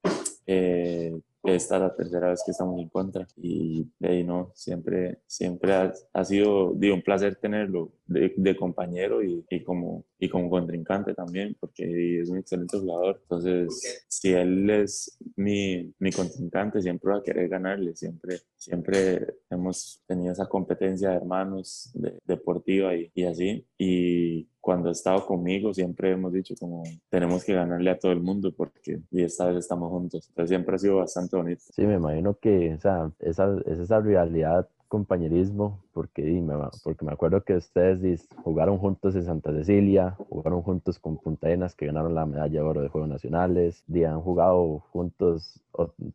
eh, 0.46 1.20
esta 1.44 1.76
es 1.76 1.82
la 1.82 1.96
tercera 1.96 2.30
vez 2.30 2.42
que 2.46 2.52
estamos 2.52 2.80
en 2.80 2.90
contra 2.90 3.28
y 3.38 3.88
de 4.00 4.10
ahí 4.10 4.24
no, 4.24 4.52
siempre, 4.54 5.20
siempre 5.26 5.74
ha, 5.74 5.94
ha 6.14 6.26
sido 6.26 6.74
digo, 6.74 6.96
un 6.96 7.02
placer 7.02 7.36
tenerlo 7.36 7.92
de, 8.08 8.34
de 8.36 8.56
compañero 8.56 9.24
y, 9.24 9.46
y, 9.50 9.64
como, 9.64 10.06
y 10.20 10.30
como 10.30 10.50
contrincante 10.50 11.14
también, 11.14 11.56
porque 11.60 12.22
es 12.22 12.30
un 12.30 12.38
excelente 12.38 12.80
jugador. 12.80 13.20
Entonces, 13.24 14.06
si 14.08 14.34
él 14.34 14.70
es 14.70 15.18
mi, 15.36 15.94
mi 16.00 16.12
contrincante, 16.12 16.82
siempre 16.82 17.12
va 17.12 17.18
a 17.18 17.24
querer 17.24 17.50
ganarle, 17.50 17.96
siempre, 17.96 18.40
siempre 18.56 19.36
hemos 19.50 20.02
tenido 20.08 20.34
esa 20.34 20.48
competencia 20.48 21.10
de 21.10 21.18
hermanos 21.18 21.92
de, 21.94 22.18
deportiva 22.26 22.96
y, 22.96 23.12
y 23.14 23.24
así. 23.24 23.66
Y 23.78 24.48
cuando 24.68 24.90
ha 24.90 24.92
estado 24.92 25.26
conmigo 25.26 25.74
siempre 25.74 26.12
hemos 26.12 26.34
dicho 26.34 26.54
como 26.60 26.84
tenemos 27.10 27.46
que 27.46 27.54
ganarle 27.54 27.90
a 27.90 27.98
todo 27.98 28.12
el 28.12 28.20
mundo 28.20 28.52
porque 28.52 29.00
y 29.12 29.24
esta 29.24 29.46
vez 29.48 29.60
estamos 29.60 29.90
juntos. 29.90 30.28
Entonces 30.28 30.50
siempre 30.50 30.76
ha 30.76 30.78
sido 30.78 30.98
bastante 30.98 31.38
bonito. 31.38 31.64
Sí, 31.74 31.86
me 31.86 31.94
imagino 31.94 32.38
que 32.38 32.74
o 32.74 32.82
sea, 32.82 33.10
esa, 33.20 33.58
es 33.66 33.80
esa 33.80 34.02
rivalidad 34.02 34.68
compañerismo, 34.88 35.84
porque, 35.94 36.44
porque 36.84 37.06
me 37.06 37.12
acuerdo 37.12 37.44
que 37.44 37.56
ustedes 37.56 38.28
jugaron 38.44 38.78
juntos 38.78 39.16
en 39.16 39.24
Santa 39.24 39.52
Cecilia, 39.54 40.16
jugaron 40.30 40.62
juntos 40.62 41.00
con 41.00 41.18
Punta 41.18 41.48
Arenas, 41.48 41.76
que 41.76 41.88
ganaron 41.88 42.16
la 42.16 42.26
medalla 42.26 42.62
de 42.62 42.66
oro 42.66 42.82
de 42.82 42.90
Juegos 42.90 43.10
Nacionales, 43.10 43.84
y 43.88 44.04
han 44.04 44.22
jugado 44.22 44.80
juntos, 44.92 45.62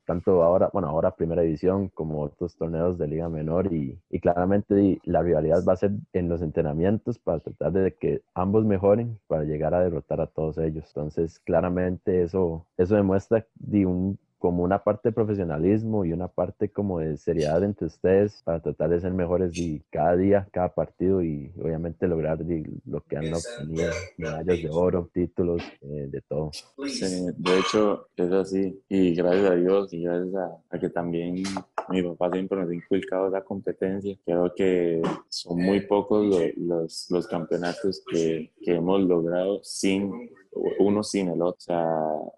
tanto 0.04 0.42
ahora, 0.42 0.70
bueno, 0.72 0.88
ahora 0.88 1.14
Primera 1.16 1.42
División, 1.42 1.88
como 1.88 2.22
otros 2.22 2.56
torneos 2.56 2.98
de 2.98 3.08
Liga 3.08 3.28
Menor, 3.28 3.72
y, 3.72 3.98
y 4.10 4.20
claramente 4.20 5.00
la 5.04 5.22
rivalidad 5.22 5.64
va 5.64 5.74
a 5.74 5.76
ser 5.76 5.92
en 6.12 6.28
los 6.28 6.42
entrenamientos 6.42 7.18
para 7.18 7.40
tratar 7.40 7.72
de 7.72 7.94
que 7.94 8.22
ambos 8.34 8.64
mejoren 8.64 9.18
para 9.26 9.44
llegar 9.44 9.74
a 9.74 9.80
derrotar 9.80 10.20
a 10.20 10.26
todos 10.26 10.58
ellos. 10.58 10.84
Entonces, 10.88 11.38
claramente 11.40 12.22
eso, 12.22 12.66
eso 12.76 12.94
demuestra 12.94 13.46
de 13.54 13.86
un 13.86 14.18
como 14.42 14.64
una 14.64 14.82
parte 14.82 15.10
de 15.10 15.12
profesionalismo 15.12 16.04
y 16.04 16.12
una 16.12 16.26
parte 16.26 16.68
como 16.68 16.98
de 16.98 17.16
seriedad 17.16 17.62
entre 17.62 17.86
ustedes 17.86 18.42
para 18.42 18.58
tratar 18.58 18.90
de 18.90 19.00
ser 19.00 19.12
mejores 19.12 19.56
y 19.56 19.84
cada 19.88 20.16
día, 20.16 20.48
cada 20.50 20.74
partido 20.74 21.22
y 21.22 21.52
obviamente 21.62 22.08
lograr 22.08 22.40
lo 22.84 23.04
que 23.04 23.16
han 23.18 23.32
obtenido, 23.32 23.92
medallas 24.16 24.60
de 24.60 24.68
oro, 24.68 25.08
títulos, 25.14 25.62
eh, 25.82 26.08
de 26.10 26.20
todo. 26.22 26.50
Sí, 26.88 27.26
de 27.36 27.58
hecho 27.60 28.08
es 28.16 28.32
así 28.32 28.82
y 28.88 29.14
gracias 29.14 29.48
a 29.48 29.54
Dios 29.54 29.92
y 29.92 30.02
gracias 30.02 30.34
a, 30.34 30.76
a 30.76 30.80
que 30.80 30.90
también 30.90 31.44
mi 31.88 32.02
papá 32.02 32.30
siempre 32.30 32.58
nos 32.58 32.70
ha 32.70 32.74
inculcado 32.74 33.28
esa 33.28 33.42
competencia. 33.42 34.16
Creo 34.24 34.52
que 34.54 35.02
son 35.28 35.58
muy 35.58 35.80
pocos 35.80 36.24
los, 36.26 36.42
los, 36.56 37.06
los 37.10 37.26
campeonatos 37.26 38.02
que, 38.10 38.52
que 38.62 38.74
hemos 38.74 39.00
logrado 39.02 39.60
sin 39.62 40.30
uno 40.78 41.02
sin 41.02 41.28
el 41.28 41.42
otro. 41.42 41.56
O 41.58 41.60
sea, 41.60 41.86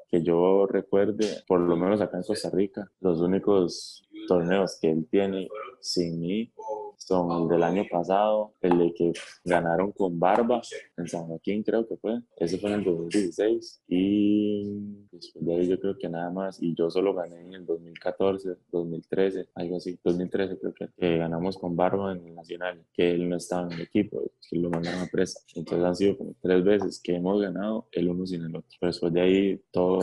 que 0.09 0.23
yo 0.23 0.67
recuerde, 0.67 1.27
por 1.47 1.61
lo 1.61 1.77
menos 1.77 2.01
acá 2.01 2.17
en 2.17 2.23
Costa 2.23 2.51
Rica, 2.51 2.91
los 3.01 3.21
únicos 3.21 4.03
torneos 4.29 4.79
que 4.81 4.91
él 4.91 5.07
tiene 5.11 5.49
sin 5.81 6.21
mí 6.21 6.53
son 6.99 7.43
el 7.43 7.49
del 7.49 7.63
año 7.63 7.85
pasado, 7.91 8.55
el 8.61 8.79
de 8.79 8.95
que 8.95 9.13
ganaron 9.45 9.93
con 9.93 10.19
Barba 10.19 10.61
en 10.97 11.07
San 11.09 11.27
Joaquín, 11.27 11.63
creo 11.63 11.87
que 11.87 11.97
fue. 11.97 12.21
Ese 12.37 12.59
fue 12.59 12.71
en 12.71 12.81
el 12.81 12.85
2016. 12.85 13.83
Y 13.89 15.07
después 15.11 15.45
de 15.45 15.55
ahí 15.55 15.69
yo 15.69 15.79
creo 15.79 15.97
que 15.99 16.09
nada 16.09 16.31
más. 16.31 16.63
Y 16.63 16.75
yo 16.75 16.91
solo 16.91 17.15
gané 17.15 17.41
en 17.41 17.55
el 17.55 17.67
2014, 17.67 18.57
2013, 18.71 19.49
algo 19.55 19.77
así. 19.77 19.99
2013 20.03 20.59
creo 20.59 20.75
que, 20.75 20.89
que 20.97 21.19
ganamos 21.19 21.59
con 21.59 21.77
Barba 21.77 22.13
en 22.13 22.27
el 22.27 22.35
Nacional, 22.35 22.85
que 22.93 23.11
él 23.13 23.29
no 23.29 23.37
estaba 23.37 23.67
en 23.67 23.73
el 23.73 23.81
equipo, 23.83 24.23
que 24.49 24.57
lo 24.57 24.71
mandaron 24.71 25.03
a 25.03 25.07
presa. 25.07 25.41
Entonces 25.55 25.85
han 25.87 25.97
sido 25.97 26.19
como 26.19 26.35
tres 26.41 26.65
veces 26.65 27.01
que 27.03 27.15
hemos 27.17 27.41
ganado 27.41 27.89
el 27.93 28.09
uno 28.09 28.27
sin 28.27 28.43
el 28.43 28.57
otro. 28.57 28.71
Pero 28.81 28.93
después 28.93 29.13
de 29.13 29.21
ahí 29.21 29.61
todo 29.71 30.01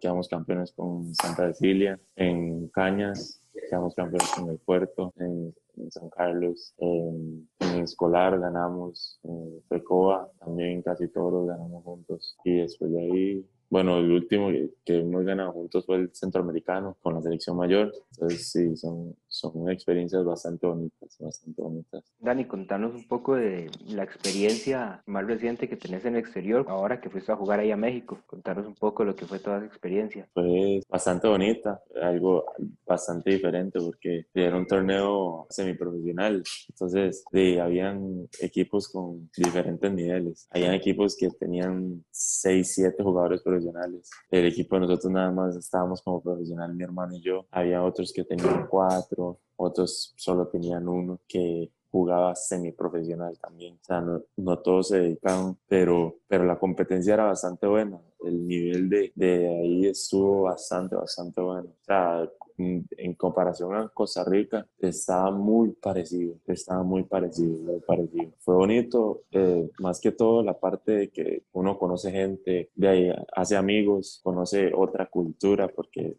quedamos 0.00 0.28
campeones 0.28 0.72
con 0.72 1.14
Santa 1.14 1.48
Cecilia, 1.48 1.98
en 2.16 2.68
Cañas, 2.68 3.42
quedamos 3.68 3.94
campeones 3.94 4.30
con 4.32 4.50
el 4.50 4.58
Puerto, 4.58 5.12
en, 5.16 5.54
en 5.76 5.90
San 5.90 6.08
Carlos, 6.10 6.74
en, 6.78 7.48
en, 7.60 7.82
Escolar 7.82 8.38
ganamos, 8.38 9.20
en 9.24 9.62
Fecoa 9.68 10.30
también 10.40 10.82
casi 10.82 11.08
todos 11.08 11.46
ganamos 11.46 11.82
juntos. 11.84 12.36
Y 12.44 12.56
después 12.56 12.92
de 12.92 13.00
ahí, 13.00 13.46
bueno, 13.70 13.98
el 13.98 14.10
último 14.10 14.48
que 14.84 14.98
hemos 14.98 15.24
ganado 15.24 15.52
juntos 15.52 15.84
fue 15.86 15.96
el 15.96 16.14
centroamericano 16.14 16.96
con 17.02 17.14
la 17.14 17.22
selección 17.22 17.56
mayor. 17.56 17.92
Entonces 18.12 18.50
sí, 18.50 18.76
son, 18.76 19.14
son 19.38 19.70
experiencias 19.70 20.24
bastante 20.24 20.66
bonitas, 20.66 21.16
bastante 21.20 21.62
bonitas. 21.62 22.04
Dani, 22.18 22.44
contanos 22.46 22.94
un 22.94 23.06
poco 23.06 23.36
de 23.36 23.70
la 23.86 24.02
experiencia 24.02 25.02
más 25.06 25.26
reciente 25.26 25.68
que 25.68 25.76
tenés 25.76 26.04
en 26.04 26.14
el 26.14 26.20
exterior, 26.20 26.66
ahora 26.68 27.00
que 27.00 27.10
fuiste 27.10 27.32
a 27.32 27.36
jugar 27.36 27.60
ahí 27.60 27.70
a 27.70 27.76
México. 27.76 28.18
Contanos 28.26 28.66
un 28.66 28.74
poco 28.74 29.04
lo 29.04 29.14
que 29.14 29.26
fue 29.26 29.38
toda 29.38 29.58
esa 29.58 29.66
experiencia. 29.66 30.28
Fue 30.34 30.80
bastante 30.88 31.28
bonita, 31.28 31.82
algo 32.00 32.44
bastante 32.86 33.30
diferente 33.30 33.78
porque 33.80 34.26
era 34.34 34.56
un 34.56 34.66
torneo 34.66 35.46
semiprofesional, 35.50 36.42
entonces 36.68 37.24
de, 37.32 37.60
habían 37.60 38.28
equipos 38.40 38.88
con 38.88 39.30
diferentes 39.36 39.92
niveles. 39.92 40.48
Habían 40.50 40.74
equipos 40.74 41.16
que 41.16 41.30
tenían 41.30 42.04
6, 42.10 42.74
7 42.74 43.02
jugadores 43.02 43.42
profesionales. 43.42 44.10
El 44.30 44.46
equipo 44.46 44.76
de 44.76 44.80
nosotros 44.82 45.12
nada 45.12 45.30
más 45.30 45.56
estábamos 45.56 46.02
como 46.02 46.22
profesional, 46.22 46.74
mi 46.74 46.84
hermano 46.84 47.14
y 47.14 47.20
yo. 47.20 47.46
Había 47.50 47.82
otros 47.82 48.12
que 48.12 48.24
tenían 48.24 48.66
4, 48.68 49.27
otros 49.56 50.14
solo 50.16 50.48
tenían 50.48 50.88
uno 50.88 51.20
que 51.26 51.70
jugaba 51.90 52.34
semiprofesional 52.34 53.38
también. 53.38 53.74
O 53.74 53.84
sea, 53.84 54.00
no, 54.00 54.22
no, 54.36 54.58
todos 54.58 54.88
se 54.88 54.98
dedicaban, 55.00 55.56
pero, 55.66 56.16
pero 56.28 56.44
la 56.44 56.58
competencia 56.58 57.14
era 57.14 57.24
bastante 57.24 57.66
buena. 57.66 58.00
El 58.24 58.46
nivel 58.46 58.88
de, 58.88 59.12
de 59.14 59.48
ahí 59.48 59.86
estuvo 59.86 60.42
bastante, 60.42 60.96
bastante 60.96 61.40
bueno. 61.40 61.70
O 61.70 61.84
sea, 61.84 62.28
en 62.58 63.14
comparación 63.14 63.74
a 63.74 63.88
Costa 63.88 64.24
Rica, 64.24 64.66
estaba 64.78 65.30
muy 65.30 65.70
parecido, 65.70 66.34
estaba 66.46 66.82
muy 66.82 67.04
parecido, 67.04 67.56
muy 67.58 67.80
parecido. 67.80 68.32
Fue 68.40 68.54
bonito, 68.54 69.22
eh, 69.30 69.70
más 69.78 70.00
que 70.00 70.12
todo 70.12 70.42
la 70.42 70.58
parte 70.58 70.92
de 70.92 71.10
que 71.10 71.44
uno 71.52 71.78
conoce 71.78 72.10
gente, 72.10 72.70
de 72.74 72.88
ahí 72.88 73.12
hace 73.34 73.56
amigos, 73.56 74.20
conoce 74.22 74.72
otra 74.74 75.06
cultura, 75.06 75.68
porque 75.68 76.16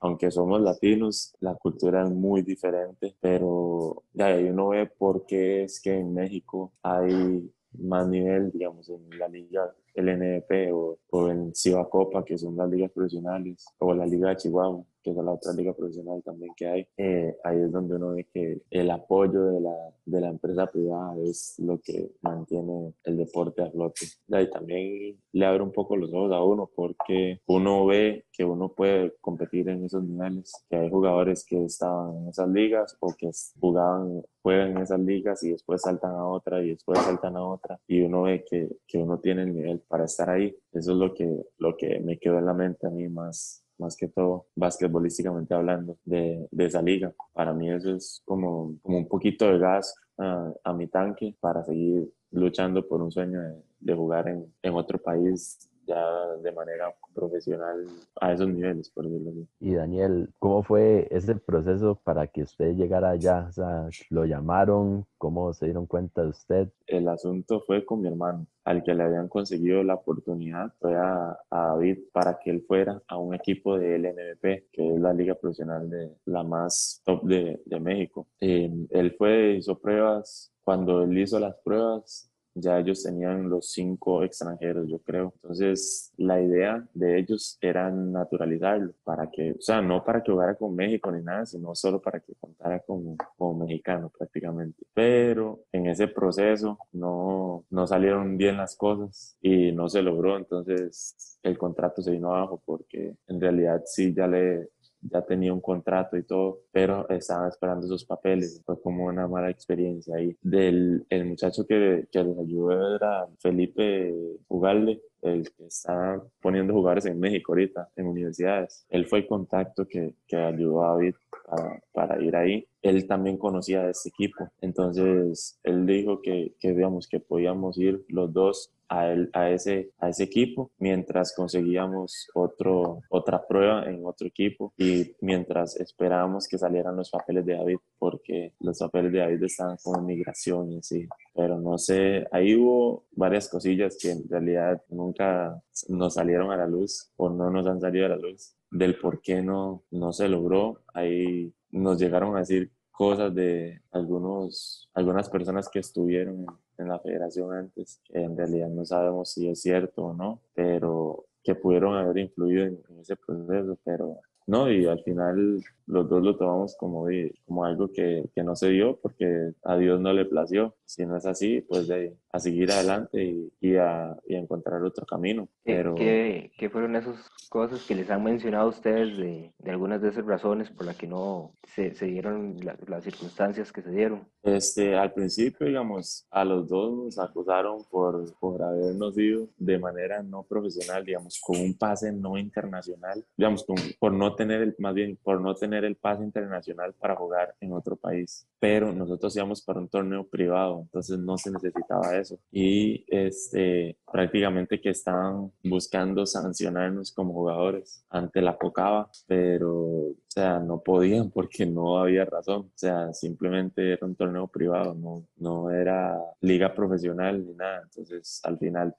aunque 0.00 0.30
somos 0.30 0.60
latinos, 0.60 1.34
la 1.40 1.54
cultura 1.54 2.04
es 2.04 2.10
muy 2.10 2.42
diferente, 2.42 3.16
pero 3.20 4.04
de 4.12 4.24
ahí 4.24 4.44
uno 4.44 4.68
ve 4.68 4.86
por 4.86 5.26
qué 5.26 5.64
es 5.64 5.80
que 5.80 5.98
en 5.98 6.14
México 6.14 6.72
hay 6.82 7.50
más 7.78 8.06
nivel, 8.06 8.50
digamos, 8.52 8.88
en 8.88 9.18
la 9.18 9.28
liga 9.28 9.74
LNP 9.94 10.72
o, 10.72 10.98
o 11.10 11.28
en 11.28 11.54
Ciba 11.54 11.88
Copa, 11.88 12.24
que 12.24 12.38
son 12.38 12.56
las 12.56 12.70
ligas 12.70 12.90
profesionales, 12.92 13.64
o 13.78 13.94
la 13.94 14.06
Liga 14.06 14.30
de 14.30 14.36
Chihuahua 14.36 14.84
que 15.02 15.10
es 15.10 15.16
la 15.16 15.32
otra 15.32 15.52
liga 15.52 15.72
profesional 15.72 16.22
también 16.22 16.52
que 16.56 16.66
hay, 16.66 16.86
eh, 16.96 17.36
ahí 17.44 17.58
es 17.58 17.72
donde 17.72 17.96
uno 17.96 18.10
ve 18.10 18.28
que 18.32 18.62
el 18.70 18.90
apoyo 18.90 19.44
de 19.46 19.60
la, 19.60 19.74
de 20.04 20.20
la 20.20 20.28
empresa 20.28 20.66
privada 20.66 21.16
es 21.18 21.54
lo 21.58 21.80
que 21.80 22.12
mantiene 22.20 22.94
el 23.04 23.16
deporte 23.16 23.62
a 23.62 23.70
flote. 23.70 24.06
Y 24.28 24.50
también 24.50 25.18
le 25.32 25.46
abre 25.46 25.62
un 25.62 25.72
poco 25.72 25.96
los 25.96 26.12
ojos 26.12 26.32
a 26.32 26.42
uno 26.42 26.70
porque 26.74 27.40
uno 27.46 27.86
ve 27.86 28.26
que 28.32 28.44
uno 28.44 28.72
puede 28.72 29.14
competir 29.20 29.68
en 29.68 29.84
esos 29.84 30.04
niveles, 30.04 30.52
que 30.68 30.76
hay 30.76 30.90
jugadores 30.90 31.44
que 31.44 31.64
estaban 31.64 32.16
en 32.16 32.28
esas 32.28 32.48
ligas 32.48 32.96
o 33.00 33.14
que 33.16 33.30
jugaban, 33.60 34.22
juegan 34.42 34.70
en 34.72 34.78
esas 34.78 35.00
ligas 35.00 35.42
y 35.42 35.50
después 35.50 35.82
saltan 35.82 36.12
a 36.12 36.26
otra 36.26 36.62
y 36.62 36.70
después 36.70 36.98
saltan 37.00 37.36
a 37.36 37.44
otra 37.44 37.80
y 37.86 38.02
uno 38.02 38.22
ve 38.22 38.44
que, 38.48 38.68
que 38.86 38.98
uno 38.98 39.18
tiene 39.18 39.42
el 39.42 39.54
nivel 39.54 39.81
para 39.88 40.04
estar 40.04 40.30
ahí. 40.30 40.56
Eso 40.72 40.92
es 40.92 40.98
lo 40.98 41.14
que, 41.14 41.28
lo 41.58 41.76
que 41.76 42.00
me 42.00 42.18
quedó 42.18 42.38
en 42.38 42.46
la 42.46 42.54
mente 42.54 42.86
a 42.86 42.90
mí 42.90 43.08
más 43.08 43.62
más 43.78 43.96
que 43.96 44.08
todo 44.08 44.46
basquetbolísticamente 44.54 45.54
hablando, 45.54 45.98
de, 46.04 46.46
de, 46.50 46.64
esa 46.64 46.80
liga. 46.80 47.12
Para 47.32 47.52
mí 47.52 47.70
eso 47.70 47.94
es 47.94 48.22
como, 48.24 48.76
como 48.80 48.98
un 48.98 49.08
poquito 49.08 49.46
de 49.46 49.58
gas 49.58 49.94
a, 50.18 50.72
mi 50.72 50.86
tanque 50.86 51.36
para 51.40 51.64
seguir 51.64 52.08
luchando 52.30 52.86
por 52.86 53.02
un 53.02 53.10
sueño 53.10 53.40
de, 53.40 53.54
de 53.80 53.94
jugar 53.94 54.28
en, 54.28 54.46
en 54.62 54.74
otro 54.74 54.98
país 54.98 55.68
ya 55.86 56.04
de 56.42 56.52
manera 56.52 56.94
profesional 57.14 57.86
a 58.20 58.32
esos 58.32 58.48
niveles, 58.48 58.90
por 58.90 59.04
decirlo 59.04 59.30
así. 59.30 59.48
Y 59.60 59.74
Daniel, 59.74 60.30
¿cómo 60.38 60.62
fue 60.62 61.08
ese 61.10 61.34
proceso 61.34 62.00
para 62.02 62.26
que 62.26 62.42
usted 62.42 62.74
llegara 62.74 63.10
allá? 63.10 63.46
O 63.48 63.52
sea, 63.52 63.88
¿lo 64.10 64.24
llamaron? 64.24 65.06
¿Cómo 65.18 65.52
se 65.52 65.66
dieron 65.66 65.86
cuenta 65.86 66.22
de 66.22 66.28
usted? 66.28 66.68
El 66.86 67.08
asunto 67.08 67.62
fue 67.66 67.84
con 67.84 68.00
mi 68.00 68.08
hermano, 68.08 68.46
al 68.64 68.82
que 68.82 68.94
le 68.94 69.04
habían 69.04 69.28
conseguido 69.28 69.82
la 69.82 69.94
oportunidad, 69.94 70.72
fue 70.80 70.94
a, 70.96 71.38
a 71.50 71.66
David 71.68 71.98
para 72.12 72.38
que 72.38 72.50
él 72.50 72.64
fuera 72.66 73.00
a 73.06 73.18
un 73.18 73.34
equipo 73.34 73.78
de 73.78 73.98
LNBP, 73.98 74.70
que 74.72 74.94
es 74.94 75.00
la 75.00 75.12
liga 75.12 75.34
profesional 75.34 75.88
de 75.88 76.10
la 76.26 76.42
más 76.42 77.00
top 77.04 77.24
de, 77.24 77.60
de 77.64 77.80
México. 77.80 78.28
Eh, 78.40 78.70
él 78.90 79.14
fue, 79.16 79.56
hizo 79.56 79.78
pruebas, 79.78 80.52
cuando 80.62 81.02
él 81.02 81.18
hizo 81.18 81.38
las 81.38 81.56
pruebas, 81.64 82.31
ya 82.54 82.78
ellos 82.78 83.02
tenían 83.02 83.48
los 83.48 83.70
cinco 83.72 84.22
extranjeros, 84.22 84.88
yo 84.88 84.98
creo. 84.98 85.32
Entonces, 85.42 86.12
la 86.16 86.40
idea 86.40 86.86
de 86.94 87.18
ellos 87.18 87.58
era 87.60 87.90
naturalizarlo, 87.90 88.92
para 89.04 89.30
que, 89.30 89.52
o 89.52 89.60
sea, 89.60 89.80
no 89.80 90.04
para 90.04 90.22
que 90.22 90.32
jugara 90.32 90.54
con 90.54 90.74
México 90.74 91.10
ni 91.10 91.22
nada, 91.22 91.46
sino 91.46 91.74
solo 91.74 92.00
para 92.00 92.20
que 92.20 92.34
contara 92.34 92.80
como, 92.80 93.16
como 93.36 93.64
mexicano 93.64 94.10
prácticamente. 94.16 94.84
Pero 94.94 95.64
en 95.72 95.86
ese 95.86 96.08
proceso 96.08 96.78
no, 96.92 97.64
no 97.70 97.86
salieron 97.86 98.36
bien 98.36 98.56
las 98.56 98.76
cosas 98.76 99.36
y 99.40 99.72
no 99.72 99.88
se 99.88 100.02
logró, 100.02 100.36
entonces 100.36 101.38
el 101.42 101.58
contrato 101.58 102.02
se 102.02 102.12
vino 102.12 102.34
abajo 102.34 102.62
porque 102.64 103.16
en 103.26 103.40
realidad 103.40 103.82
sí 103.84 104.14
ya 104.14 104.26
le 104.26 104.68
ya 105.02 105.22
tenía 105.22 105.52
un 105.52 105.60
contrato 105.60 106.16
y 106.16 106.22
todo, 106.22 106.60
pero 106.70 107.08
estaba 107.08 107.48
esperando 107.48 107.86
sus 107.86 108.04
papeles. 108.04 108.62
Fue 108.64 108.80
como 108.80 109.06
una 109.06 109.26
mala 109.28 109.50
experiencia 109.50 110.16
ahí. 110.16 110.36
Del 110.42 111.04
el 111.10 111.24
muchacho 111.26 111.66
que, 111.66 112.06
que 112.10 112.24
les 112.24 112.38
ayudó 112.38 112.96
era 112.96 113.26
Felipe 113.38 114.14
Ugalde, 114.48 115.00
el 115.22 115.50
que 115.52 115.66
está 115.66 116.22
poniendo 116.40 116.74
jugadores 116.74 117.06
en 117.06 117.18
México 117.18 117.52
ahorita, 117.52 117.88
en 117.96 118.06
universidades. 118.06 118.84
Él 118.88 119.06
fue 119.06 119.20
el 119.20 119.26
contacto 119.26 119.86
que, 119.86 120.14
que 120.26 120.36
ayudó 120.36 120.84
a 120.84 120.94
David 120.94 121.14
para, 121.46 121.82
para, 121.92 122.22
ir 122.22 122.34
ahí. 122.36 122.66
Él 122.82 123.06
también 123.06 123.38
conocía 123.38 123.82
a 123.82 123.90
ese 123.90 124.08
equipo. 124.08 124.50
Entonces, 124.60 125.58
él 125.62 125.86
dijo 125.86 126.20
que, 126.20 126.54
que, 126.58 126.72
digamos, 126.72 127.08
que 127.08 127.20
podíamos 127.20 127.78
ir 127.78 128.04
los 128.08 128.32
dos 128.32 128.72
a, 128.92 129.10
él, 129.10 129.30
a, 129.32 129.50
ese, 129.50 129.92
a 129.98 130.10
ese 130.10 130.24
equipo 130.24 130.70
mientras 130.78 131.34
conseguíamos 131.34 132.28
otro, 132.34 133.00
otra 133.08 133.46
prueba 133.46 133.84
en 133.88 134.04
otro 134.04 134.26
equipo 134.26 134.74
y 134.76 135.16
mientras 135.22 135.76
esperábamos 135.76 136.46
que 136.46 136.58
salieran 136.58 136.96
los 136.96 137.10
papeles 137.10 137.46
de 137.46 137.54
David, 137.54 137.78
porque 137.98 138.52
los 138.60 138.78
papeles 138.78 139.12
de 139.12 139.20
David 139.20 139.42
estaban 139.42 139.78
como 139.82 140.02
migración 140.02 140.72
y 140.72 140.78
así. 140.78 141.08
Pero 141.34 141.58
no 141.58 141.78
sé, 141.78 142.26
ahí 142.30 142.54
hubo 142.54 143.06
varias 143.12 143.48
cosillas 143.48 143.96
que 144.00 144.10
en 144.10 144.28
realidad 144.28 144.82
nunca 144.90 145.62
nos 145.88 146.14
salieron 146.14 146.50
a 146.50 146.56
la 146.56 146.66
luz 146.66 147.10
o 147.16 147.30
no 147.30 147.50
nos 147.50 147.66
han 147.66 147.80
salido 147.80 148.06
a 148.06 148.10
la 148.10 148.16
luz 148.16 148.54
del 148.70 148.98
por 148.98 149.22
qué 149.22 149.42
no, 149.42 149.84
no 149.90 150.12
se 150.12 150.28
logró. 150.28 150.82
Ahí 150.92 151.54
nos 151.70 151.98
llegaron 151.98 152.36
a 152.36 152.40
decir 152.40 152.70
cosas 152.90 153.34
de 153.34 153.80
algunos, 153.90 154.90
algunas 154.92 155.30
personas 155.30 155.68
que 155.68 155.78
estuvieron 155.78 156.46
en, 156.82 156.88
la 156.88 156.98
federación 156.98 157.52
antes, 157.52 158.00
que 158.04 158.22
en 158.22 158.36
realidad 158.36 158.68
no 158.68 158.84
sabemos 158.84 159.30
si 159.30 159.48
es 159.48 159.62
cierto 159.62 160.04
o 160.06 160.14
no, 160.14 160.40
pero 160.54 161.26
que 161.42 161.54
pudieron 161.54 161.96
haber 161.96 162.18
influido 162.18 162.64
en, 162.64 162.78
en 162.88 163.00
ese 163.00 163.16
proceso, 163.16 163.78
pero 163.84 164.20
no, 164.46 164.70
y 164.70 164.86
al 164.86 165.02
final 165.02 165.62
los 165.86 166.08
dos 166.08 166.22
lo 166.22 166.36
tomamos 166.36 166.76
como, 166.76 167.06
como 167.46 167.64
algo 167.64 167.92
que, 167.92 168.28
que, 168.34 168.42
no 168.42 168.56
se 168.56 168.70
dio 168.70 168.98
porque 169.00 169.52
a 169.62 169.76
Dios 169.76 170.00
no 170.00 170.12
le 170.12 170.24
plació. 170.24 170.74
Si 170.84 171.06
no 171.06 171.16
es 171.16 171.26
así, 171.26 171.60
pues 171.62 171.88
de, 171.88 172.16
a 172.32 172.38
seguir 172.38 172.70
adelante 172.70 173.22
y, 173.22 173.52
y, 173.60 173.76
a, 173.76 174.16
y, 174.26 174.34
a, 174.34 174.38
encontrar 174.38 174.82
otro 174.82 175.06
camino. 175.06 175.48
Pero... 175.64 175.94
¿Qué, 175.94 176.52
¿Qué, 176.58 176.70
fueron 176.70 176.96
esas 176.96 177.30
cosas 177.48 177.84
que 177.86 177.94
les 177.94 178.10
han 178.10 178.24
mencionado 178.24 178.68
ustedes 178.68 179.16
de, 179.16 179.52
de 179.58 179.70
algunas 179.70 180.02
de 180.02 180.08
esas 180.08 180.24
razones 180.26 180.70
por 180.70 180.86
las 180.86 180.96
que 180.96 181.06
no 181.06 181.54
se, 181.62 181.94
se 181.94 182.06
dieron 182.06 182.56
la, 182.62 182.76
las 182.86 183.04
circunstancias 183.04 183.72
que 183.72 183.82
se 183.82 183.90
dieron? 183.90 184.26
Este, 184.42 184.96
al 184.96 185.12
principio, 185.12 185.66
digamos, 185.66 186.26
a 186.30 186.44
los 186.44 186.68
dos 186.68 186.92
nos 186.92 187.18
acusaron 187.18 187.84
por, 187.90 188.34
por 188.40 188.62
habernos 188.62 189.16
ido 189.16 189.46
de 189.56 189.78
manera 189.78 190.22
no 190.22 190.42
profesional, 190.42 191.04
digamos, 191.04 191.40
con 191.40 191.60
un 191.60 191.74
pase 191.74 192.12
no 192.12 192.36
internacional, 192.36 193.24
digamos, 193.36 193.64
con, 193.64 193.76
por 194.00 194.12
no 194.12 194.34
tener 194.34 194.62
el, 194.62 194.74
más 194.78 194.94
bien, 194.94 195.16
por 195.22 195.40
no 195.40 195.54
tener 195.54 195.84
el 195.84 195.94
pase 195.94 196.24
internacional 196.24 196.92
para 196.94 197.14
jugar 197.14 197.54
en 197.60 197.72
otro 197.72 197.94
país. 197.96 198.46
Pero 198.58 198.92
nosotros 198.92 199.34
íbamos 199.36 199.62
para 199.62 199.78
un 199.78 199.88
torneo 199.88 200.26
privado, 200.26 200.80
entonces 200.80 201.18
no 201.18 201.38
se 201.38 201.52
necesitaba 201.52 202.16
eso. 202.16 202.38
Y 202.50 203.04
este, 203.08 203.96
prácticamente 204.10 204.80
que 204.80 204.90
estaban 204.90 205.52
buscando 205.62 206.26
sancionarnos 206.26 207.12
como 207.12 207.32
jugadores 207.32 208.04
ante 208.10 208.40
la 208.40 208.56
Cocaba, 208.58 209.08
pero 209.26 210.14
o 210.32 210.34
sea, 210.34 210.58
no 210.60 210.80
podían 210.80 211.30
porque 211.30 211.66
no 211.66 211.98
había 211.98 212.24
razón. 212.24 212.62
O 212.62 212.72
sea, 212.74 213.12
simplemente 213.12 213.92
era 213.92 214.06
un 214.06 214.14
torneo 214.14 214.31
privado, 214.48 214.94
no, 214.94 215.24
no 215.36 215.70
era 215.70 216.18
liga 216.40 216.74
profesional 216.74 217.44
ni 217.44 217.54
nada. 217.54 217.82
Entonces, 217.84 218.40
al 218.44 218.58
final 218.58 218.94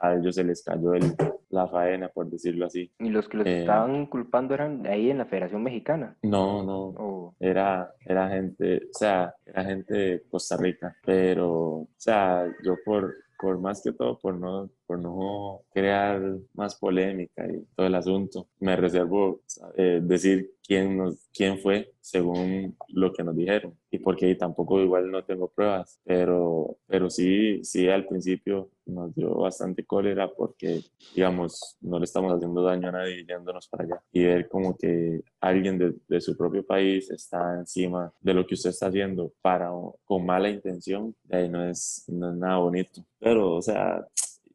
a 0.00 0.14
ellos 0.14 0.34
se 0.34 0.44
les 0.44 0.62
cayó 0.62 0.94
el, 0.94 1.04
la 1.50 1.68
faena, 1.68 2.08
por 2.08 2.28
decirlo 2.28 2.66
así. 2.66 2.90
¿Y 2.98 3.08
los 3.10 3.28
que 3.28 3.38
los 3.38 3.46
eh, 3.46 3.60
estaban 3.60 4.06
culpando 4.06 4.54
eran 4.54 4.86
ahí 4.86 5.10
en 5.10 5.18
la 5.18 5.26
Federación 5.26 5.62
Mexicana? 5.62 6.16
No, 6.22 6.62
no. 6.62 6.94
Oh. 6.96 7.34
Era, 7.38 7.92
era 8.04 8.28
gente, 8.28 8.82
o 8.84 8.98
sea, 8.98 9.34
era 9.44 9.64
gente 9.64 9.94
de 9.94 10.22
Costa 10.28 10.56
Rica. 10.56 10.96
Pero, 11.04 11.50
o 11.50 11.88
sea, 11.96 12.46
yo 12.64 12.76
por 12.84 13.14
por 13.40 13.58
más 13.58 13.82
que 13.82 13.92
todo, 13.92 14.18
por 14.18 14.34
no, 14.34 14.68
por 14.86 14.98
no 14.98 15.62
crear 15.72 16.20
más 16.52 16.74
polémica 16.76 17.46
y 17.46 17.64
todo 17.74 17.86
el 17.86 17.94
asunto. 17.94 18.48
Me 18.58 18.76
reservo 18.76 19.40
eh, 19.76 20.00
decir 20.02 20.52
quién, 20.70 20.96
nos, 20.96 21.28
quién 21.34 21.58
fue 21.58 21.92
según 22.00 22.76
lo 22.90 23.12
que 23.12 23.24
nos 23.24 23.36
dijeron 23.36 23.76
y 23.90 23.98
porque 23.98 24.32
tampoco 24.36 24.80
igual 24.80 25.10
no 25.10 25.24
tengo 25.24 25.48
pruebas, 25.48 26.00
pero, 26.04 26.76
pero 26.86 27.10
sí, 27.10 27.64
sí 27.64 27.88
al 27.88 28.06
principio 28.06 28.70
nos 28.86 29.12
dio 29.12 29.34
bastante 29.34 29.84
cólera 29.84 30.32
porque, 30.32 30.82
digamos, 31.12 31.76
no 31.80 31.98
le 31.98 32.04
estamos 32.04 32.32
haciendo 32.32 32.62
daño 32.62 32.88
a 32.88 32.92
nadie 32.92 33.26
yéndonos 33.26 33.66
para 33.66 33.82
allá 33.82 34.02
y 34.12 34.22
ver 34.22 34.48
como 34.48 34.76
que 34.76 35.22
alguien 35.40 35.76
de, 35.76 35.96
de 36.06 36.20
su 36.20 36.36
propio 36.36 36.64
país 36.64 37.10
está 37.10 37.58
encima 37.58 38.12
de 38.20 38.32
lo 38.32 38.46
que 38.46 38.54
usted 38.54 38.70
está 38.70 38.86
haciendo 38.86 39.32
para, 39.42 39.72
con 40.04 40.24
mala 40.24 40.50
intención, 40.50 41.16
ahí 41.32 41.48
no 41.48 41.68
es, 41.68 42.04
no 42.06 42.30
es 42.30 42.36
nada 42.36 42.58
bonito. 42.58 43.04
Pero, 43.18 43.56
o 43.56 43.62
sea, 43.62 44.06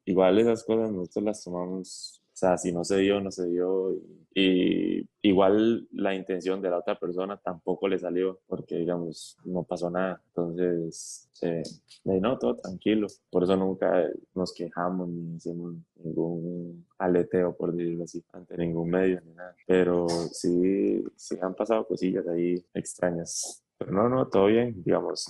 igual 0.05 0.39
esas 0.39 0.63
cosas 0.63 0.93
nosotros 0.93 1.25
las 1.25 1.43
tomamos 1.43 2.21
o 2.35 2.37
sea, 2.37 2.57
si 2.57 2.73
no 2.73 2.83
se 2.83 2.97
dio, 2.97 3.21
no 3.21 3.31
se 3.31 3.47
dio. 3.47 3.93
Y, 4.33 5.07
igual 5.21 5.87
la 5.93 6.13
intención 6.13 6.61
de 6.61 6.69
la 6.69 6.79
otra 6.79 6.99
persona 6.99 7.37
tampoco 7.37 7.87
le 7.87 7.97
salió, 7.97 8.41
porque 8.45 8.75
digamos, 8.75 9.37
no 9.45 9.63
pasó 9.63 9.89
nada. 9.89 10.21
Entonces, 10.27 11.29
se, 11.31 11.63
no, 12.03 12.37
todo 12.37 12.57
tranquilo. 12.57 13.07
Por 13.29 13.43
eso 13.43 13.55
nunca 13.55 14.09
nos 14.33 14.53
quejamos 14.53 15.07
ni 15.07 15.37
hicimos 15.37 15.75
ningún 15.95 16.85
aleteo, 16.97 17.55
por 17.55 17.73
decirlo 17.73 18.03
así, 18.03 18.21
ante 18.33 18.57
ningún 18.57 18.89
medio 18.89 19.21
ni 19.21 19.31
nada. 19.31 19.55
Pero 19.65 20.05
sí, 20.09 21.05
sí 21.15 21.37
han 21.41 21.55
pasado 21.55 21.87
cosillas 21.87 22.27
ahí 22.27 22.61
extrañas. 22.73 23.63
Pero 23.77 23.93
no, 23.93 24.09
no, 24.09 24.27
todo 24.27 24.47
bien, 24.47 24.83
digamos, 24.83 25.25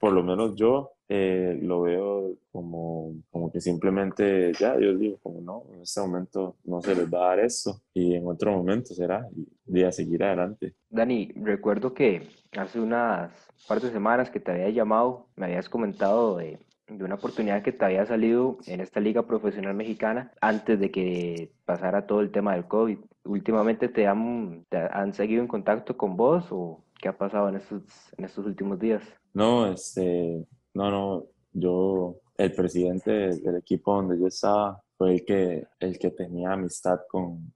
por 0.00 0.12
lo 0.12 0.24
menos 0.24 0.56
yo 0.56 0.92
eh, 1.08 1.58
lo 1.62 1.82
veo 1.82 2.32
como, 2.50 3.12
como 3.30 3.52
que 3.52 3.60
simplemente 3.60 4.52
ya, 4.54 4.78
yo 4.80 4.96
digo, 4.96 5.18
como 5.22 5.40
no, 5.40 5.64
en 5.74 5.82
este 5.82 6.00
momento 6.00 6.56
no 6.64 6.80
se 6.80 6.94
les 6.94 7.12
va 7.12 7.26
a 7.26 7.28
dar 7.28 7.40
eso 7.40 7.82
y 7.92 8.14
en 8.14 8.26
otro 8.26 8.50
momento 8.52 8.94
será 8.94 9.28
y 9.66 9.82
a 9.82 9.92
seguir 9.92 10.24
adelante. 10.24 10.74
Dani, 10.88 11.32
recuerdo 11.36 11.92
que 11.92 12.28
hace 12.56 12.80
unas 12.80 13.30
par 13.68 13.80
de 13.80 13.90
semanas 13.90 14.30
que 14.30 14.40
te 14.40 14.52
había 14.52 14.70
llamado, 14.70 15.26
me 15.36 15.46
habías 15.46 15.68
comentado 15.68 16.38
de, 16.38 16.58
de 16.88 17.04
una 17.04 17.16
oportunidad 17.16 17.62
que 17.62 17.72
te 17.72 17.84
había 17.84 18.06
salido 18.06 18.58
en 18.66 18.80
esta 18.80 19.00
liga 19.00 19.26
profesional 19.26 19.74
mexicana 19.74 20.32
antes 20.40 20.80
de 20.80 20.90
que 20.90 21.52
pasara 21.64 22.06
todo 22.06 22.20
el 22.20 22.30
tema 22.30 22.54
del 22.54 22.66
COVID. 22.66 22.98
¿Últimamente 23.24 23.88
te 23.88 24.06
han, 24.06 24.64
te 24.68 24.78
han 24.78 25.12
seguido 25.12 25.42
en 25.42 25.48
contacto 25.48 25.96
con 25.96 26.16
vos 26.16 26.46
o 26.50 26.82
qué 27.00 27.08
ha 27.08 27.16
pasado 27.16 27.48
en 27.48 27.56
estos, 27.56 27.82
en 28.16 28.24
estos 28.24 28.46
últimos 28.46 28.78
días? 28.78 29.02
No, 29.32 29.66
este, 29.66 30.46
no, 30.74 30.90
no, 30.90 31.24
yo, 31.52 32.16
el 32.36 32.52
presidente 32.52 33.10
del 33.10 33.56
equipo 33.56 33.94
donde 33.94 34.18
yo 34.18 34.26
estaba 34.26 34.82
fue 34.96 35.14
el 35.14 35.24
que, 35.24 35.66
el 35.78 35.98
que 35.98 36.10
tenía 36.10 36.52
amistad 36.52 36.98
con, 37.08 37.52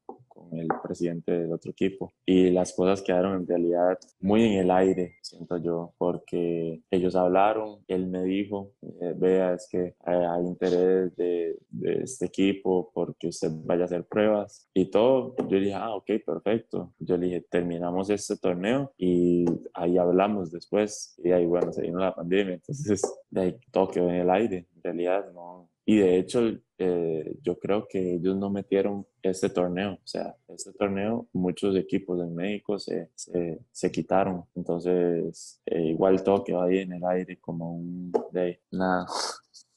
el 0.53 0.69
presidente 0.83 1.33
del 1.33 1.53
otro 1.53 1.71
equipo. 1.71 2.13
Y 2.27 2.51
las 2.51 2.73
cosas 2.73 3.03
quedaron 3.03 3.41
en 3.41 3.47
realidad 3.47 3.99
muy 4.21 4.45
en 4.45 4.61
el 4.61 4.71
aire, 4.71 5.17
siento 5.23 5.57
yo, 5.59 5.95
porque 5.99 6.83
ellos 6.91 7.15
hablaron, 7.17 7.81
él 7.89 8.07
me 8.07 8.23
dijo, 8.23 8.73
eh, 9.01 9.15
vea, 9.17 9.55
es 9.55 9.69
que 9.71 9.95
hay, 10.05 10.45
interés 10.45 11.15
de, 11.17 11.57
de, 11.71 12.03
este 12.03 12.27
equipo 12.27 12.91
porque 12.93 13.29
usted 13.29 13.51
vaya 13.65 13.83
a 13.83 13.85
hacer 13.87 14.05
pruebas 14.05 14.69
y 14.75 14.91
todo. 14.91 15.35
Yo 15.49 15.59
dije, 15.59 15.75
ah, 15.75 15.95
ok, 15.95 16.11
perfecto. 16.25 16.93
Yo 16.99 17.17
le 17.17 17.27
dije, 17.27 17.47
terminamos 17.51 18.11
este 18.11 18.37
torneo 18.37 18.93
y 18.97 19.45
ahí 19.75 19.99
hablamos 19.99 20.51
después. 20.51 21.19
Y 21.23 21.33
ahí, 21.33 21.47
bueno, 21.47 21.73
se 21.73 21.83
vino 21.83 21.99
la 21.99 22.15
pandemia, 22.15 22.55
entonces 22.55 23.03
de 23.31 23.41
ahí 23.41 23.57
todo 23.71 23.89
quedó 23.89 24.09
en 24.09 24.17
el 24.17 24.31
aire. 24.31 24.67
En 24.77 24.83
realidad, 24.83 25.33
no, 25.33 25.69
y 25.87 25.99
de 25.99 26.19
hecho, 26.19 26.41
eh, 26.79 27.37
yo 27.43 27.59
creo 27.59 27.87
que 27.89 28.15
ellos 28.15 28.37
no 28.37 28.51
metieron 28.51 29.07
este 29.23 29.51
torneo. 29.51 29.95
O 29.95 30.07
sea, 30.07 30.35
este 30.49 30.73
torneo, 30.73 31.27
muchos 31.33 31.77
equipos 31.77 32.21
en 32.21 32.35
México 32.35 32.79
se, 32.79 33.11
se, 33.15 33.93
quitaron. 33.93 34.45
Entonces, 34.55 35.61
eh, 35.67 35.83
igual 35.89 36.23
quedó 36.45 36.63
ahí 36.63 36.79
en 36.79 36.95
el 36.95 37.05
aire 37.05 37.39
como 37.39 37.77
un 37.77 38.13
de 38.33 38.61
nada. 38.71 39.07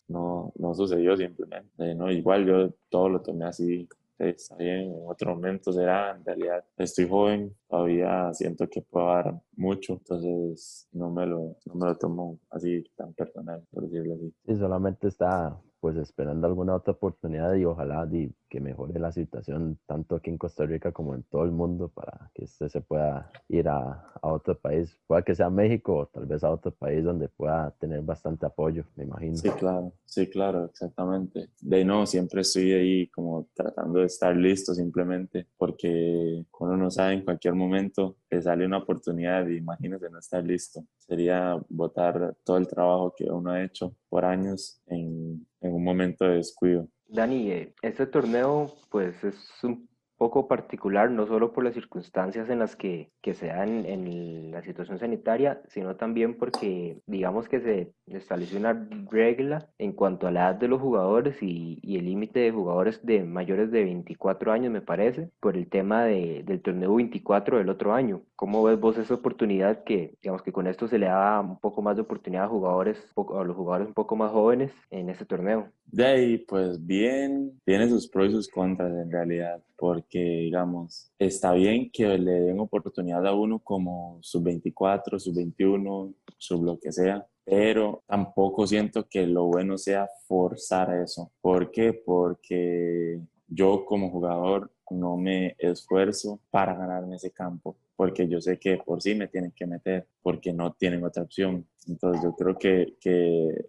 No, 0.07 0.53
no 0.55 0.73
sucedió 0.73 1.17
simplemente. 1.17 1.95
no, 1.95 2.09
igual 2.09 2.45
yo 2.45 2.73
todo 2.89 3.09
lo 3.09 3.21
tomé 3.21 3.45
así 3.45 3.87
está 4.19 4.55
bien, 4.55 4.93
en 4.93 5.07
otro 5.07 5.35
momento 5.35 5.71
será, 5.71 6.15
en 6.15 6.25
realidad 6.25 6.63
estoy 6.77 7.07
joven, 7.07 7.55
todavía 7.67 8.33
siento 8.33 8.67
que 8.67 8.81
puedo 8.81 9.07
dar 9.07 9.41
mucho, 9.55 9.93
entonces 9.93 10.87
no 10.91 11.09
me 11.09 11.25
lo, 11.25 11.57
no 11.65 11.75
me 11.75 11.85
lo 11.87 11.97
tomo 11.97 12.39
así 12.49 12.83
tan 12.95 13.13
personal, 13.13 13.63
por 13.71 13.83
decirlo 13.83 14.15
así. 14.15 14.33
Y 14.45 14.55
solamente 14.55 15.07
está 15.07 15.59
pues 15.79 15.95
esperando 15.97 16.47
alguna 16.47 16.75
otra 16.75 16.93
oportunidad 16.93 17.53
y 17.55 17.65
ojalá 17.65 18.07
que 18.49 18.59
mejore 18.59 18.99
la 18.99 19.11
situación 19.11 19.77
tanto 19.85 20.15
aquí 20.15 20.29
en 20.29 20.37
Costa 20.37 20.65
Rica 20.65 20.91
como 20.91 21.13
en 21.13 21.23
todo 21.23 21.43
el 21.43 21.51
mundo 21.51 21.89
para 21.89 22.31
que 22.33 22.45
usted 22.45 22.67
se 22.67 22.81
pueda 22.81 23.29
ir 23.49 23.67
a, 23.67 24.11
a 24.21 24.27
otro 24.27 24.57
país, 24.57 24.97
pueda 25.05 25.21
que 25.21 25.35
sea 25.35 25.49
México 25.49 25.95
o 25.95 26.05
tal 26.07 26.25
vez 26.25 26.43
a 26.43 26.51
otro 26.51 26.71
país 26.71 27.03
donde 27.03 27.29
pueda 27.29 27.71
tener 27.79 28.01
bastante 28.01 28.45
apoyo, 28.45 28.85
me 28.95 29.03
imagino. 29.03 29.37
Sí, 29.37 29.49
claro, 29.51 29.93
sí, 30.05 30.27
claro, 30.27 30.65
exactamente. 30.65 31.49
De 31.61 31.85
no, 31.85 32.05
siempre 32.05 32.41
estoy 32.41 32.71
ahí 32.73 33.07
como 33.07 33.47
tratando 33.53 33.99
de 33.99 34.05
estar 34.05 34.35
listo 34.35 34.73
simplemente 34.73 35.47
porque 35.57 36.43
uno 36.59 36.77
no 36.77 36.89
sabe 36.89 37.13
en 37.13 37.23
cualquier 37.23 37.53
momento 37.57 38.17
que 38.29 38.41
sale 38.41 38.65
una 38.65 38.77
oportunidad 38.77 39.47
y 39.47 39.57
imagínese 39.57 40.09
no 40.09 40.19
estar 40.19 40.43
listo. 40.43 40.83
Sería 40.97 41.57
botar 41.69 42.35
todo 42.43 42.57
el 42.57 42.67
trabajo 42.67 43.13
que 43.15 43.25
uno 43.25 43.51
ha 43.51 43.63
hecho 43.63 43.95
por 44.09 44.25
años 44.25 44.81
en, 44.87 45.45
en 45.61 45.73
un 45.73 45.83
momento 45.83 46.25
de 46.25 46.35
descuido. 46.35 46.87
Dani, 47.07 47.51
eh, 47.51 47.73
este 47.81 48.05
torneo 48.05 48.73
pues 48.89 49.23
es 49.23 49.35
un 49.63 49.87
poco 50.17 50.47
particular, 50.47 51.11
no 51.11 51.27
solo 51.27 51.53
por 51.53 51.63
las 51.63 51.73
circunstancias 51.73 52.49
en 52.49 52.59
las 52.59 52.75
que, 52.75 53.11
que 53.21 53.33
se 53.33 53.47
dan 53.47 53.85
en 53.85 54.51
la 54.51 54.61
situación 54.63 54.99
sanitaria, 54.99 55.61
sino 55.67 55.95
también 55.95 56.35
porque 56.35 56.97
digamos 57.05 57.47
que 57.47 57.59
se 57.61 57.93
estableció 58.07 58.59
una 58.59 58.87
regla 59.09 59.69
en 59.77 59.93
cuanto 59.93 60.27
a 60.27 60.31
la 60.31 60.49
edad 60.49 60.55
de 60.55 60.67
los 60.67 60.81
jugadores 60.81 61.41
y, 61.41 61.79
y 61.81 61.97
el 61.97 62.05
límite 62.05 62.39
de 62.39 62.51
jugadores 62.51 63.05
de 63.05 63.23
mayores 63.23 63.71
de 63.71 63.83
24 63.83 64.51
años, 64.51 64.71
me 64.71 64.81
parece, 64.81 65.29
por 65.39 65.55
el 65.55 65.67
tema 65.67 66.05
de, 66.05 66.43
del 66.43 66.61
torneo 66.61 66.95
24 66.95 67.57
del 67.57 67.69
otro 67.69 67.93
año. 67.93 68.21
¿Cómo 68.35 68.63
ves 68.63 68.79
vos 68.79 68.97
esa 68.97 69.13
oportunidad 69.13 69.83
que, 69.83 70.15
digamos 70.21 70.41
que 70.41 70.51
con 70.51 70.67
esto 70.67 70.87
se 70.87 70.99
le 70.99 71.07
da 71.07 71.41
un 71.41 71.59
poco 71.59 71.81
más 71.81 71.95
de 71.95 72.01
oportunidad 72.03 72.45
a 72.45 72.49
jugadores, 72.49 72.97
a 73.15 73.43
los 73.43 73.55
jugadores 73.55 73.87
un 73.87 73.93
poco 73.93 74.15
más 74.15 74.31
jóvenes 74.31 74.71
en 74.89 75.09
este 75.09 75.25
torneo? 75.25 75.69
De 75.85 76.05
ahí, 76.05 76.37
pues 76.39 76.85
bien, 76.85 77.59
tiene 77.63 77.87
sus 77.87 78.07
pros 78.07 78.29
y 78.29 78.31
sus 78.31 78.49
contras 78.49 78.91
en 78.91 79.09
realidad, 79.09 79.61
porque 79.77 80.06
digamos, 80.09 81.11
está 81.19 81.53
bien 81.53 81.89
que 81.91 82.17
le 82.17 82.41
den 82.41 82.59
oportunidad 82.59 83.25
a 83.27 83.33
uno 83.33 83.59
como 83.59 84.19
sub 84.21 84.43
24, 84.43 85.19
sub 85.19 85.35
21, 85.35 86.13
sub 86.37 86.63
lo 86.63 86.79
que 86.79 86.91
sea, 86.91 87.25
pero 87.43 88.03
tampoco 88.07 88.67
siento 88.67 89.07
que 89.07 89.25
lo 89.27 89.45
bueno 89.45 89.77
sea 89.77 90.07
forzar 90.27 91.01
eso. 91.01 91.31
¿Por 91.41 91.71
qué? 91.71 91.93
Porque 91.93 93.19
yo 93.47 93.85
como 93.85 94.09
jugador 94.09 94.71
no 94.91 95.17
me 95.17 95.55
esfuerzo 95.59 96.39
para 96.49 96.75
ganarme 96.75 97.15
ese 97.15 97.31
campo 97.31 97.77
porque 97.97 98.27
yo 98.29 98.39
sé 98.39 98.59
que 98.59 98.77
por 98.77 99.01
sí 99.01 99.15
me 99.15 99.27
tienen 99.27 99.51
que 99.51 99.65
meter, 99.65 100.07
porque 100.21 100.53
no 100.53 100.71
tienen 100.73 101.03
otra 101.03 101.23
opción. 101.23 101.67
Entonces 101.87 102.21
yo 102.23 102.35
creo 102.35 102.57
que, 102.57 102.95
que 102.99 103.65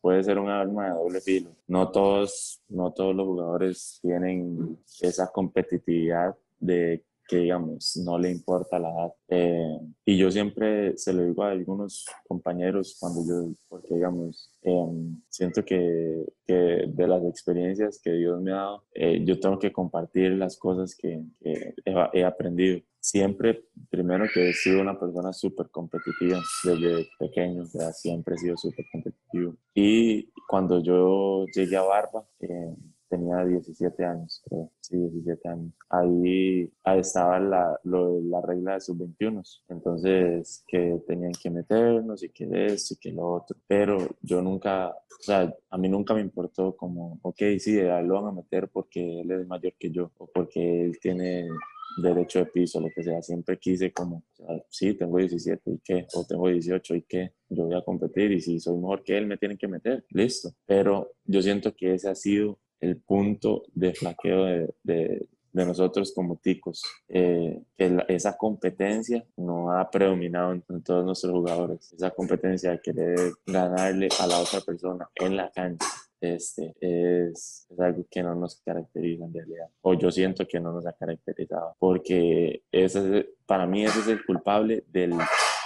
puede 0.00 0.22
ser 0.22 0.38
un 0.38 0.48
arma 0.48 0.86
de 0.86 0.90
doble 0.90 1.20
filo. 1.20 1.50
No 1.66 1.90
todos, 1.90 2.62
no 2.68 2.92
todos 2.92 3.14
los 3.14 3.26
jugadores 3.26 3.98
tienen 4.02 4.78
esa 5.00 5.30
competitividad 5.30 6.34
de 6.58 7.04
que 7.30 7.36
digamos 7.36 7.96
no 8.04 8.18
le 8.18 8.28
importa 8.28 8.80
la 8.80 8.90
edad. 8.90 9.12
Eh, 9.28 9.78
y 10.04 10.18
yo 10.18 10.32
siempre 10.32 10.98
se 10.98 11.12
lo 11.12 11.22
digo 11.22 11.44
a 11.44 11.52
algunos 11.52 12.04
compañeros 12.26 12.96
cuando 12.98 13.20
yo, 13.24 13.54
porque 13.68 13.94
digamos, 13.94 14.52
em, 14.62 15.22
siento 15.28 15.64
que, 15.64 16.26
que, 16.44 16.86
de 16.88 17.06
las 17.06 17.24
experiencias 17.24 18.00
que 18.02 18.14
Dios 18.14 18.42
me 18.42 18.50
ha 18.50 18.56
dado, 18.56 18.84
eh, 18.94 19.22
yo 19.24 19.38
tengo 19.38 19.60
que 19.60 19.72
compartir 19.72 20.32
las 20.32 20.58
cosas 20.58 20.96
que, 20.96 21.22
he, 21.44 22.24
aprendido. 22.24 22.80
Siempre, 22.98 23.64
primero 23.88 24.26
que 24.34 24.50
he 24.50 24.52
sido 24.52 24.80
una 24.80 24.98
persona 24.98 25.32
súper 25.32 25.70
competitiva 25.70 26.38
desde 26.64 27.08
pequeño, 27.18 27.64
siempre 27.92 28.34
he 28.34 28.38
sido 28.38 28.56
súper 28.56 28.84
competitivo. 28.92 29.54
Y 29.72 30.30
cuando 30.48 30.82
yo 30.82 31.46
llegué 31.54 31.76
a 31.76 31.82
Barba, 31.82 32.28
eh, 32.40 32.74
tenía 33.10 33.44
17 33.44 34.04
años, 34.04 34.40
creo, 34.44 34.70
sí, 34.80 34.96
17 34.96 35.48
años. 35.48 35.72
Ahí, 35.90 36.72
ahí 36.84 37.00
estaba 37.00 37.40
la, 37.40 37.78
lo, 37.84 38.20
la 38.22 38.40
regla 38.40 38.74
de 38.74 38.80
sus 38.80 38.96
21, 38.96 39.42
entonces 39.68 40.64
que 40.66 41.02
tenían 41.06 41.32
que 41.32 41.50
meternos 41.50 42.22
y 42.22 42.30
que 42.30 42.48
esto 42.66 42.94
y 42.94 42.96
que 42.98 43.12
lo 43.12 43.32
otro, 43.32 43.56
pero 43.66 43.98
yo 44.22 44.40
nunca, 44.40 44.90
o 44.90 45.22
sea, 45.22 45.52
a 45.68 45.78
mí 45.78 45.88
nunca 45.88 46.14
me 46.14 46.20
importó 46.20 46.76
como, 46.76 47.18
ok, 47.22 47.42
sí, 47.58 47.80
lo 47.80 48.22
van 48.22 48.28
a 48.28 48.32
meter 48.32 48.68
porque 48.68 49.20
él 49.20 49.30
es 49.32 49.46
mayor 49.46 49.74
que 49.78 49.90
yo 49.90 50.12
o 50.16 50.26
porque 50.28 50.84
él 50.84 50.98
tiene 51.00 51.48
derecho 51.96 52.40
de 52.40 52.46
piso, 52.46 52.80
lo 52.80 52.88
que 52.94 53.02
sea. 53.02 53.20
Siempre 53.22 53.58
quise 53.58 53.92
como, 53.92 54.24
o 54.38 54.66
sí, 54.68 54.94
tengo 54.94 55.18
17 55.18 55.70
y 55.70 55.78
qué, 55.82 56.06
o 56.14 56.24
tengo 56.24 56.48
18 56.48 56.94
y 56.94 57.02
qué, 57.02 57.32
yo 57.48 57.64
voy 57.64 57.76
a 57.76 57.82
competir 57.82 58.32
y 58.32 58.40
si 58.40 58.60
soy 58.60 58.76
mejor 58.76 59.02
que 59.02 59.16
él 59.18 59.26
me 59.26 59.36
tienen 59.36 59.58
que 59.58 59.68
meter, 59.68 60.04
listo. 60.10 60.50
Pero 60.66 61.12
yo 61.24 61.42
siento 61.42 61.74
que 61.74 61.94
ese 61.94 62.08
ha 62.08 62.14
sido 62.14 62.58
el 62.80 62.96
punto 62.96 63.62
de 63.74 63.94
flaqueo 63.94 64.44
de, 64.44 64.74
de, 64.82 65.26
de 65.52 65.66
nosotros 65.66 66.12
como 66.14 66.36
ticos, 66.36 66.82
eh, 67.08 67.60
que 67.76 67.98
esa 68.08 68.36
competencia 68.36 69.24
no 69.36 69.72
ha 69.72 69.90
predominado 69.90 70.52
en, 70.52 70.82
todos 70.82 71.04
nuestros 71.04 71.32
jugadores, 71.32 71.92
esa 71.92 72.10
competencia 72.10 72.70
de 72.70 72.80
querer 72.80 73.32
ganarle 73.46 74.08
a 74.20 74.26
la 74.26 74.38
otra 74.38 74.60
persona 74.60 75.08
en 75.16 75.36
la 75.36 75.50
cancha. 75.50 75.86
Este 76.20 76.74
es, 76.80 77.66
es, 77.70 77.80
algo 77.80 78.04
que 78.10 78.22
no 78.22 78.34
nos 78.34 78.60
caracteriza 78.60 79.24
en 79.24 79.32
realidad, 79.32 79.68
o 79.80 79.94
yo 79.94 80.10
siento 80.10 80.46
que 80.46 80.60
no 80.60 80.70
nos 80.70 80.86
ha 80.86 80.92
caracterizado, 80.92 81.74
porque 81.78 82.62
ese, 82.70 83.30
para 83.46 83.66
mí 83.66 83.84
ese 83.84 84.00
es 84.00 84.08
el 84.08 84.24
culpable 84.26 84.84
del 84.88 85.14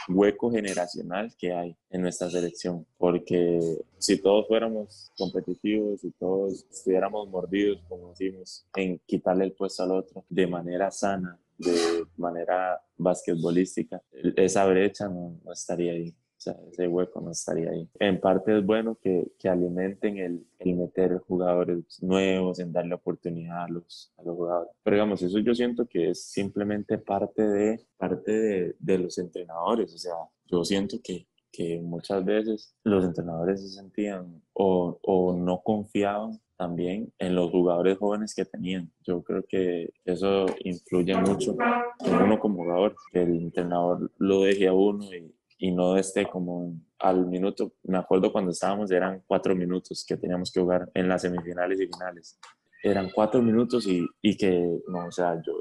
hueco 0.08 0.50
generacional 0.50 1.34
que 1.38 1.52
hay 1.52 1.76
en 1.90 2.02
nuestra 2.02 2.30
selección, 2.30 2.86
porque 2.98 3.78
si 3.98 4.20
todos 4.20 4.46
fuéramos 4.46 5.10
competitivos 5.16 6.04
y 6.04 6.10
todos 6.12 6.64
estuviéramos 6.70 7.28
mordidos, 7.28 7.80
como 7.88 8.10
decimos, 8.10 8.66
en 8.76 9.00
quitarle 9.06 9.44
el 9.44 9.52
puesto 9.52 9.82
al 9.82 9.92
otro 9.92 10.24
de 10.28 10.46
manera 10.46 10.90
sana, 10.90 11.38
de 11.56 12.04
manera 12.16 12.80
basquetbolística, 12.96 14.02
esa 14.36 14.66
brecha 14.66 15.08
no, 15.08 15.38
no 15.44 15.52
estaría 15.52 15.92
ahí 15.92 16.14
sea, 16.44 16.56
ese 16.70 16.88
hueco 16.88 17.20
no 17.20 17.30
estaría 17.30 17.70
ahí. 17.70 17.88
En 17.98 18.20
parte 18.20 18.58
es 18.58 18.64
bueno 18.64 18.96
que, 19.00 19.32
que 19.38 19.48
alimenten 19.48 20.18
el, 20.18 20.46
el, 20.58 20.76
meter 20.76 21.18
jugadores 21.18 22.02
nuevos, 22.02 22.58
en 22.58 22.72
darle 22.72 22.94
oportunidad 22.94 23.64
a 23.64 23.68
los, 23.68 24.12
a 24.18 24.22
los 24.22 24.36
jugadores. 24.36 24.72
Pero 24.82 24.96
digamos, 24.96 25.22
eso 25.22 25.38
yo 25.38 25.54
siento 25.54 25.86
que 25.86 26.10
es 26.10 26.24
simplemente 26.24 26.98
parte 26.98 27.42
de, 27.42 27.86
parte 27.96 28.32
de, 28.32 28.76
de 28.78 28.98
los 28.98 29.18
entrenadores. 29.18 29.94
O 29.94 29.98
sea, 29.98 30.14
yo 30.46 30.64
siento 30.64 30.98
que, 31.02 31.26
que 31.50 31.80
muchas 31.80 32.24
veces 32.24 32.74
los 32.82 33.04
entrenadores 33.04 33.60
se 33.62 33.68
sentían 33.68 34.42
o, 34.52 34.98
o 35.02 35.36
no 35.36 35.62
confiaban 35.62 36.40
también 36.56 37.12
en 37.18 37.34
los 37.34 37.50
jugadores 37.50 37.98
jóvenes 37.98 38.34
que 38.34 38.44
tenían. 38.44 38.90
Yo 39.02 39.22
creo 39.22 39.44
que 39.48 39.90
eso 40.04 40.46
influye 40.60 41.14
mucho 41.16 41.56
en 42.04 42.14
uno 42.14 42.38
como 42.38 42.62
jugador, 42.64 42.94
que 43.12 43.22
el 43.22 43.36
entrenador 43.36 44.10
lo 44.18 44.42
deje 44.42 44.68
a 44.68 44.72
uno 44.72 45.04
y, 45.12 45.33
y 45.58 45.72
no 45.72 45.96
esté 45.96 46.26
como 46.26 46.74
al 46.98 47.26
minuto. 47.26 47.72
Me 47.84 47.98
acuerdo 47.98 48.32
cuando 48.32 48.50
estábamos, 48.50 48.90
eran 48.90 49.22
cuatro 49.26 49.54
minutos 49.54 50.04
que 50.06 50.16
teníamos 50.16 50.52
que 50.52 50.60
jugar 50.60 50.90
en 50.94 51.08
las 51.08 51.22
semifinales 51.22 51.80
y 51.80 51.86
finales. 51.86 52.38
Eran 52.82 53.10
cuatro 53.14 53.40
minutos 53.42 53.86
y, 53.86 54.06
y 54.20 54.36
que, 54.36 54.78
no, 54.88 55.06
o 55.06 55.12
sea, 55.12 55.40
yo, 55.44 55.52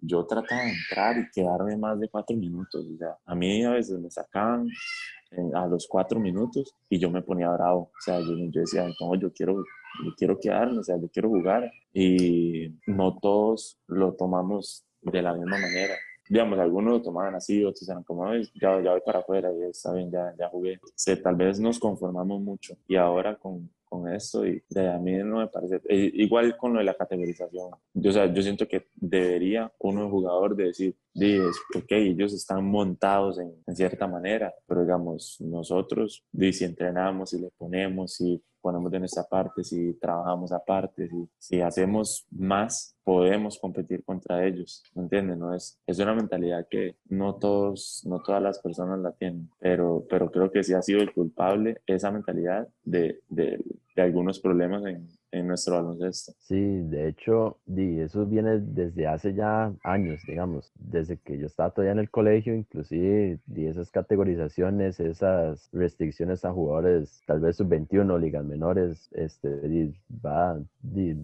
yo 0.00 0.26
trataba 0.26 0.62
de 0.62 0.70
entrar 0.70 1.18
y 1.18 1.30
quedarme 1.30 1.76
más 1.76 2.00
de 2.00 2.08
cuatro 2.08 2.36
minutos. 2.36 2.86
O 2.92 2.96
sea, 2.96 3.16
a 3.24 3.34
mí 3.34 3.62
a 3.64 3.70
veces 3.70 3.98
me 4.00 4.10
sacaban 4.10 4.68
a 5.54 5.66
los 5.66 5.86
cuatro 5.88 6.18
minutos 6.18 6.74
y 6.88 6.98
yo 6.98 7.10
me 7.10 7.22
ponía 7.22 7.50
bravo. 7.50 7.82
O 7.82 8.00
sea, 8.00 8.18
yo, 8.18 8.34
yo 8.50 8.60
decía, 8.60 8.86
no, 9.00 9.14
yo 9.14 9.32
quiero, 9.32 9.54
yo 10.04 10.14
quiero 10.16 10.38
quedarme, 10.40 10.78
o 10.78 10.82
sea, 10.82 10.96
yo 11.00 11.08
quiero 11.08 11.28
jugar. 11.28 11.70
Y 11.92 12.74
no 12.86 13.18
todos 13.20 13.78
lo 13.86 14.14
tomamos 14.14 14.84
de 15.02 15.22
la 15.22 15.34
misma 15.34 15.58
manera 15.58 15.94
digamos, 16.32 16.58
algunos 16.58 16.94
lo 16.94 17.02
tomaban 17.02 17.34
así, 17.34 17.62
otros 17.62 17.86
eran 17.86 18.04
como, 18.04 18.24
ya, 18.34 18.80
ya 18.80 18.92
voy 18.92 19.02
para 19.04 19.18
afuera, 19.18 19.50
ya 19.52 19.66
está 19.66 19.92
bien, 19.92 20.10
ya, 20.10 20.34
ya 20.38 20.48
jugué. 20.48 20.80
tal 21.22 21.36
vez 21.36 21.60
nos 21.60 21.78
conformamos 21.78 22.40
mucho 22.40 22.74
y 22.88 22.96
ahora 22.96 23.36
con, 23.36 23.68
con 23.84 24.08
esto 24.08 24.46
y 24.46 24.62
de 24.70 24.88
a 24.88 24.98
mí 24.98 25.12
no 25.18 25.40
me 25.40 25.48
parece, 25.48 25.82
eh, 25.90 26.10
igual 26.14 26.56
con 26.56 26.72
lo 26.72 26.78
de 26.78 26.86
la 26.86 26.94
categorización, 26.94 27.72
yo, 27.92 28.10
o 28.10 28.12
sea, 28.14 28.32
yo 28.32 28.42
siento 28.42 28.66
que 28.66 28.86
debería 28.94 29.70
uno 29.80 30.08
jugador 30.08 30.56
de 30.56 30.64
decir, 30.68 30.96
ok, 31.76 31.90
ellos 31.90 32.32
están 32.32 32.64
montados 32.64 33.38
en, 33.38 33.52
en, 33.66 33.76
cierta 33.76 34.06
manera, 34.06 34.54
pero 34.66 34.84
digamos, 34.84 35.38
nosotros, 35.38 36.24
si 36.32 36.64
entrenamos 36.64 37.34
y 37.34 37.40
le 37.40 37.50
ponemos 37.58 38.18
y 38.22 38.42
ponemos 38.62 38.90
de 38.90 39.00
nuestra 39.00 39.24
parte, 39.24 39.64
si 39.64 39.94
trabajamos 39.94 40.52
aparte, 40.52 41.10
si, 41.38 41.60
hacemos 41.60 42.26
más, 42.30 42.96
podemos 43.04 43.58
competir 43.58 44.04
contra 44.04 44.46
ellos, 44.46 44.84
¿me 44.94 45.02
entienden? 45.02 45.40
No 45.40 45.54
es, 45.54 45.78
es 45.86 45.98
una 45.98 46.14
mentalidad 46.14 46.66
que 46.70 46.96
no 47.08 47.34
todos, 47.34 48.02
no 48.06 48.22
todas 48.22 48.42
las 48.42 48.60
personas 48.60 49.00
la 49.00 49.12
tienen, 49.12 49.50
pero, 49.58 50.06
pero 50.08 50.30
creo 50.30 50.50
que 50.50 50.62
sí 50.62 50.72
ha 50.72 50.82
sido 50.82 51.00
el 51.00 51.12
culpable 51.12 51.82
esa 51.86 52.10
mentalidad 52.10 52.68
de, 52.84 53.20
de, 53.28 53.62
de 53.96 54.02
algunos 54.02 54.40
problemas 54.40 54.86
en, 54.86 55.08
en 55.32 55.48
nuestro 55.48 55.76
baloncesto. 55.76 56.32
Sí, 56.38 56.60
de 56.60 57.08
hecho, 57.08 57.58
eso 57.66 58.26
viene 58.26 58.58
desde 58.60 59.06
hace 59.06 59.34
ya 59.34 59.72
años, 59.82 60.20
digamos, 60.26 60.70
desde 60.76 61.16
que 61.16 61.38
yo 61.38 61.46
estaba 61.46 61.70
todavía 61.70 61.92
en 61.92 61.98
el 61.98 62.10
colegio, 62.10 62.54
inclusive 62.54 63.40
di 63.46 63.66
esas 63.66 63.90
categorizaciones, 63.90 65.00
esas 65.00 65.68
restricciones 65.72 66.44
a 66.44 66.52
jugadores, 66.52 67.22
tal 67.26 67.40
vez 67.40 67.56
sub-21, 67.56 68.20
ligas 68.20 68.44
menores, 68.44 69.08
este, 69.12 69.94
va 70.24 70.60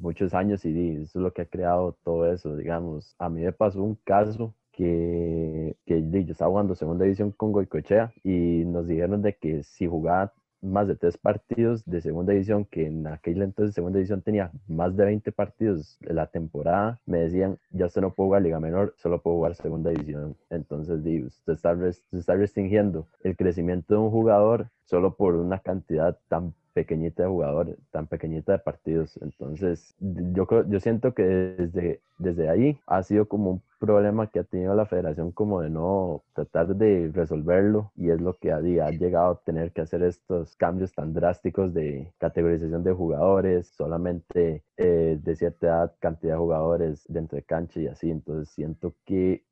muchos 0.01 0.33
años 0.35 0.65
y 0.65 0.97
eso 1.03 1.19
es 1.19 1.23
lo 1.23 1.33
que 1.33 1.43
ha 1.43 1.47
creado 1.47 1.97
todo 2.03 2.33
eso, 2.33 2.57
digamos. 2.57 3.15
A 3.19 3.29
mí 3.29 3.43
me 3.43 3.53
pasó 3.53 3.83
un 3.83 3.97
caso 4.05 4.55
que, 4.73 5.77
que 5.85 6.03
yo 6.11 6.33
estaba 6.33 6.51
jugando 6.51 6.75
segunda 6.75 7.05
división 7.05 7.33
con 7.33 7.53
Goicochea 7.53 8.13
y 8.25 8.65
nos 8.65 8.87
dijeron 8.87 9.21
de 9.23 9.37
que 9.37 9.63
si 9.65 9.87
jugaba 9.87 10.33
más 10.61 10.89
de 10.89 10.97
tres 10.97 11.17
partidos 11.17 11.85
de 11.85 12.01
segunda 12.01 12.33
división, 12.33 12.65
que 12.65 12.87
en 12.87 13.07
aquel 13.07 13.43
entonces 13.43 13.75
segunda 13.75 13.99
división 13.99 14.23
tenía 14.23 14.51
más 14.67 14.97
de 14.97 15.05
20 15.05 15.33
partidos 15.33 15.99
la 16.01 16.27
temporada, 16.27 17.01
me 17.07 17.19
decían, 17.19 17.59
ya 17.71 17.87
usted 17.87 18.01
no 18.01 18.13
puede 18.13 18.29
jugar 18.29 18.43
Liga 18.43 18.61
Menor, 18.61 18.95
solo 18.97 19.21
puede 19.21 19.37
jugar 19.37 19.55
segunda 19.55 19.91
división. 19.91 20.37
Entonces, 20.51 20.99
usted 20.99 21.53
está, 21.53 21.73
usted 21.73 22.19
está 22.19 22.35
restringiendo 22.35 23.07
el 23.23 23.37
crecimiento 23.37 23.95
de 23.95 24.01
un 24.01 24.11
jugador 24.11 24.69
solo 24.85 25.15
por 25.15 25.35
una 25.35 25.59
cantidad 25.59 26.19
tan 26.29 26.55
pequeñita 26.73 27.25
de 27.25 27.29
jugadores, 27.29 27.77
tan 27.91 28.07
pequeñita 28.07 28.53
de 28.53 28.59
partidos. 28.59 29.19
Entonces, 29.21 29.95
yo, 29.99 30.47
yo 30.69 30.81
siento 30.81 31.13
que 31.13 31.25
desde, 31.25 32.01
desde 32.19 32.49
ahí 32.49 32.79
ha 32.87 33.03
sido 33.03 33.27
como 33.27 33.51
un 33.51 33.63
problema 33.79 34.29
que 34.29 34.41
ha 34.41 34.45
tenido 34.45 34.75
la 34.75 34.87
federación 34.87 35.33
como 35.33 35.61
de 35.61 35.71
no 35.71 36.23
tratar 36.35 36.75
de 36.77 37.11
resolverlo 37.15 37.93
y 37.97 38.11
es 38.11 38.21
lo 38.21 38.37
que 38.39 38.53
ha, 38.53 38.57
ha 38.57 38.91
llegado 38.91 39.31
a 39.31 39.41
tener 39.43 39.73
que 39.73 39.83
hacer 39.83 40.03
estos 40.03 40.57
cambios 40.57 40.93
tan 40.93 41.15
drásticos 41.15 41.73
de 41.73 42.13
categorización 42.19 42.85
de 42.85 42.93
jugadores, 42.93 43.69
solamente 43.69 44.65
eh, 44.77 45.19
de 45.23 45.37
cierta 45.37 45.67
edad, 45.67 45.95
cantidad 46.01 46.35
de 46.35 46.39
jugadores 46.39 47.05
dentro 47.09 47.37
de 47.37 47.43
cancha 47.43 47.81
y 47.81 47.87
así. 47.87 48.11
Entonces, 48.11 48.49
siento 48.51 48.95
que 49.05 49.45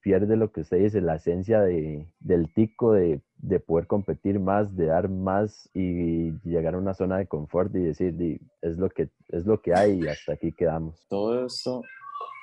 pierde 0.00 0.36
lo 0.36 0.52
que 0.52 0.60
usted 0.60 0.78
dice, 0.78 1.00
la 1.00 1.16
esencia 1.16 1.60
de, 1.60 2.06
del 2.20 2.52
tico 2.52 2.92
de, 2.92 3.22
de, 3.38 3.58
poder 3.58 3.86
competir 3.86 4.38
más, 4.38 4.76
de 4.76 4.86
dar 4.86 5.08
más 5.08 5.70
y 5.72 6.32
llegar 6.44 6.74
a 6.74 6.78
una 6.78 6.92
zona 6.92 7.16
de 7.16 7.26
confort 7.26 7.74
y 7.74 7.80
decir, 7.80 8.40
es, 8.60 8.76
lo 8.76 8.90
que, 8.90 9.08
es 9.28 9.46
lo 9.46 9.62
que 9.62 9.74
hay 9.74 10.00
y 10.02 10.08
hasta 10.08 10.34
aquí 10.34 10.52
quedamos. 10.52 11.06
Todo 11.08 11.46
esto, 11.46 11.82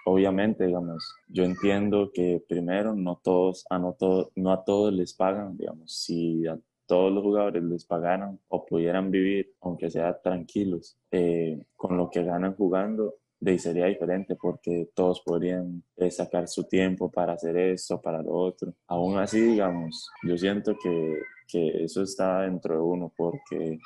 obviamente, 0.06 0.66
digamos, 0.66 1.16
yo 1.28 1.44
entiendo 1.44 2.12
que 2.14 2.44
primero 2.48 2.96
no, 2.96 3.20
todos, 3.24 3.66
a 3.70 3.80
no, 3.80 3.96
no 4.36 4.52
a 4.52 4.64
todos 4.64 4.94
les 4.94 5.14
pagan, 5.14 5.58
digamos, 5.58 5.92
si 5.94 6.46
a 6.48 6.58
todos 6.86 7.12
los 7.12 7.24
jugadores 7.24 7.64
les 7.64 7.86
pagaran 7.86 8.40
o 8.50 8.66
pudieran 8.66 9.12
vivir, 9.12 9.54
aunque 9.62 9.90
sea 9.90 10.20
tranquilos, 10.22 10.98
eh, 11.12 11.66
con 11.76 11.98
lo 11.98 12.10
que 12.10 12.24
ganan 12.24 12.56
jugando, 12.56 13.16
de 13.40 13.58
sería 13.58 13.88
diferente 13.88 14.36
porque 14.36 14.90
todos 14.94 15.22
podrían 15.22 15.84
eh, 15.98 16.12
sacar 16.12 16.48
su 16.48 16.66
tiempo 16.66 17.10
para 17.10 17.34
hacer 17.34 17.58
esto, 17.58 18.00
para 18.00 18.22
lo 18.22 18.34
otro. 18.34 18.74
Aún 18.88 19.18
así, 19.18 19.42
digamos, 19.42 20.10
yo 20.24 20.38
siento 20.38 20.76
que, 20.82 21.18
que 21.48 21.84
eso 21.84 22.04
está 22.04 22.42
dentro 22.42 22.76
de 22.76 22.82
uno 22.82 23.12
porque 23.18 23.80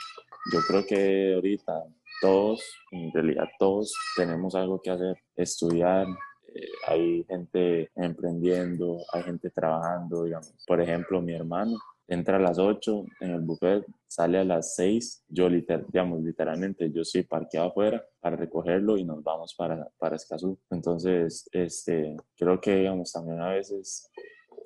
yo 0.51 0.59
creo 0.67 0.85
que 0.85 1.33
ahorita 1.35 1.85
todos, 2.25 2.63
en 2.89 3.11
realidad 3.11 3.47
todos 3.59 3.93
tenemos 4.15 4.55
algo 4.55 4.81
que 4.81 4.89
hacer, 4.89 5.15
estudiar, 5.35 6.07
eh, 6.55 6.67
hay 6.87 7.23
gente 7.25 7.91
emprendiendo, 7.95 8.97
hay 9.13 9.21
gente 9.21 9.51
trabajando, 9.51 10.23
digamos. 10.23 10.55
Por 10.65 10.81
ejemplo, 10.81 11.21
mi 11.21 11.35
hermano, 11.35 11.77
entra 12.07 12.37
a 12.37 12.39
las 12.39 12.57
8 12.57 13.05
en 13.19 13.29
el 13.29 13.41
buffet, 13.41 13.85
sale 14.07 14.39
a 14.39 14.43
las 14.43 14.73
6, 14.75 15.25
yo 15.27 15.47
liter, 15.49 15.85
digamos, 15.85 16.23
literalmente 16.23 16.91
yo 16.91 17.03
soy 17.03 17.21
parqueado 17.21 17.69
afuera 17.69 18.03
para 18.19 18.35
recogerlo 18.35 18.97
y 18.97 19.03
nos 19.03 19.23
vamos 19.23 19.53
para, 19.53 19.87
para 19.99 20.15
Escazú. 20.15 20.57
Entonces, 20.71 21.47
este, 21.51 22.17
creo 22.35 22.59
que, 22.59 22.75
digamos, 22.75 23.11
también 23.11 23.39
a 23.39 23.49
veces, 23.49 24.09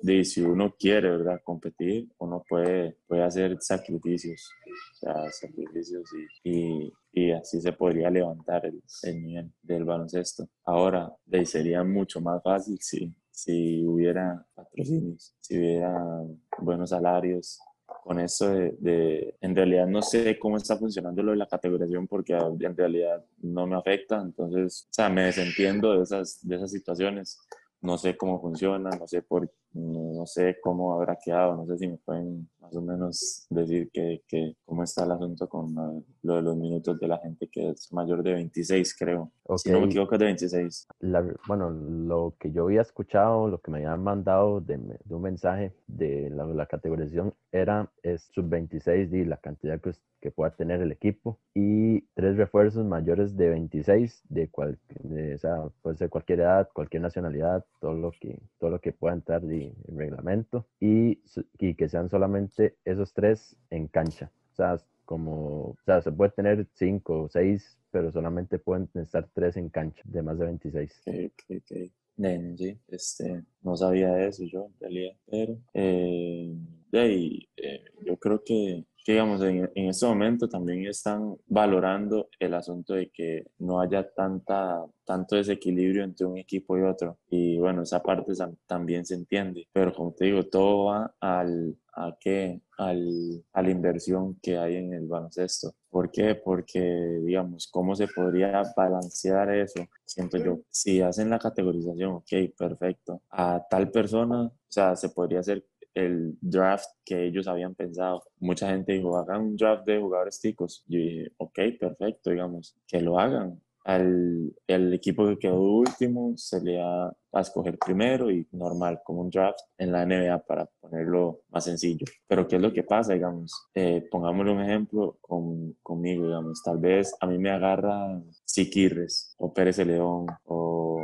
de, 0.02 0.24
si 0.24 0.42
uno 0.42 0.74
quiere, 0.78 1.10
¿verdad?, 1.10 1.40
competir, 1.44 2.08
uno 2.18 2.44
puede, 2.48 2.96
puede 3.06 3.22
hacer 3.22 3.56
sacrificios, 3.60 4.50
o 4.92 4.96
sea, 4.96 5.30
sacrificios 5.30 6.10
y, 6.44 6.50
y, 6.50 6.92
y 7.12 7.30
así 7.32 7.60
se 7.60 7.72
podría 7.72 8.10
levantar 8.10 8.66
el, 8.66 8.82
el 9.02 9.22
nivel 9.22 9.52
del 9.62 9.84
baloncesto. 9.84 10.48
Ahora, 10.64 11.12
de, 11.24 11.44
sería 11.44 11.82
mucho 11.84 12.20
más 12.20 12.42
fácil 12.42 12.78
si 12.80 13.14
si 13.40 13.84
hubiera 13.86 14.44
patrocinios, 14.54 15.34
si 15.40 15.58
hubiera 15.58 16.22
buenos 16.58 16.90
salarios. 16.90 17.58
Con 18.04 18.18
eso 18.20 18.48
de, 18.48 19.36
en 19.40 19.54
realidad 19.54 19.86
no 19.86 20.00
sé 20.00 20.38
cómo 20.38 20.56
está 20.56 20.76
funcionando 20.76 21.22
lo 21.22 21.32
de 21.32 21.38
la 21.38 21.46
categorización 21.46 22.06
porque 22.06 22.32
en 22.34 22.76
realidad 22.76 23.24
no 23.38 23.66
me 23.66 23.76
afecta, 23.76 24.20
entonces, 24.22 24.86
o 24.88 24.92
sea, 24.92 25.08
me 25.08 25.24
desentiendo 25.24 25.96
de 25.96 26.04
esas, 26.04 26.38
de 26.46 26.56
esas 26.56 26.70
situaciones, 26.70 27.38
no 27.82 27.98
sé 27.98 28.16
cómo 28.16 28.40
funciona, 28.40 28.90
no 28.90 29.06
sé 29.06 29.22
por, 29.22 29.50
no 29.72 30.26
sé 30.26 30.58
cómo 30.62 30.94
habrá 30.94 31.16
quedado, 31.16 31.56
no 31.56 31.66
sé 31.66 31.78
si 31.78 31.88
me 31.88 31.96
pueden 31.96 32.48
más 32.70 32.76
o 32.76 32.82
menos 32.82 33.46
decir 33.50 33.90
que, 33.92 34.22
que 34.28 34.54
cómo 34.64 34.82
está 34.84 35.04
el 35.04 35.10
asunto 35.12 35.48
con 35.48 35.74
lo, 35.74 36.02
lo 36.22 36.36
de 36.36 36.42
los 36.42 36.56
minutos 36.56 36.98
de 37.00 37.08
la 37.08 37.18
gente 37.18 37.48
que 37.48 37.70
es 37.70 37.92
mayor 37.92 38.22
de 38.22 38.34
26, 38.34 38.96
creo. 38.96 39.30
Si 39.56 39.70
no 39.70 39.80
me 39.80 39.86
equivoco, 39.86 40.14
es 40.14 40.18
de 40.20 40.24
26. 40.26 40.86
La- 41.00 41.24
bueno, 41.48 41.70
lo 41.70 42.34
que 42.38 42.52
yo 42.52 42.64
había 42.64 42.82
escuchado, 42.82 43.48
lo 43.48 43.60
que 43.60 43.70
me 43.70 43.78
habían 43.78 44.02
mandado 44.02 44.60
de, 44.60 44.76
de 44.76 45.14
un 45.14 45.22
mensaje 45.22 45.72
de 45.88 46.30
la, 46.30 46.46
la 46.46 46.66
categorización 46.66 47.34
era 47.50 47.90
es 48.02 48.28
sub-26 48.32 49.12
y 49.12 49.24
la 49.24 49.38
cantidad 49.38 49.80
que, 49.80 49.92
que 50.20 50.30
pueda 50.30 50.50
tener 50.54 50.80
el 50.82 50.92
equipo 50.92 51.38
y 51.54 52.02
tres 52.14 52.36
refuerzos 52.36 52.86
mayores 52.86 53.36
de 53.36 53.48
26 53.48 54.22
de, 54.28 54.48
cual, 54.48 54.78
de- 55.02 55.34
o 55.34 55.38
sea, 55.38 55.64
puede 55.82 55.96
ser 55.96 56.10
cualquier 56.10 56.40
edad, 56.40 56.68
cualquier 56.72 57.02
nacionalidad, 57.02 57.64
todo 57.80 57.94
lo 57.94 58.12
que, 58.12 58.38
todo 58.58 58.70
lo 58.70 58.80
que 58.80 58.92
pueda 58.92 59.14
entrar 59.14 59.42
de- 59.42 59.74
en 59.88 59.98
reglamento 59.98 60.66
y, 60.78 61.20
y 61.58 61.74
que 61.74 61.88
sean 61.88 62.08
solamente 62.08 62.59
esos 62.84 63.12
tres 63.12 63.56
en 63.70 63.88
cancha. 63.88 64.30
O 64.52 64.56
sea, 64.56 64.76
como, 65.04 65.70
o 65.70 65.76
sea, 65.84 66.00
se 66.02 66.12
puede 66.12 66.30
tener 66.30 66.66
cinco 66.74 67.22
o 67.22 67.28
seis, 67.28 67.78
pero 67.90 68.12
solamente 68.12 68.58
pueden 68.58 68.88
estar 68.94 69.28
tres 69.34 69.56
en 69.56 69.68
cancha 69.68 70.02
de 70.04 70.22
más 70.22 70.38
de 70.38 70.46
26. 70.46 71.02
Ok, 71.06 71.14
ok, 71.48 71.56
ok. 71.56 71.92
Nene, 72.16 72.56
sí, 72.56 72.78
este, 72.88 73.42
no 73.62 73.76
sabía 73.76 74.26
eso 74.26 74.44
yo 74.44 74.66
en 74.66 74.80
realidad, 74.80 75.12
pero 75.26 75.56
eh, 75.72 76.54
eh, 76.92 77.84
yo 78.04 78.16
creo 78.18 78.44
que, 78.44 78.84
que, 79.02 79.12
digamos, 79.12 79.40
en, 79.42 79.70
en 79.74 79.88
este 79.88 80.04
momento 80.06 80.46
también 80.46 80.86
están 80.86 81.36
valorando 81.46 82.28
el 82.38 82.52
asunto 82.52 82.94
de 82.94 83.10
que 83.10 83.46
no 83.58 83.80
haya 83.80 84.06
tanta, 84.12 84.84
tanto 85.04 85.36
desequilibrio 85.36 86.04
entre 86.04 86.26
un 86.26 86.36
equipo 86.36 86.76
y 86.76 86.82
otro. 86.82 87.16
Y 87.30 87.58
bueno, 87.58 87.82
esa 87.82 88.02
parte 88.02 88.32
también 88.66 89.06
se 89.06 89.14
entiende, 89.14 89.66
pero 89.72 89.92
como 89.94 90.12
te 90.12 90.26
digo, 90.26 90.42
todo 90.44 90.86
va 90.86 91.14
al, 91.20 91.74
a 92.06 92.16
qué, 92.18 92.60
al, 92.78 93.44
a 93.52 93.62
la 93.62 93.70
inversión 93.70 94.38
que 94.40 94.58
hay 94.58 94.76
en 94.76 94.94
el 94.94 95.06
baloncesto. 95.06 95.74
¿Por 95.88 96.10
qué? 96.10 96.34
Porque, 96.34 96.80
digamos, 97.24 97.68
¿cómo 97.68 97.94
se 97.94 98.08
podría 98.08 98.62
balancear 98.76 99.54
eso? 99.54 99.86
Siento 100.04 100.38
yo, 100.38 100.60
si 100.70 101.00
hacen 101.00 101.30
la 101.30 101.38
categorización, 101.38 102.12
ok, 102.12 102.32
perfecto, 102.56 103.22
a 103.30 103.64
tal 103.68 103.90
persona, 103.90 104.44
o 104.44 104.52
sea, 104.68 104.96
se 104.96 105.08
podría 105.08 105.40
hacer 105.40 105.64
el 105.94 106.38
draft 106.40 106.86
que 107.04 107.26
ellos 107.26 107.48
habían 107.48 107.74
pensado. 107.74 108.22
Mucha 108.38 108.68
gente 108.70 108.92
dijo, 108.92 109.16
hagan 109.16 109.42
un 109.42 109.56
draft 109.56 109.84
de 109.86 110.00
jugadores 110.00 110.40
ticos. 110.40 110.84
Yo 110.86 110.98
dije, 110.98 111.32
ok, 111.36 111.58
perfecto, 111.78 112.30
digamos, 112.30 112.76
que 112.86 113.00
lo 113.00 113.18
hagan. 113.18 113.60
Al 113.84 114.52
el 114.66 114.92
equipo 114.94 115.26
que 115.26 115.38
quedó 115.38 115.60
último 115.60 116.34
se 116.36 116.60
le 116.60 116.78
va 116.78 117.08
a 117.32 117.40
escoger 117.40 117.78
primero 117.78 118.30
y 118.30 118.46
normal, 118.52 119.00
como 119.04 119.22
un 119.22 119.30
draft 119.30 119.60
en 119.78 119.92
la 119.92 120.04
NBA 120.04 120.38
para 120.46 120.66
ponerlo 120.80 121.42
más 121.48 121.64
sencillo. 121.64 122.06
Pero 122.26 122.46
¿qué 122.46 122.56
es 122.56 122.62
lo 122.62 122.72
que 122.72 122.82
pasa, 122.82 123.14
digamos? 123.14 123.68
Eh, 123.74 124.06
pongámosle 124.10 124.52
un 124.52 124.62
ejemplo 124.62 125.18
con, 125.20 125.74
conmigo, 125.82 126.26
digamos, 126.26 126.62
tal 126.62 126.78
vez 126.78 127.14
a 127.20 127.26
mí 127.26 127.38
me 127.38 127.50
agarra 127.50 128.20
Siquirres 128.44 129.34
o 129.38 129.52
Pérez 129.52 129.78
León 129.78 130.26
o 130.44 130.98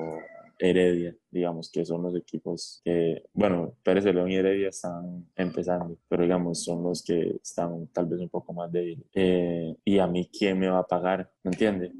Heredia, 0.59 1.15
digamos, 1.37 1.71
que 1.71 1.85
son 1.85 2.03
los 2.03 2.15
equipos 2.17 2.81
que, 2.85 3.25
bueno, 3.33 3.75
Pérez 3.83 4.05
de 4.05 4.13
León 4.13 4.31
y 4.31 4.37
Heredia 4.37 4.69
están 4.69 5.27
empezando, 5.37 5.97
pero 6.09 6.23
digamos, 6.23 6.65
son 6.65 6.83
los 6.83 7.03
que 7.03 7.37
están 7.43 7.87
tal 7.89 8.07
vez 8.07 8.21
un 8.21 8.29
poco 8.29 8.53
más 8.53 8.71
débiles. 8.73 9.05
Eh, 9.15 9.77
y 9.85 9.99
a 9.99 10.07
mí, 10.07 10.29
¿quién 10.33 10.59
me 10.59 10.69
va 10.69 10.79
a 10.79 10.87
pagar? 10.87 11.31
¿Me 11.43 11.51
entiende? 11.51 11.93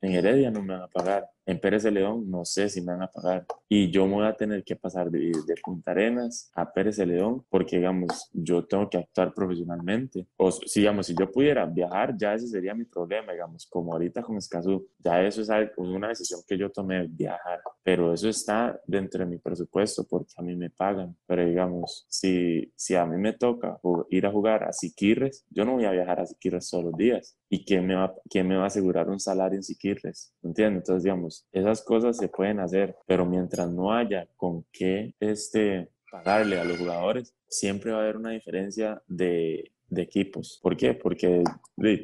En 0.00 0.12
Heredia 0.12 0.50
no 0.50 0.62
me 0.62 0.74
van 0.74 0.82
a 0.82 0.88
pagar. 0.88 1.28
En 1.44 1.60
Pérez 1.60 1.84
de 1.84 1.92
León 1.92 2.28
no 2.28 2.44
sé 2.44 2.68
si 2.68 2.80
me 2.80 2.92
van 2.92 3.02
a 3.02 3.10
pagar. 3.10 3.46
Y 3.68 3.90
yo 3.90 4.06
me 4.06 4.14
voy 4.14 4.26
a 4.26 4.36
tener 4.36 4.62
que 4.64 4.76
pasar 4.76 5.10
de, 5.10 5.32
de 5.46 5.54
Punta 5.62 5.92
Arenas 5.92 6.50
a 6.54 6.72
Pérez 6.72 6.96
de 6.96 7.06
León 7.06 7.44
porque, 7.48 7.76
digamos, 7.76 8.28
yo 8.32 8.64
tengo 8.64 8.88
que 8.90 8.98
actuar 8.98 9.32
profesionalmente. 9.32 10.26
O 10.36 10.50
si, 10.50 10.80
digamos, 10.80 11.06
si 11.06 11.14
yo 11.18 11.30
pudiera 11.30 11.64
viajar, 11.66 12.16
ya 12.16 12.34
ese 12.34 12.48
sería 12.48 12.74
mi 12.74 12.84
problema, 12.84 13.32
digamos, 13.32 13.66
como 13.66 13.92
ahorita 13.92 14.22
con 14.22 14.36
Escazú. 14.36 14.88
Ya 14.98 15.22
eso 15.22 15.42
es 15.42 15.48
una 15.76 16.08
decisión 16.08 16.40
que 16.46 16.58
yo 16.58 16.70
tomé, 16.70 17.06
viajar. 17.08 17.60
Pero 17.82 18.12
eso 18.12 18.28
está 18.28 18.65
dentro 18.86 19.24
de 19.24 19.30
mi 19.30 19.38
presupuesto 19.38 20.06
porque 20.08 20.32
a 20.36 20.42
mí 20.42 20.56
me 20.56 20.70
pagan. 20.70 21.16
Pero, 21.26 21.44
digamos, 21.44 22.06
si, 22.08 22.72
si 22.76 22.94
a 22.94 23.04
mí 23.06 23.16
me 23.16 23.32
toca 23.32 23.78
ir 24.10 24.26
a 24.26 24.32
jugar 24.32 24.64
a 24.64 24.72
Siquirres, 24.72 25.44
yo 25.50 25.64
no 25.64 25.74
voy 25.74 25.84
a 25.84 25.90
viajar 25.90 26.20
a 26.20 26.26
Siquirres 26.26 26.70
todos 26.70 26.84
los 26.84 26.96
días. 26.96 27.36
¿Y 27.48 27.64
quién 27.64 27.86
me 27.86 27.94
va, 27.94 28.14
quién 28.28 28.48
me 28.48 28.56
va 28.56 28.64
a 28.64 28.68
asegurar 28.68 29.08
un 29.08 29.20
salario 29.20 29.56
en 29.56 29.62
Siquirres? 29.62 30.34
¿Entiendes? 30.42 30.82
Entonces, 30.82 31.04
digamos, 31.04 31.46
esas 31.52 31.82
cosas 31.82 32.16
se 32.16 32.28
pueden 32.28 32.60
hacer, 32.60 32.96
pero 33.06 33.26
mientras 33.26 33.70
no 33.70 33.92
haya 33.92 34.28
con 34.36 34.64
qué 34.72 35.14
este, 35.20 35.90
pagarle 36.10 36.58
a 36.58 36.64
los 36.64 36.78
jugadores, 36.78 37.34
siempre 37.48 37.92
va 37.92 37.98
a 37.98 38.02
haber 38.02 38.16
una 38.16 38.30
diferencia 38.30 39.02
de, 39.06 39.72
de 39.88 40.02
equipos. 40.02 40.58
¿Por 40.62 40.76
qué? 40.76 40.94
Porque 40.94 41.42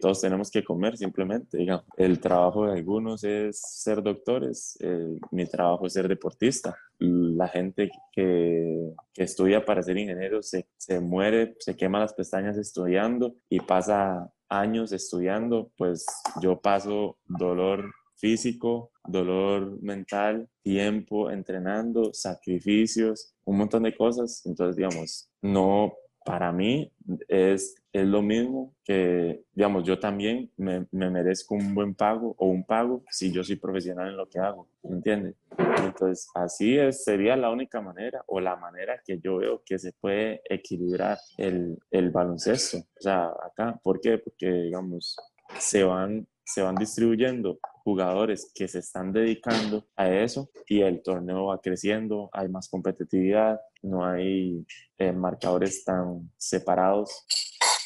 todos 0.01 0.21
tenemos 0.21 0.51
que 0.51 0.65
comer 0.65 0.97
simplemente, 0.97 1.59
digamos. 1.59 1.85
El 1.97 2.21
trabajo 2.21 2.67
de 2.67 2.73
algunos 2.73 3.25
es 3.25 3.61
ser 3.61 4.03
doctores, 4.03 4.77
eh, 4.81 5.19
mi 5.31 5.47
trabajo 5.47 5.87
es 5.87 5.93
ser 5.93 6.09
deportista. 6.09 6.77
La 6.99 7.49
gente 7.49 7.91
que, 8.13 8.93
que 9.13 9.23
estudia 9.23 9.65
para 9.65 9.83
ser 9.83 9.99
ingeniero 9.99 10.43
se, 10.43 10.67
se 10.77 11.01
muere, 11.01 11.57
se 11.59 11.77
quema 11.77 11.99
las 11.99 12.15
pestañas 12.15 12.57
estudiando 12.57 13.35
y 13.49 13.61
pasa 13.61 14.31
años 14.49 14.93
estudiando, 14.93 15.73
pues 15.77 16.05
yo 16.41 16.61
paso 16.61 17.19
dolor 17.27 17.91
físico, 18.17 18.93
dolor 19.05 19.83
mental, 19.83 20.49
tiempo 20.63 21.31
entrenando, 21.31 22.15
sacrificios, 22.15 23.35
un 23.45 23.59
montón 23.59 23.83
de 23.83 23.97
cosas. 23.97 24.43
Entonces, 24.47 24.77
digamos, 24.77 25.29
no, 25.41 25.93
para 26.25 26.53
mí 26.53 26.93
es, 27.29 27.75
es 27.93 28.07
lo 28.07 28.23
mismo 28.23 28.75
que, 28.85 29.45
digamos, 29.55 29.85
yo 29.85 29.99
también 29.99 30.51
me, 30.57 30.87
me 30.91 31.11
merezco 31.11 31.55
un 31.55 31.75
buen 31.75 31.95
pago 31.95 32.35
o 32.39 32.47
un 32.47 32.65
pago 32.65 33.03
si 33.11 33.33
yo 33.33 33.43
soy 33.45 33.57
profesional 33.57 34.09
en 34.09 34.17
lo 34.17 34.29
que 34.29 34.39
hago, 34.39 34.69
¿me 34.83 34.97
entiendes? 34.97 35.35
Entonces, 35.85 36.29
así 36.35 36.79
es, 36.79 37.05
sería 37.05 37.37
la 37.37 37.51
única 37.51 37.81
manera 37.81 38.23
o 38.27 38.41
la 38.41 38.57
manera 38.57 39.01
que 39.05 39.19
yo 39.19 39.39
veo 39.39 39.63
que 39.65 39.79
se 39.79 39.93
puede 39.93 40.43
equilibrar 40.49 41.19
el, 41.37 41.79
el 41.91 42.11
baloncesto. 42.11 42.79
O 42.79 43.01
sea, 43.01 43.33
acá, 43.45 43.79
¿por 43.83 44.01
qué? 44.01 44.19
Porque, 44.19 44.51
digamos, 44.51 45.17
se 45.59 45.85
van, 45.85 46.27
se 46.45 46.63
van 46.63 46.75
distribuyendo 46.75 47.59
jugadores 47.85 48.51
que 48.55 48.69
se 48.69 48.79
están 48.79 49.13
dedicando 49.13 49.87
a 49.97 50.11
eso 50.11 50.51
y 50.67 50.81
el 50.83 51.03
torneo 51.03 51.47
va 51.47 51.61
creciendo, 51.61 52.31
hay 52.33 52.49
más 52.49 52.69
competitividad, 52.69 53.61
no 53.83 54.05
hay 54.05 54.65
eh, 54.99 55.13
marcadores 55.13 55.85
tan 55.85 56.31
separados, 56.37 57.27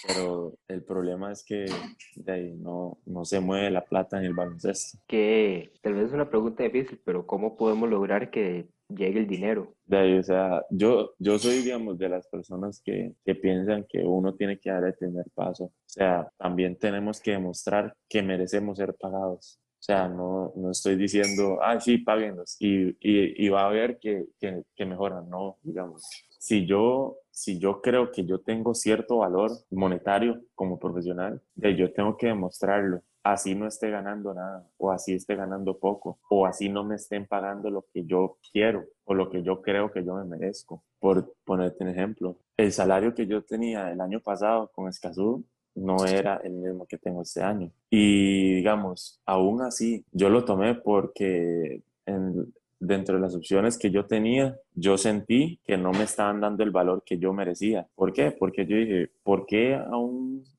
pero 0.07 0.59
el 0.69 0.85
problema 0.85 1.33
es 1.33 1.45
que 1.45 1.67
de 2.15 2.33
ahí 2.33 2.55
no, 2.55 2.99
no 3.07 3.25
se 3.25 3.41
mueve 3.41 3.71
la 3.71 3.85
plata 3.85 4.19
en 4.19 4.25
el 4.25 4.35
baloncesto. 4.35 4.99
Que 5.07 5.73
tal 5.83 5.95
vez 5.95 6.09
es 6.09 6.13
una 6.13 6.31
pregunta 6.31 6.63
difícil, 6.63 7.01
pero 7.05 7.27
¿cómo 7.27 7.57
podemos 7.57 7.89
lograr 7.89 8.31
que 8.31 8.69
llegue 8.89 9.19
el 9.19 9.27
dinero? 9.27 9.75
De 9.85 9.99
ahí, 9.99 10.19
o 10.19 10.23
sea, 10.23 10.63
yo, 10.71 11.13
yo 11.19 11.39
soy, 11.39 11.63
digamos, 11.63 11.99
de 11.99 12.09
las 12.09 12.29
personas 12.29 12.81
que, 12.85 13.15
que 13.25 13.35
piensan 13.35 13.87
que 13.89 14.03
uno 14.05 14.35
tiene 14.35 14.59
que 14.59 14.71
dar 14.71 14.85
el 14.85 14.95
primer 14.95 15.27
paso. 15.35 15.65
O 15.65 15.73
sea, 15.87 16.29
también 16.37 16.77
tenemos 16.77 17.21
que 17.21 17.33
demostrar 17.33 17.95
que 18.09 18.23
merecemos 18.23 18.79
ser 18.79 18.95
pagados. 18.95 19.61
O 19.79 19.83
sea, 19.87 20.09
no, 20.09 20.53
no 20.57 20.71
estoy 20.71 20.97
diciendo, 20.97 21.59
ah, 21.63 21.79
sí, 21.81 21.99
páguenos 21.99 22.57
y, 22.59 22.89
y, 23.01 23.47
y 23.47 23.49
va 23.51 23.63
a 23.63 23.67
haber 23.67 23.99
que, 23.99 24.27
que, 24.41 24.63
que 24.75 24.87
mejoran. 24.87 25.29
No, 25.31 25.59
digamos, 25.63 26.03
si 26.39 26.67
yo, 26.67 27.19
si 27.31 27.59
yo 27.59 27.81
creo 27.83 28.11
que 28.11 28.25
yo 28.25 28.41
tengo 28.41 28.75
cierto 28.75 29.19
valor 29.19 29.51
monetario 29.71 30.43
como 30.55 30.79
profesional, 30.79 31.41
de 31.55 31.77
yo 31.77 31.93
tengo 31.93 32.17
que 32.17 32.29
demostrarlo. 32.29 33.03
Así 33.23 33.57
no 33.57 33.67
esté 33.67 33.91
ganando 33.91 34.33
nada, 34.35 34.69
o 34.77 34.93
así 34.93 35.15
esté 35.15 35.35
ganando 35.35 35.79
poco, 35.79 36.21
o 36.31 36.47
así 36.47 36.69
no 36.69 36.85
me 36.85 36.95
estén 36.95 37.27
pagando 37.27 37.71
lo 37.71 37.85
que 37.93 38.05
yo 38.05 38.39
quiero 38.53 38.85
o 39.05 39.15
lo 39.15 39.29
que 39.29 39.43
yo 39.43 39.61
creo 39.63 39.91
que 39.91 40.05
yo 40.05 40.15
me 40.15 40.25
merezco. 40.25 40.85
Por 41.01 41.35
ponerte 41.45 41.83
un 41.83 41.91
ejemplo, 41.91 42.39
el 42.57 42.73
salario 42.73 43.15
que 43.15 43.27
yo 43.27 43.43
tenía 43.43 43.91
el 43.91 44.01
año 44.01 44.21
pasado 44.21 44.71
con 44.73 44.89
Escazú 44.89 45.45
no 45.77 46.05
era 46.05 46.41
el 46.43 46.53
mismo 46.53 46.87
que 46.87 46.99
tengo 46.99 47.23
este 47.23 47.43
año. 47.43 47.71
Y 47.91 48.57
digamos, 48.57 49.21
aún 49.25 49.63
así, 49.63 50.05
yo 50.13 50.29
lo 50.29 50.45
tomé 50.45 50.75
porque 50.75 51.83
en, 52.07 52.53
dentro 52.81 53.17
de 53.17 53.21
las 53.21 53.35
opciones 53.35 53.79
que 53.79 53.91
yo 53.91 54.07
tenía, 54.07 54.59
yo 54.75 54.99
sentí 54.99 55.61
que 55.65 55.77
no 55.77 55.93
me 55.93 56.05
estaban 56.05 56.41
dando 56.41 56.63
el 56.65 56.71
valor 56.71 57.03
que 57.05 57.19
yo 57.19 57.33
merecía. 57.33 57.87
¿Por 57.95 58.13
qué? 58.13 58.33
Porque 58.33 58.67
yo 58.67 58.77
dije, 58.77 59.11
¿por 59.23 59.47
qué 59.47 59.75
a 59.75 59.97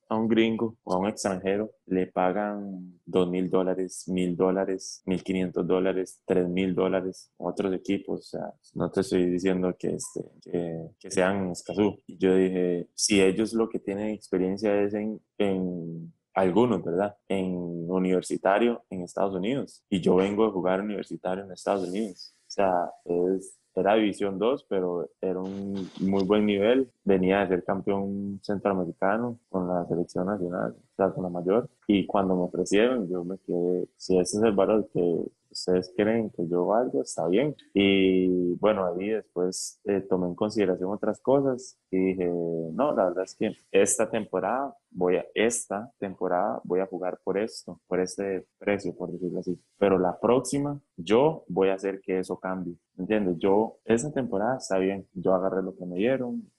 a 0.09 0.15
un 0.15 0.27
gringo 0.27 0.77
o 0.83 0.93
a 0.93 0.97
un 0.99 1.07
extranjero 1.07 1.71
le 1.85 2.07
pagan 2.07 2.99
dos 3.05 3.29
mil 3.29 3.49
dólares, 3.49 4.05
mil 4.07 4.35
dólares, 4.35 5.01
mil 5.05 5.23
quinientos 5.23 5.65
dólares, 5.67 6.21
tres 6.25 6.47
mil 6.47 6.73
dólares 6.73 7.31
otros 7.37 7.73
equipos? 7.73 8.19
O 8.19 8.23
sea, 8.23 8.53
no 8.75 8.89
te 8.89 9.01
estoy 9.01 9.25
diciendo 9.25 9.75
que, 9.77 9.95
este, 9.95 10.21
que, 10.41 10.89
que 10.99 11.11
sean 11.11 11.51
Escazú. 11.51 11.97
Y 12.07 12.17
yo 12.17 12.35
dije, 12.35 12.87
si 12.93 13.21
ellos 13.21 13.53
lo 13.53 13.69
que 13.69 13.79
tienen 13.79 14.09
experiencia 14.09 14.81
es 14.81 14.93
en, 14.93 15.19
en 15.37 16.13
algunos, 16.33 16.83
¿verdad? 16.83 17.15
En 17.27 17.89
universitario 17.89 18.83
en 18.89 19.01
Estados 19.01 19.33
Unidos. 19.33 19.83
Y 19.89 20.01
yo 20.01 20.15
vengo 20.15 20.45
de 20.45 20.51
jugar 20.51 20.81
universitario 20.81 21.43
en 21.43 21.51
Estados 21.51 21.87
Unidos. 21.87 22.35
O 22.41 22.49
sea, 22.49 22.71
es, 23.05 23.57
era 23.79 23.95
División 23.95 24.39
2, 24.39 24.65
pero 24.67 25.09
era 25.21 25.39
un 25.39 25.89
muy 26.01 26.23
buen 26.23 26.45
nivel. 26.45 26.89
Venía 27.03 27.41
de 27.41 27.47
ser 27.47 27.63
campeón 27.63 28.39
centroamericano 28.41 29.39
con 29.49 29.67
la 29.67 29.85
selección 29.85 30.25
nacional, 30.25 30.75
o 30.75 30.95
sea, 30.95 31.29
mayor. 31.29 31.69
Y 31.87 32.05
cuando 32.05 32.35
me 32.35 32.43
ofrecieron, 32.43 33.07
yo 33.07 33.23
me 33.23 33.37
quedé, 33.39 33.87
si 33.95 34.17
ese 34.17 34.37
es 34.37 34.43
el 34.43 34.53
valor 34.53 34.89
que 34.91 35.25
ustedes 35.57 35.93
creen 35.95 36.29
que 36.29 36.47
yo 36.47 36.65
valgo, 36.65 37.01
está 37.01 37.27
bien. 37.27 37.55
Y 37.73 38.55
bueno, 38.55 38.85
ahí 38.85 39.09
después 39.09 39.79
eh, 39.85 40.01
tomé 40.01 40.27
en 40.27 40.35
consideración 40.35 40.91
otras 40.91 41.19
cosas 41.21 41.77
y 41.89 41.97
dije, 41.97 42.27
no, 42.27 42.95
la 42.95 43.05
verdad 43.05 43.23
es 43.23 43.35
que 43.35 43.55
esta 43.71 44.09
temporada 44.09 44.75
voy 44.91 45.17
a, 45.17 45.25
esta 45.33 45.91
temporada 45.99 46.61
voy 46.63 46.79
a 46.79 46.85
jugar 46.85 47.19
por 47.23 47.37
esto, 47.37 47.79
por 47.87 47.99
este 47.99 48.47
precio, 48.59 48.95
por 48.95 49.11
decirlo 49.11 49.39
así. 49.39 49.59
Pero 49.77 49.97
la 49.97 50.19
próxima, 50.19 50.79
yo 50.95 51.43
voy 51.47 51.69
a 51.69 51.75
hacer 51.75 52.01
que 52.01 52.19
eso 52.19 52.39
cambie. 52.39 52.75
¿Entiendes? 52.97 53.37
Yo, 53.37 53.77
esa 53.85 54.11
temporada 54.11 54.57
está 54.57 54.77
bien. 54.77 55.07
Yo 55.13 55.33
agarré 55.33 55.61
lo 55.61 55.75
que 55.75 55.85
me 55.85 55.97
dieron 55.97 56.49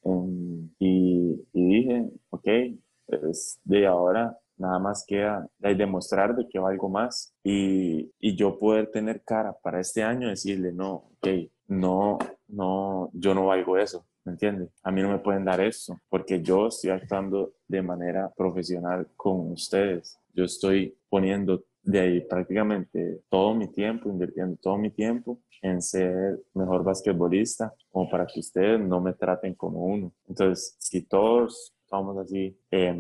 y, 0.78 1.46
y 1.52 1.66
dije, 1.66 2.10
ok, 2.30 2.48
pues 3.06 3.60
de 3.64 3.86
ahora 3.86 4.38
nada 4.58 4.78
más 4.78 5.04
queda 5.06 5.48
demostrar 5.58 6.34
de 6.36 6.48
que 6.48 6.58
algo 6.58 6.88
más 6.88 7.34
y, 7.42 8.10
y, 8.18 8.36
yo 8.36 8.58
poder 8.58 8.90
tener 8.90 9.22
cara 9.22 9.56
para 9.62 9.80
este 9.80 10.02
año 10.02 10.28
decirle, 10.28 10.72
no, 10.72 10.94
ok, 11.16 11.28
no, 11.68 12.18
no, 12.48 13.10
yo 13.12 13.34
no 13.34 13.46
valgo 13.46 13.78
eso, 13.78 14.06
¿me 14.24 14.32
entiendes? 14.32 14.70
A 14.82 14.90
mí 14.90 15.02
no 15.02 15.10
me 15.10 15.18
pueden 15.18 15.44
dar 15.44 15.60
eso 15.60 15.98
porque 16.08 16.42
yo 16.42 16.66
estoy 16.68 16.90
actuando 16.90 17.52
de 17.66 17.82
manera 17.82 18.30
profesional 18.36 19.06
con 19.16 19.52
ustedes. 19.52 20.18
Yo 20.34 20.44
estoy 20.44 20.96
poniendo 21.08 21.64
de 21.82 22.00
ahí 22.00 22.20
prácticamente 22.20 23.22
todo 23.28 23.54
mi 23.54 23.68
tiempo, 23.68 24.08
invirtiendo 24.08 24.56
todo 24.60 24.76
mi 24.76 24.90
tiempo 24.90 25.40
en 25.62 25.82
ser 25.82 26.40
mejor 26.54 26.84
basquetbolista, 26.84 27.72
como 27.90 28.08
para 28.08 28.26
que 28.26 28.40
ustedes 28.40 28.80
no 28.80 29.00
me 29.00 29.14
traten 29.14 29.54
como 29.54 29.84
uno. 29.84 30.12
Entonces, 30.28 30.76
si 30.78 31.02
todos 31.02 31.74
vamos 31.90 32.18
así, 32.18 32.56
eh, 32.70 32.96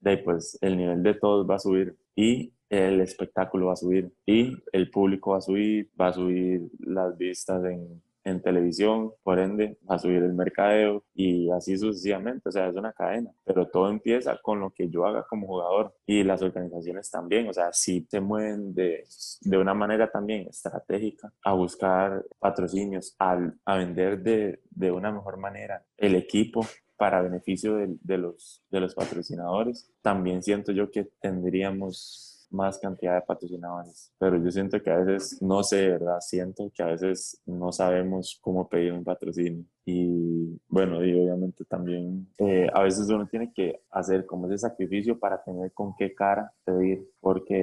de 0.00 0.18
pues 0.18 0.58
el 0.60 0.76
nivel 0.76 1.02
de 1.02 1.14
todos 1.14 1.48
va 1.48 1.56
a 1.56 1.58
subir 1.58 1.96
y 2.14 2.52
el 2.70 3.00
espectáculo 3.00 3.66
va 3.66 3.72
a 3.72 3.76
subir 3.76 4.12
y 4.26 4.56
el 4.72 4.90
público 4.90 5.32
va 5.32 5.38
a 5.38 5.40
subir, 5.40 5.90
va 5.98 6.08
a 6.08 6.12
subir 6.12 6.68
las 6.80 7.16
vistas 7.16 7.64
en, 7.64 8.02
en 8.28 8.42
televisión, 8.42 9.12
por 9.22 9.38
ende 9.38 9.78
va 9.90 9.96
a 9.96 9.98
subir 9.98 10.22
el 10.22 10.34
mercadeo 10.34 11.04
y 11.14 11.50
así 11.50 11.76
sucesivamente, 11.76 12.48
o 12.48 12.52
sea, 12.52 12.68
es 12.68 12.76
una 12.76 12.92
cadena, 12.92 13.30
pero 13.44 13.68
todo 13.68 13.88
empieza 13.88 14.38
con 14.42 14.60
lo 14.60 14.70
que 14.70 14.88
yo 14.88 15.06
haga 15.06 15.24
como 15.24 15.46
jugador 15.46 15.94
y 16.06 16.22
las 16.22 16.42
organizaciones 16.42 17.10
también, 17.10 17.48
o 17.48 17.52
sea, 17.52 17.72
si 17.72 18.06
se 18.10 18.20
mueven 18.20 18.74
de, 18.74 19.04
de 19.40 19.58
una 19.58 19.74
manera 19.74 20.10
también 20.10 20.46
estratégica 20.48 21.32
a 21.42 21.52
buscar 21.54 22.24
patrocinios, 22.38 23.14
al, 23.18 23.54
a 23.64 23.76
vender 23.76 24.22
de, 24.22 24.60
de 24.70 24.92
una 24.92 25.10
mejor 25.10 25.38
manera 25.38 25.84
el 25.96 26.14
equipo 26.14 26.66
para 26.98 27.22
beneficio 27.22 27.76
de, 27.76 27.96
de, 28.02 28.18
los, 28.18 28.62
de 28.70 28.80
los 28.80 28.94
patrocinadores. 28.94 29.90
También 30.02 30.42
siento 30.42 30.72
yo 30.72 30.90
que 30.90 31.08
tendríamos 31.20 32.46
más 32.50 32.78
cantidad 32.78 33.14
de 33.14 33.22
patrocinadores, 33.22 34.12
pero 34.18 34.42
yo 34.42 34.50
siento 34.50 34.82
que 34.82 34.90
a 34.90 34.98
veces, 34.98 35.40
no 35.42 35.62
sé, 35.62 35.88
¿verdad? 35.88 36.18
Siento 36.20 36.70
que 36.74 36.82
a 36.82 36.86
veces 36.86 37.40
no 37.46 37.72
sabemos 37.72 38.38
cómo 38.40 38.68
pedir 38.68 38.92
un 38.92 39.04
patrocinio. 39.04 39.64
Y 39.90 40.60
bueno, 40.68 41.02
y 41.02 41.14
obviamente 41.18 41.64
también 41.64 42.28
eh, 42.36 42.66
a 42.74 42.82
veces 42.82 43.08
uno 43.08 43.26
tiene 43.26 43.50
que 43.54 43.80
hacer 43.90 44.26
como 44.26 44.46
ese 44.46 44.58
sacrificio 44.58 45.18
para 45.18 45.42
tener 45.42 45.72
con 45.72 45.94
qué 45.96 46.14
cara 46.14 46.52
pedir, 46.62 47.08
porque 47.20 47.56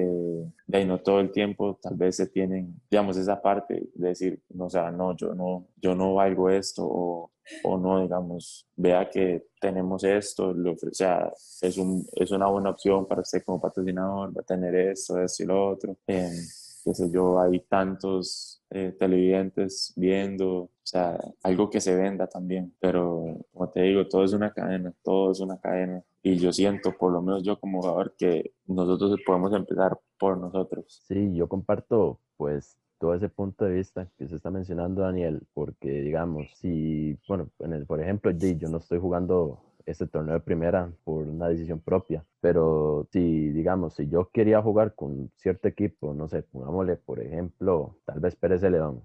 de 0.66 0.76
ahí 0.76 0.84
no 0.84 0.98
todo 0.98 1.20
el 1.20 1.30
tiempo 1.30 1.78
tal 1.80 1.94
vez 1.94 2.16
se 2.16 2.26
tienen, 2.26 2.80
digamos, 2.90 3.16
esa 3.16 3.40
parte 3.40 3.90
de 3.94 4.08
decir, 4.08 4.42
no, 4.48 4.64
o 4.64 4.70
sea, 4.70 4.90
no, 4.90 5.16
yo 5.16 5.36
no, 5.36 5.68
yo 5.76 5.94
no 5.94 6.14
valgo 6.14 6.50
esto 6.50 6.84
o, 6.84 7.30
o 7.62 7.78
no, 7.78 8.02
digamos, 8.02 8.66
vea 8.74 9.08
que 9.08 9.46
tenemos 9.60 10.02
esto, 10.02 10.52
lo, 10.52 10.72
o 10.72 10.76
sea, 10.90 11.32
es, 11.62 11.78
un, 11.78 12.04
es 12.16 12.32
una 12.32 12.48
buena 12.48 12.70
opción 12.70 13.06
para 13.06 13.20
usted 13.20 13.44
como 13.44 13.60
patrocinador, 13.60 14.36
va 14.36 14.40
a 14.40 14.44
tener 14.44 14.74
esto, 14.74 15.22
esto 15.22 15.44
y 15.44 15.46
lo 15.46 15.68
otro. 15.68 15.96
Eh, 16.08 16.28
qué 16.86 16.94
sé 16.94 17.10
yo, 17.10 17.40
hay 17.40 17.58
tantos 17.68 18.62
eh, 18.70 18.94
televidentes 18.96 19.92
viendo, 19.96 20.48
o 20.54 20.70
sea, 20.84 21.18
algo 21.42 21.68
que 21.68 21.80
se 21.80 21.96
venda 21.96 22.28
también, 22.28 22.72
pero 22.78 23.38
como 23.52 23.68
te 23.70 23.82
digo, 23.82 24.06
todo 24.06 24.22
es 24.22 24.32
una 24.32 24.52
cadena, 24.52 24.94
todo 25.02 25.32
es 25.32 25.40
una 25.40 25.58
cadena 25.58 26.00
y 26.22 26.36
yo 26.36 26.52
siento, 26.52 26.96
por 26.96 27.12
lo 27.12 27.22
menos 27.22 27.42
yo 27.42 27.58
como 27.58 27.80
jugador, 27.82 28.14
que 28.16 28.52
nosotros 28.66 29.18
podemos 29.26 29.52
empezar 29.52 29.98
por 30.16 30.38
nosotros. 30.38 31.02
Sí, 31.08 31.34
yo 31.34 31.48
comparto 31.48 32.20
pues 32.36 32.78
todo 33.00 33.14
ese 33.14 33.28
punto 33.28 33.64
de 33.64 33.74
vista 33.74 34.08
que 34.16 34.28
se 34.28 34.36
está 34.36 34.52
mencionando 34.52 35.02
Daniel, 35.02 35.42
porque 35.54 35.88
digamos, 36.02 36.46
si, 36.54 37.18
bueno, 37.26 37.50
en 37.58 37.72
el, 37.72 37.84
por 37.84 38.00
ejemplo, 38.00 38.30
yo 38.30 38.68
no 38.68 38.78
estoy 38.78 39.00
jugando 39.00 39.60
este 39.86 40.06
torneo 40.06 40.34
de 40.34 40.40
primera 40.40 40.90
por 41.04 41.26
una 41.26 41.48
decisión 41.48 41.80
propia. 41.80 42.24
Pero 42.40 43.06
si, 43.12 43.50
digamos, 43.50 43.94
si 43.94 44.08
yo 44.08 44.30
quería 44.30 44.60
jugar 44.60 44.94
con 44.94 45.30
cierto 45.36 45.68
equipo, 45.68 46.12
no 46.12 46.28
sé, 46.28 46.42
pongámosle, 46.42 46.96
por 46.96 47.20
ejemplo, 47.20 47.96
tal 48.04 48.20
vez 48.20 48.36
Pérez 48.36 48.60
de 48.60 48.70
León. 48.70 49.02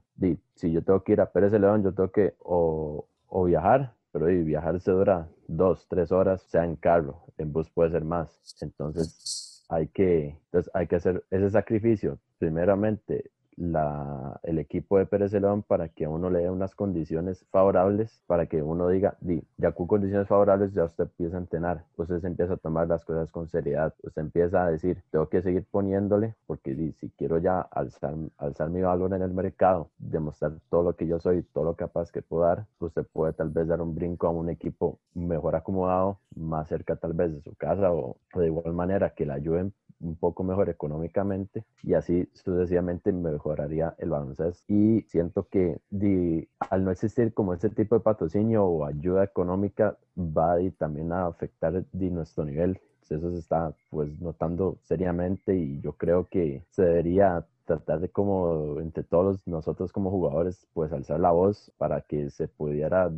si 0.56 0.72
yo 0.72 0.84
tengo 0.84 1.04
que 1.04 1.14
ir 1.14 1.22
a 1.22 1.32
Pérez 1.32 1.52
de 1.52 1.60
León, 1.60 1.84
yo 1.84 1.94
tengo 1.94 2.12
que 2.12 2.34
o, 2.40 3.06
o 3.28 3.44
viajar, 3.46 3.94
pero 4.12 4.26
viajar 4.26 4.80
se 4.82 4.92
dura 4.92 5.30
dos, 5.48 5.88
tres 5.88 6.12
horas, 6.12 6.42
sea 6.44 6.66
en 6.66 6.76
carro, 6.76 7.24
en 7.38 7.54
bus 7.54 7.70
puede 7.70 7.92
ser 7.92 8.04
más. 8.04 8.40
Entonces, 8.62 9.66
hay 9.70 9.88
que, 9.88 10.38
entonces 10.46 10.72
hay 10.74 10.88
que 10.88 10.98
hacer 10.98 11.24
ese 11.30 11.50
sacrificio. 11.50 12.20
Primeramente, 12.38 13.32
la, 13.62 14.40
el 14.44 14.58
equipo 14.60 14.98
de 14.98 15.06
Pérez 15.06 15.34
León 15.34 15.62
para 15.62 15.90
que 15.90 16.08
uno 16.08 16.30
le 16.30 16.40
dé 16.40 16.50
unas 16.50 16.74
condiciones 16.76 17.46
favorables, 17.52 18.24
para 18.26 18.48
que 18.48 18.62
uno 18.64 18.88
diga, 18.90 19.18
di, 19.22 19.44
ya 19.58 19.72
con 19.72 19.88
condiciones 19.88 20.28
favorables 20.28 20.74
ya 20.74 20.84
usted 20.86 21.04
empieza 21.04 21.38
a 21.38 21.42
entrenar, 21.42 21.86
usted 21.96 22.20
se 22.20 22.28
empieza 22.28 22.54
a 22.54 22.58
tomar 22.58 22.88
las 22.88 23.06
cosas 23.06 23.32
con 23.32 23.48
seriedad, 23.48 23.94
usted 24.02 24.22
empieza 24.22 24.64
a 24.64 24.72
decir, 24.72 25.04
tengo 25.12 25.30
que 25.30 25.42
seguir 25.42 25.66
poniéndole, 25.70 26.36
porque 26.48 26.74
di, 26.74 26.92
si 26.94 27.10
quiero 27.12 27.38
ya 27.38 27.62
alzar, 27.62 28.16
alzar 28.38 28.70
mi 28.70 28.82
valor 28.82 29.14
en 29.14 29.22
el 29.22 29.32
mercado, 29.32 29.92
demostrar 30.00 30.54
todo 30.70 30.84
lo 30.84 30.96
que 30.96 31.06
yo 31.06 31.20
soy, 31.20 31.44
todo 31.44 31.64
lo 31.66 31.76
capaz 31.76 32.12
que 32.12 32.24
puedo 32.24 32.44
dar, 32.44 32.66
usted 32.80 33.06
puede 33.14 33.34
tal 33.34 33.50
vez 33.50 33.68
dar 33.68 33.82
un 33.82 33.94
brinco 33.94 34.28
a 34.28 34.32
un 34.32 34.50
equipo 34.50 35.00
mejor 35.14 35.56
acomodado, 35.56 36.20
más 36.36 36.68
cerca 36.68 36.96
tal 36.96 37.14
vez 37.14 37.32
de 37.34 37.42
su 37.42 37.54
casa 37.56 37.92
o, 37.92 38.18
o 38.34 38.40
de 38.40 38.48
igual 38.48 38.74
manera 38.74 39.12
que 39.12 39.26
la 39.26 39.36
ayuden 39.36 39.74
un 40.02 40.16
poco 40.16 40.44
mejor 40.44 40.70
económicamente 40.70 41.64
y 41.84 41.94
así 41.94 42.28
sucesivamente 42.34 43.12
mejoraría 43.52 43.96
el 43.98 44.10
baloncesto. 44.10 44.64
Y 44.68 45.02
siento 45.08 45.48
que 45.50 45.80
al 46.70 46.84
no 46.84 46.92
existir 46.92 47.34
como 47.34 47.54
este 47.54 47.70
tipo 47.70 47.96
de 47.96 48.02
patrocinio 48.02 48.66
o 48.66 48.86
ayuda 48.86 49.24
económica 49.24 49.98
va 50.18 50.56
también 50.78 51.12
a 51.12 51.28
afectar 51.28 51.84
nuestro 51.94 52.46
nivel. 52.46 52.80
Eso 53.10 53.30
se 53.30 53.40
está 53.40 53.74
pues 53.90 54.22
notando 54.22 54.78
seriamente 54.84 55.54
y 55.54 55.82
yo 55.82 55.94
creo 55.98 56.30
que 56.30 56.64
se 56.70 56.84
debería 56.84 57.46
tratar 57.72 58.02
de 58.02 58.10
como 58.10 58.80
entre 58.80 59.04
todos 59.04 59.48
nosotros 59.48 59.92
como 59.94 60.12
jugadores 60.12 60.68
pues 60.74 60.92
alzar 60.92 61.20
la 61.20 61.32
voz 61.32 61.72
para 61.78 62.02
que 62.02 62.30
se 62.30 62.48
pudiera 62.48 63.10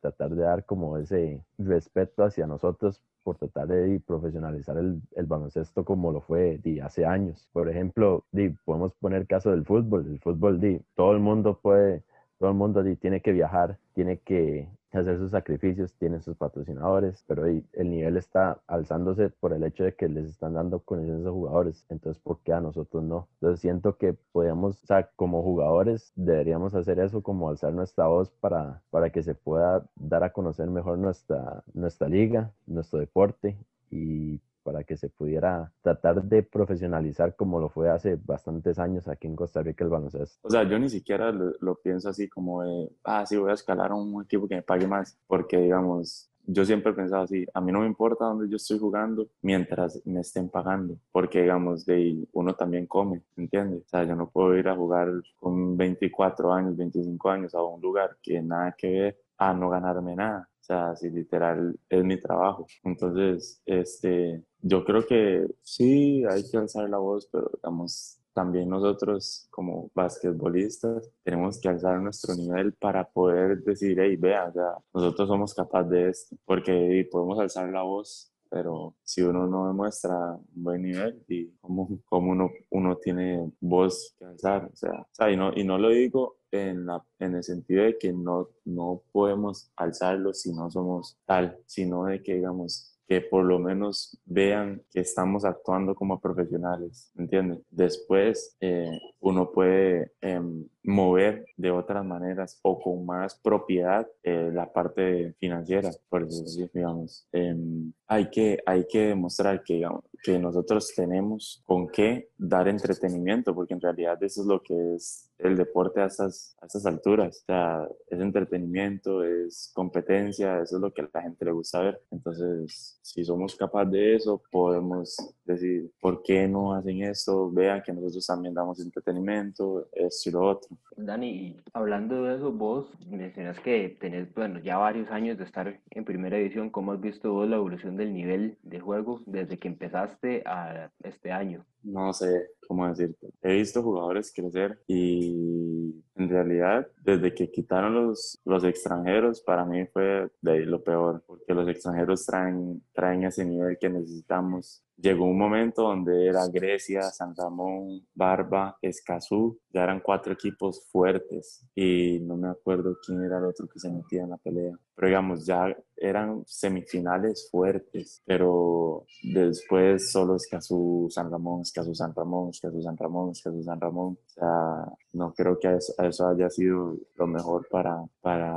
tratar 0.00 0.30
de 0.30 0.42
dar 0.42 0.66
como 0.66 0.98
ese 0.98 1.42
respeto 1.58 2.24
hacia 2.24 2.46
nosotros 2.46 3.00
por 3.22 3.36
tratar 3.36 3.68
de 3.68 4.00
profesionalizar 4.04 4.76
el, 4.76 5.00
baloncesto 5.26 5.84
como 5.84 6.12
lo 6.12 6.20
fue 6.20 6.58
di, 6.58 6.80
hace 6.80 7.06
años. 7.06 7.48
Por 7.52 7.68
ejemplo, 7.68 8.24
di, 8.32 8.50
podemos 8.64 8.92
poner 8.94 9.26
caso 9.26 9.52
del 9.52 9.64
fútbol. 9.64 10.06
El 10.06 10.18
fútbol, 10.18 10.60
todo 10.96 11.12
el 11.12 11.20
mundo 11.20 11.58
puede, 11.62 12.02
todo 12.42 12.50
el 12.50 12.56
mundo 12.56 12.82
tiene 12.96 13.20
que 13.20 13.30
viajar, 13.30 13.78
tiene 13.94 14.18
que 14.18 14.68
hacer 14.90 15.16
sus 15.16 15.30
sacrificios, 15.30 15.94
tienen 15.94 16.22
sus 16.22 16.36
patrocinadores, 16.36 17.22
pero 17.28 17.46
el 17.46 17.88
nivel 17.88 18.16
está 18.16 18.60
alzándose 18.66 19.30
por 19.30 19.52
el 19.52 19.62
hecho 19.62 19.84
de 19.84 19.94
que 19.94 20.08
les 20.08 20.26
están 20.26 20.54
dando 20.54 20.80
condiciones 20.80 21.24
a 21.24 21.30
jugadores. 21.30 21.86
Entonces, 21.88 22.20
¿por 22.20 22.40
qué 22.40 22.52
a 22.52 22.60
nosotros 22.60 23.04
no? 23.04 23.28
Entonces, 23.34 23.60
siento 23.60 23.96
que 23.96 24.14
podemos, 24.32 24.82
o 24.82 24.86
sea, 24.88 25.08
como 25.14 25.40
jugadores, 25.44 26.10
deberíamos 26.16 26.74
hacer 26.74 26.98
eso, 26.98 27.22
como 27.22 27.48
alzar 27.48 27.74
nuestra 27.74 28.08
voz 28.08 28.32
para, 28.40 28.82
para 28.90 29.10
que 29.10 29.22
se 29.22 29.36
pueda 29.36 29.86
dar 29.94 30.24
a 30.24 30.32
conocer 30.32 30.68
mejor 30.68 30.98
nuestra, 30.98 31.62
nuestra 31.74 32.08
liga, 32.08 32.50
nuestro 32.66 32.98
deporte 32.98 33.56
y 33.88 34.40
para 34.62 34.84
que 34.84 34.96
se 34.96 35.08
pudiera 35.08 35.72
tratar 35.80 36.22
de 36.22 36.42
profesionalizar 36.42 37.36
como 37.36 37.58
lo 37.60 37.68
fue 37.68 37.90
hace 37.90 38.16
bastantes 38.16 38.78
años 38.78 39.08
aquí 39.08 39.26
en 39.26 39.36
Costa 39.36 39.62
Rica 39.62 39.84
el 39.84 39.90
baloncesto. 39.90 40.38
O 40.42 40.50
sea, 40.50 40.64
yo 40.64 40.78
ni 40.78 40.88
siquiera 40.88 41.32
lo, 41.32 41.74
pienso 41.76 42.08
así 42.08 42.28
como 42.28 42.62
de, 42.62 42.90
ah, 43.04 43.26
sí, 43.26 43.36
voy 43.36 43.50
a 43.50 43.54
escalar 43.54 43.90
a 43.90 43.94
un 43.94 44.22
equipo 44.22 44.46
que 44.48 44.56
me 44.56 44.62
pague 44.62 44.86
más, 44.86 45.18
porque 45.26 45.58
digamos, 45.58 46.30
yo 46.46 46.64
siempre 46.64 46.92
he 46.92 46.94
pensado 46.94 47.22
así, 47.22 47.46
a 47.54 47.60
mí 47.60 47.72
no 47.72 47.80
me 47.80 47.86
importa 47.86 48.24
dónde 48.24 48.48
yo 48.48 48.56
estoy 48.56 48.78
jugando 48.78 49.28
mientras 49.42 50.04
me 50.04 50.20
estén 50.20 50.48
pagando, 50.48 50.96
porque 51.12 51.42
digamos, 51.42 51.86
de 51.86 52.26
uno 52.32 52.54
también 52.54 52.86
come, 52.86 53.22
¿entiendes? 53.36 53.84
O 53.86 53.88
sea, 53.88 54.04
yo 54.04 54.16
no 54.16 54.28
puedo 54.28 54.56
ir 54.56 54.68
a 54.68 54.76
jugar 54.76 55.08
con 55.38 55.76
24 55.76 56.52
años, 56.52 56.76
25 56.76 57.30
años 57.30 57.54
a 57.54 57.62
un 57.62 57.80
lugar 57.80 58.16
que 58.22 58.42
nada 58.42 58.74
que 58.76 58.90
ver 58.90 59.18
a 59.38 59.54
no 59.54 59.70
ganarme 59.70 60.16
nada. 60.16 60.48
O 60.62 60.64
sea, 60.64 60.90
así 60.90 61.10
literal 61.10 61.76
es 61.88 62.04
mi 62.04 62.20
trabajo. 62.20 62.66
Entonces, 62.84 63.60
este, 63.66 64.44
yo 64.60 64.84
creo 64.84 65.04
que 65.04 65.44
sí, 65.60 66.24
hay 66.30 66.48
que 66.48 66.56
alzar 66.56 66.88
la 66.88 66.98
voz, 66.98 67.28
pero 67.32 67.50
digamos, 67.54 68.20
también 68.32 68.68
nosotros 68.68 69.48
como 69.50 69.90
basquetbolistas 69.94 71.10
tenemos 71.24 71.60
que 71.60 71.68
alzar 71.68 72.00
nuestro 72.00 72.34
nivel 72.36 72.72
para 72.74 73.08
poder 73.10 73.62
decir, 73.64 73.98
hey, 74.00 74.16
vea, 74.16 74.52
ya, 74.54 74.76
nosotros 74.94 75.28
somos 75.28 75.52
capaces 75.52 75.90
de 75.90 76.08
esto, 76.08 76.36
porque 76.44 77.08
podemos 77.10 77.40
alzar 77.40 77.68
la 77.68 77.82
voz 77.82 78.31
pero 78.52 78.94
si 79.02 79.22
uno 79.22 79.46
no 79.46 79.66
demuestra 79.66 80.14
un 80.34 80.62
buen 80.62 80.82
nivel 80.82 81.24
y 81.26 81.48
cómo, 81.62 81.88
cómo 82.04 82.32
uno, 82.32 82.50
uno 82.68 82.96
tiene 82.98 83.50
voz 83.60 84.14
que 84.18 84.26
alzar, 84.26 84.68
o 84.70 84.76
sea, 84.76 84.92
o 84.92 85.08
sea 85.10 85.30
y, 85.30 85.38
no, 85.38 85.52
y 85.56 85.64
no 85.64 85.78
lo 85.78 85.88
digo 85.88 86.36
en, 86.50 86.84
la, 86.84 87.02
en 87.18 87.36
el 87.36 87.42
sentido 87.42 87.84
de 87.84 87.96
que 87.96 88.12
no, 88.12 88.50
no 88.66 89.02
podemos 89.10 89.72
alzarlo 89.74 90.34
si 90.34 90.52
no 90.52 90.70
somos 90.70 91.16
tal, 91.24 91.58
sino 91.64 92.04
de 92.04 92.22
que, 92.22 92.34
digamos, 92.34 92.98
que 93.08 93.22
por 93.22 93.44
lo 93.46 93.58
menos 93.58 94.18
vean 94.26 94.82
que 94.90 95.00
estamos 95.00 95.46
actuando 95.46 95.94
como 95.94 96.20
profesionales, 96.20 97.10
¿entiendes? 97.16 97.60
Después 97.70 98.54
eh, 98.60 98.98
uno 99.20 99.50
puede 99.50 100.12
em, 100.20 100.68
mover 100.84 101.46
de 101.56 101.70
otras 101.70 102.04
maneras 102.04 102.58
o 102.62 102.80
con 102.80 103.06
más 103.06 103.34
propiedad 103.36 104.08
eh, 104.22 104.50
la 104.52 104.72
parte 104.72 105.34
financiera, 105.38 105.90
por 106.08 106.24
eso 106.24 106.44
digamos. 106.72 107.26
Em, 107.32 107.92
hay, 108.06 108.28
que, 108.30 108.58
hay 108.66 108.86
que 108.86 109.08
demostrar 109.08 109.62
que, 109.62 109.86
que 110.22 110.38
nosotros 110.38 110.92
tenemos 110.94 111.62
con 111.66 111.88
qué 111.88 112.30
dar 112.36 112.68
entretenimiento, 112.68 113.54
porque 113.54 113.74
en 113.74 113.80
realidad 113.80 114.22
eso 114.22 114.42
es 114.42 114.46
lo 114.46 114.62
que 114.62 114.94
es 114.94 115.30
el 115.38 115.56
deporte 115.56 116.00
a 116.00 116.06
estas, 116.06 116.56
a 116.60 116.66
estas 116.66 116.86
alturas. 116.86 117.42
O 117.42 117.44
sea, 117.46 117.88
es 118.08 118.20
entretenimiento, 118.20 119.24
es 119.24 119.70
competencia, 119.74 120.60
eso 120.60 120.76
es 120.76 120.82
lo 120.82 120.92
que 120.92 121.02
a 121.02 121.08
la 121.12 121.22
gente 121.22 121.44
le 121.44 121.52
gusta 121.52 121.80
ver. 121.80 122.00
Entonces, 122.10 122.98
si 123.02 123.24
somos 123.24 123.56
capaces 123.56 123.92
de 123.92 124.16
eso, 124.16 124.42
podemos 124.50 125.16
decir, 125.44 125.90
¿por 126.00 126.22
qué 126.22 126.46
no 126.46 126.74
hacen 126.74 127.02
esto? 127.02 127.50
Vean 127.50 127.82
que 127.82 127.92
nosotros 127.92 128.26
también 128.26 128.54
damos 128.54 128.80
entretenimiento, 128.80 129.88
esto 129.92 130.30
y 130.30 130.32
lo 130.32 130.42
otro. 130.42 130.71
Dani, 130.96 131.56
hablando 131.72 132.24
de 132.24 132.36
eso, 132.36 132.52
vos 132.52 132.86
mencionas 133.06 133.58
que 133.60 133.96
tenés, 134.00 134.32
bueno, 134.34 134.60
ya 134.60 134.76
varios 134.76 135.10
años 135.10 135.38
de 135.38 135.44
estar 135.44 135.80
en 135.90 136.04
primera 136.04 136.36
división. 136.36 136.70
¿Cómo 136.70 136.92
has 136.92 137.00
visto 137.00 137.32
vos 137.32 137.48
la 137.48 137.56
evolución 137.56 137.96
del 137.96 138.12
nivel 138.12 138.58
de 138.62 138.80
juego 138.80 139.20
desde 139.26 139.58
que 139.58 139.68
empezaste 139.68 140.42
a 140.46 140.90
este 141.02 141.32
año? 141.32 141.64
No 141.82 142.12
sé 142.12 142.48
cómo 142.72 142.88
decirte. 142.88 143.28
He 143.42 143.52
visto 143.52 143.82
jugadores 143.82 144.32
crecer 144.34 144.80
y 144.86 146.02
en 146.14 146.28
realidad 146.28 146.86
desde 147.02 147.34
que 147.34 147.50
quitaron 147.50 147.94
los, 147.94 148.40
los 148.46 148.64
extranjeros 148.64 149.42
para 149.42 149.66
mí 149.66 149.84
fue 149.92 150.30
de 150.40 150.60
lo 150.60 150.82
peor 150.82 151.22
porque 151.26 151.52
los 151.52 151.68
extranjeros 151.68 152.24
traen, 152.24 152.82
traen 152.94 153.24
ese 153.24 153.44
nivel 153.44 153.76
que 153.78 153.90
necesitamos 153.90 154.82
llegó 155.02 155.24
un 155.24 155.36
momento 155.36 155.82
donde 155.82 156.28
era 156.28 156.46
Grecia, 156.46 157.02
San 157.02 157.34
Ramón, 157.34 158.06
Barba, 158.14 158.78
Escazú, 158.80 159.58
ya 159.70 159.82
eran 159.82 160.00
cuatro 160.00 160.32
equipos 160.32 160.86
fuertes 160.90 161.66
y 161.74 162.20
no 162.20 162.36
me 162.36 162.48
acuerdo 162.48 162.96
quién 163.04 163.22
era 163.22 163.38
el 163.38 163.44
otro 163.46 163.66
que 163.66 163.80
se 163.80 163.90
metía 163.90 164.22
en 164.22 164.30
la 164.30 164.36
pelea. 164.36 164.78
Pero 164.94 165.08
digamos, 165.08 165.44
ya 165.44 165.76
eran 166.02 166.42
semifinales 166.46 167.48
fuertes, 167.50 168.22
pero 168.26 169.06
después 169.22 170.10
solo 170.10 170.36
Escazú, 170.36 171.08
San 171.10 171.30
Ramón, 171.30 171.62
Escazú, 171.62 171.94
San 171.94 172.14
Ramón, 172.14 172.50
Escazú, 172.50 172.82
San 172.82 172.96
Ramón, 172.96 173.30
Escazú, 173.30 173.62
San 173.62 173.80
Ramón. 173.80 174.18
O 174.18 174.30
sea, 174.30 174.92
no 175.12 175.32
creo 175.32 175.58
que 175.58 175.76
eso, 175.76 176.28
haya 176.28 176.50
sido 176.50 176.96
lo 177.16 177.26
mejor 177.26 177.68
para, 177.70 178.04
para, 178.20 178.52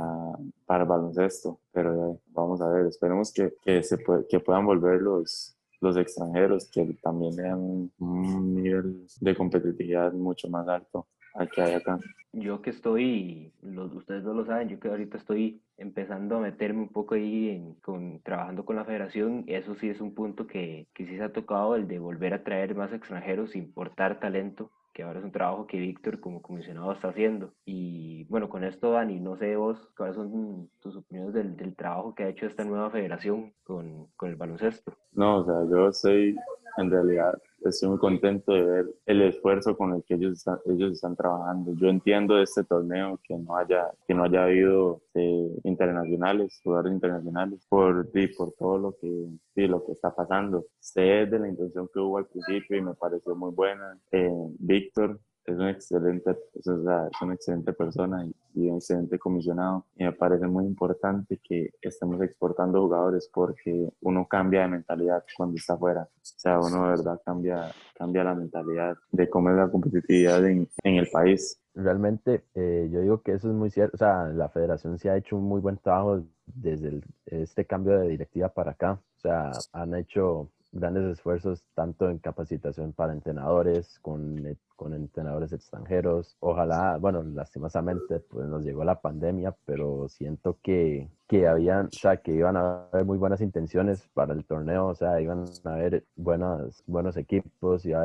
para 0.66 0.82
el 0.82 0.88
baloncesto, 0.88 1.60
pero 1.72 2.20
vamos 2.28 2.60
a 2.60 2.68
ver, 2.68 2.86
esperemos 2.86 3.32
que, 3.32 3.54
que, 3.62 3.82
se 3.82 3.98
que 4.28 4.40
puedan 4.40 4.66
volver 4.66 5.00
los, 5.00 5.56
los 5.80 5.96
extranjeros 5.96 6.68
que 6.70 6.98
también 7.02 7.36
vean 7.36 7.90
un 7.98 8.54
nivel 8.54 9.06
de 9.20 9.36
competitividad 9.36 10.12
mucho 10.12 10.48
más 10.48 10.66
alto 10.68 11.06
al 11.34 11.50
que 11.50 11.62
hay 11.62 11.74
acá. 11.74 11.98
Yo 12.32 12.60
que 12.60 12.70
estoy, 12.70 13.52
los, 13.62 13.92
ustedes 13.94 14.24
no 14.24 14.34
lo 14.34 14.44
saben, 14.44 14.68
yo 14.68 14.80
que 14.80 14.88
ahorita 14.88 15.18
estoy 15.18 15.62
empezando 15.78 16.36
a 16.36 16.40
meterme 16.40 16.82
un 16.82 16.88
poco 16.88 17.14
ahí 17.14 17.50
en, 17.50 17.74
con, 17.74 18.20
trabajando 18.20 18.64
con 18.64 18.76
la 18.76 18.84
federación, 18.84 19.44
eso 19.46 19.74
sí 19.74 19.88
es 19.88 20.00
un 20.00 20.14
punto 20.14 20.46
que, 20.46 20.86
que 20.94 21.06
sí 21.06 21.16
se 21.16 21.22
ha 21.22 21.32
tocado, 21.32 21.76
el 21.76 21.88
de 21.88 21.98
volver 21.98 22.34
a 22.34 22.44
traer 22.44 22.74
más 22.74 22.92
extranjeros, 22.92 23.56
importar 23.56 24.20
talento 24.20 24.70
que 24.96 25.02
ahora 25.02 25.18
es 25.18 25.26
un 25.26 25.30
trabajo 25.32 25.66
que 25.66 25.78
Víctor 25.78 26.20
como 26.20 26.40
comisionado 26.40 26.90
está 26.90 27.08
haciendo. 27.08 27.52
Y 27.66 28.24
bueno, 28.30 28.48
con 28.48 28.64
esto, 28.64 28.92
Dani, 28.92 29.20
no 29.20 29.36
sé 29.36 29.54
vos, 29.54 29.90
cuáles 29.94 30.16
son 30.16 30.70
tus 30.80 30.96
opiniones 30.96 31.34
del, 31.34 31.54
del 31.54 31.76
trabajo 31.76 32.14
que 32.14 32.24
ha 32.24 32.28
hecho 32.30 32.46
esta 32.46 32.64
nueva 32.64 32.90
federación 32.90 33.52
con, 33.62 34.06
con 34.16 34.30
el 34.30 34.36
baloncesto. 34.36 34.96
No, 35.12 35.40
o 35.40 35.44
sea, 35.44 35.54
yo 35.70 35.92
soy 35.92 36.34
en 36.78 36.90
realidad 36.90 37.34
estoy 37.64 37.88
muy 37.88 37.98
contento 37.98 38.52
de 38.52 38.62
ver 38.62 38.86
el 39.06 39.22
esfuerzo 39.22 39.76
con 39.76 39.94
el 39.94 40.04
que 40.04 40.14
ellos 40.14 40.38
están, 40.38 40.58
ellos 40.66 40.92
están 40.92 41.16
trabajando. 41.16 41.72
Yo 41.74 41.88
entiendo 41.88 42.36
de 42.36 42.44
este 42.44 42.64
torneo 42.64 43.18
que 43.22 43.36
no 43.36 43.56
haya, 43.56 43.90
que 44.06 44.14
no 44.14 44.24
haya 44.24 44.44
habido 44.44 45.02
eh, 45.14 45.50
internacionales, 45.64 46.60
jugadores 46.62 46.92
internacionales, 46.92 47.66
por, 47.68 48.10
por 48.36 48.52
todo 48.52 48.78
lo 48.78 48.96
que, 48.96 49.28
sí, 49.54 49.66
lo 49.66 49.84
que 49.84 49.92
está 49.92 50.14
pasando. 50.14 50.66
Sé 50.78 51.26
de 51.26 51.38
la 51.38 51.48
intención 51.48 51.88
que 51.92 52.00
hubo 52.00 52.18
al 52.18 52.26
principio 52.26 52.76
y 52.76 52.82
me 52.82 52.94
pareció 52.94 53.34
muy 53.34 53.52
buena. 53.52 53.98
Eh, 54.12 54.30
Víctor 54.58 55.20
es 55.44 55.54
una 55.54 55.70
excelente, 55.70 56.36
es 56.54 56.66
una 56.66 57.34
excelente 57.34 57.72
persona 57.72 58.24
y, 58.24 58.34
un 58.56 58.76
excelente 58.76 59.18
comisionado. 59.18 59.86
Y 59.96 60.04
me 60.04 60.12
parece 60.12 60.46
muy 60.46 60.64
importante 60.64 61.40
que 61.42 61.70
estemos 61.80 62.20
exportando 62.22 62.82
jugadores 62.82 63.30
porque 63.32 63.88
uno 64.00 64.26
cambia 64.28 64.62
de 64.62 64.68
mentalidad 64.68 65.24
cuando 65.36 65.56
está 65.56 65.74
afuera. 65.74 66.02
O 66.02 66.18
sea, 66.22 66.58
uno 66.60 66.84
de 66.84 66.90
verdad 66.90 67.20
cambia, 67.24 67.70
cambia 67.94 68.24
la 68.24 68.34
mentalidad 68.34 68.96
de 69.10 69.28
cómo 69.28 69.50
es 69.50 69.56
la 69.56 69.70
competitividad 69.70 70.44
en, 70.46 70.68
en 70.82 70.94
el 70.96 71.08
país. 71.10 71.60
Realmente, 71.74 72.44
eh, 72.54 72.88
yo 72.90 73.00
digo 73.00 73.20
que 73.20 73.32
eso 73.32 73.48
es 73.48 73.54
muy 73.54 73.70
cierto. 73.70 73.96
O 73.96 73.98
sea, 73.98 74.24
la 74.28 74.48
federación 74.48 74.98
sí 74.98 75.08
ha 75.08 75.16
hecho 75.16 75.36
un 75.36 75.44
muy 75.44 75.60
buen 75.60 75.76
trabajo 75.76 76.22
desde 76.46 77.00
este 77.26 77.66
cambio 77.66 77.98
de 77.98 78.08
directiva 78.08 78.48
para 78.48 78.72
acá. 78.72 78.92
O 78.92 79.20
sea, 79.20 79.50
han 79.72 79.94
hecho 79.94 80.50
grandes 80.72 81.04
esfuerzos 81.04 81.64
tanto 81.74 82.10
en 82.10 82.18
capacitación 82.18 82.92
para 82.92 83.12
entrenadores, 83.12 83.98
con 84.00 84.36
con 84.76 84.94
entrenadores 84.94 85.52
extranjeros. 85.52 86.36
Ojalá, 86.40 86.98
bueno, 86.98 87.22
lastimosamente 87.22 88.20
pues 88.20 88.46
nos 88.46 88.62
llegó 88.62 88.84
la 88.84 89.00
pandemia, 89.00 89.56
pero 89.64 90.08
siento 90.08 90.58
que, 90.62 91.10
que 91.28 91.46
habían, 91.48 91.86
o 91.86 91.90
sea, 91.90 92.18
que 92.18 92.32
iban 92.32 92.56
a 92.56 92.86
haber 92.92 93.04
muy 93.04 93.18
buenas 93.18 93.40
intenciones 93.40 94.08
para 94.14 94.32
el 94.32 94.44
torneo, 94.44 94.86
o 94.86 94.94
sea, 94.94 95.20
iban 95.20 95.44
a 95.64 95.74
haber 95.74 96.04
buenas, 96.14 96.82
buenos 96.86 97.16
equipos, 97.16 97.84
y 97.84 97.92
a 97.92 98.04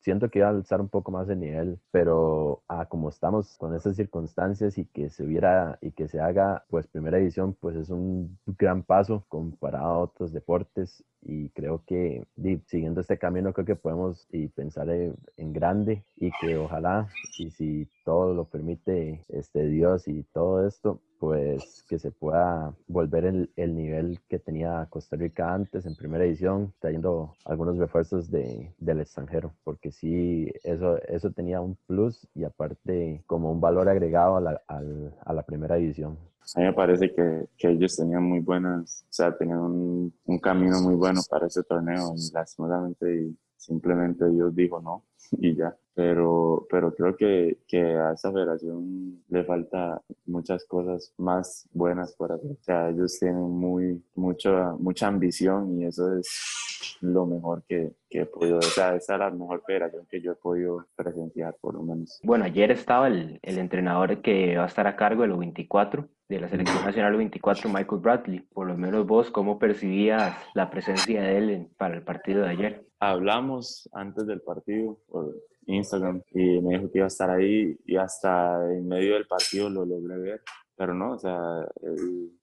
siento 0.00 0.30
que 0.30 0.38
iba 0.40 0.48
a 0.48 0.50
alzar 0.50 0.80
un 0.80 0.88
poco 0.88 1.10
más 1.10 1.28
el 1.28 1.40
nivel, 1.40 1.78
pero 1.90 2.62
ah, 2.68 2.86
como 2.86 3.08
estamos 3.08 3.56
con 3.58 3.74
estas 3.74 3.96
circunstancias 3.96 4.78
y 4.78 4.84
que 4.86 5.10
se 5.10 5.24
hubiera 5.24 5.78
y 5.80 5.90
que 5.92 6.08
se 6.08 6.20
haga 6.20 6.64
pues 6.70 6.86
primera 6.86 7.18
edición, 7.18 7.56
pues 7.60 7.76
es 7.76 7.90
un 7.90 8.38
gran 8.46 8.82
paso 8.82 9.24
comparado 9.28 9.86
a 9.86 9.98
otros 9.98 10.32
deportes 10.32 11.04
y 11.22 11.50
creo 11.50 11.82
que 11.86 12.24
siguiendo 12.66 13.00
este 13.00 13.18
camino 13.18 13.52
creo 13.52 13.66
que 13.66 13.76
podemos 13.76 14.26
y 14.30 14.48
pensar 14.48 14.88
en, 14.90 15.16
en 15.36 15.52
grande 15.52 16.04
y 16.16 16.30
que 16.40 16.56
ojalá, 16.56 17.08
y 17.38 17.50
si 17.50 17.88
todo 18.04 18.34
lo 18.34 18.44
permite 18.46 19.24
este 19.28 19.66
Dios 19.66 20.08
y 20.08 20.22
todo 20.32 20.66
esto, 20.66 21.00
pues 21.18 21.84
que 21.88 21.98
se 21.98 22.10
pueda 22.10 22.74
volver 22.88 23.24
el, 23.26 23.52
el, 23.56 23.74
nivel 23.74 24.20
que 24.28 24.38
tenía 24.38 24.86
Costa 24.90 25.16
Rica 25.16 25.52
antes 25.52 25.84
en 25.86 25.94
primera 25.94 26.24
edición, 26.24 26.72
trayendo 26.80 27.34
algunos 27.44 27.76
refuerzos 27.76 28.30
de, 28.30 28.74
del 28.78 29.00
extranjero, 29.00 29.54
porque 29.64 29.92
sí, 29.92 30.50
eso, 30.64 30.96
eso 31.02 31.30
tenía 31.30 31.60
un 31.60 31.76
plus 31.86 32.26
y 32.34 32.44
aparte 32.44 33.22
como 33.26 33.52
un 33.52 33.60
valor 33.60 33.88
agregado 33.88 34.36
a 34.36 34.40
la, 34.40 34.62
a 34.66 35.32
la 35.32 35.42
primera 35.42 35.76
edición. 35.76 36.18
A 36.56 36.60
mí 36.60 36.66
me 36.66 36.72
parece 36.72 37.12
que, 37.12 37.46
que, 37.56 37.68
ellos 37.68 37.96
tenían 37.96 38.24
muy 38.24 38.40
buenas, 38.40 39.04
o 39.08 39.12
sea, 39.12 39.36
tenían 39.36 39.60
un, 39.60 40.14
un 40.24 40.38
camino 40.38 40.80
muy 40.80 40.94
bueno 40.94 41.20
para 41.28 41.46
ese 41.46 41.62
torneo 41.62 42.14
y 42.16 42.32
lastimosamente 42.32 43.30
simplemente 43.56 44.28
Dios 44.30 44.54
dijo 44.54 44.80
no 44.80 45.04
y 45.32 45.54
ya. 45.54 45.76
Pero, 46.00 46.66
pero 46.70 46.94
creo 46.94 47.14
que, 47.14 47.58
que 47.68 47.78
a 47.78 48.12
esta 48.14 48.32
federación 48.32 49.22
le 49.28 49.44
falta 49.44 50.00
muchas 50.24 50.64
cosas 50.64 51.12
más 51.18 51.68
buenas 51.74 52.14
por 52.14 52.32
hacer. 52.32 52.52
O 52.52 52.62
sea, 52.62 52.88
ellos 52.88 53.18
tienen 53.18 53.50
muy, 53.50 54.02
mucha, 54.14 54.72
mucha 54.78 55.08
ambición 55.08 55.78
y 55.78 55.84
eso 55.84 56.16
es 56.16 56.96
lo 57.02 57.26
mejor 57.26 57.64
que, 57.68 57.92
que 58.08 58.22
he 58.22 58.24
podido, 58.24 58.60
o 58.60 58.62
sea, 58.62 58.96
esa 58.96 59.12
es 59.12 59.18
la 59.18 59.30
mejor 59.30 59.62
federación 59.66 60.06
que 60.10 60.22
yo 60.22 60.32
he 60.32 60.36
podido 60.36 60.86
presenciar, 60.96 61.54
por 61.60 61.74
lo 61.74 61.82
menos. 61.82 62.18
Bueno, 62.22 62.46
ayer 62.46 62.70
estaba 62.70 63.06
el, 63.08 63.38
el 63.42 63.58
entrenador 63.58 64.22
que 64.22 64.56
va 64.56 64.64
a 64.64 64.68
estar 64.68 64.86
a 64.86 64.96
cargo 64.96 65.20
de 65.20 65.28
los 65.28 65.38
24 65.38 66.08
de 66.30 66.40
la 66.40 66.48
Selección 66.48 66.82
Nacional 66.82 67.14
24, 67.14 67.68
Michael 67.68 68.00
Bradley. 68.00 68.40
Por 68.54 68.68
lo 68.68 68.78
menos 68.78 69.06
vos, 69.06 69.30
¿cómo 69.30 69.58
percibías 69.58 70.34
la 70.54 70.70
presencia 70.70 71.20
de 71.20 71.36
él 71.36 71.68
para 71.76 71.94
el 71.94 72.02
partido 72.02 72.44
de 72.44 72.48
ayer? 72.48 72.86
Hablamos 73.00 73.86
antes 73.92 74.26
del 74.26 74.40
partido 74.40 74.98
por 75.10 75.34
Instagram 75.66 76.22
y 76.32 76.60
me 76.60 76.78
dijo 76.78 76.90
que 76.90 76.98
iba 76.98 77.06
a 77.06 77.08
estar 77.08 77.30
ahí 77.30 77.76
y 77.84 77.96
hasta 77.96 78.72
en 78.72 78.88
medio 78.88 79.14
del 79.14 79.26
partido 79.26 79.70
lo 79.70 79.84
logré 79.84 80.18
ver. 80.18 80.42
Pero 80.76 80.94
no, 80.94 81.12
o 81.12 81.18
sea, 81.18 81.66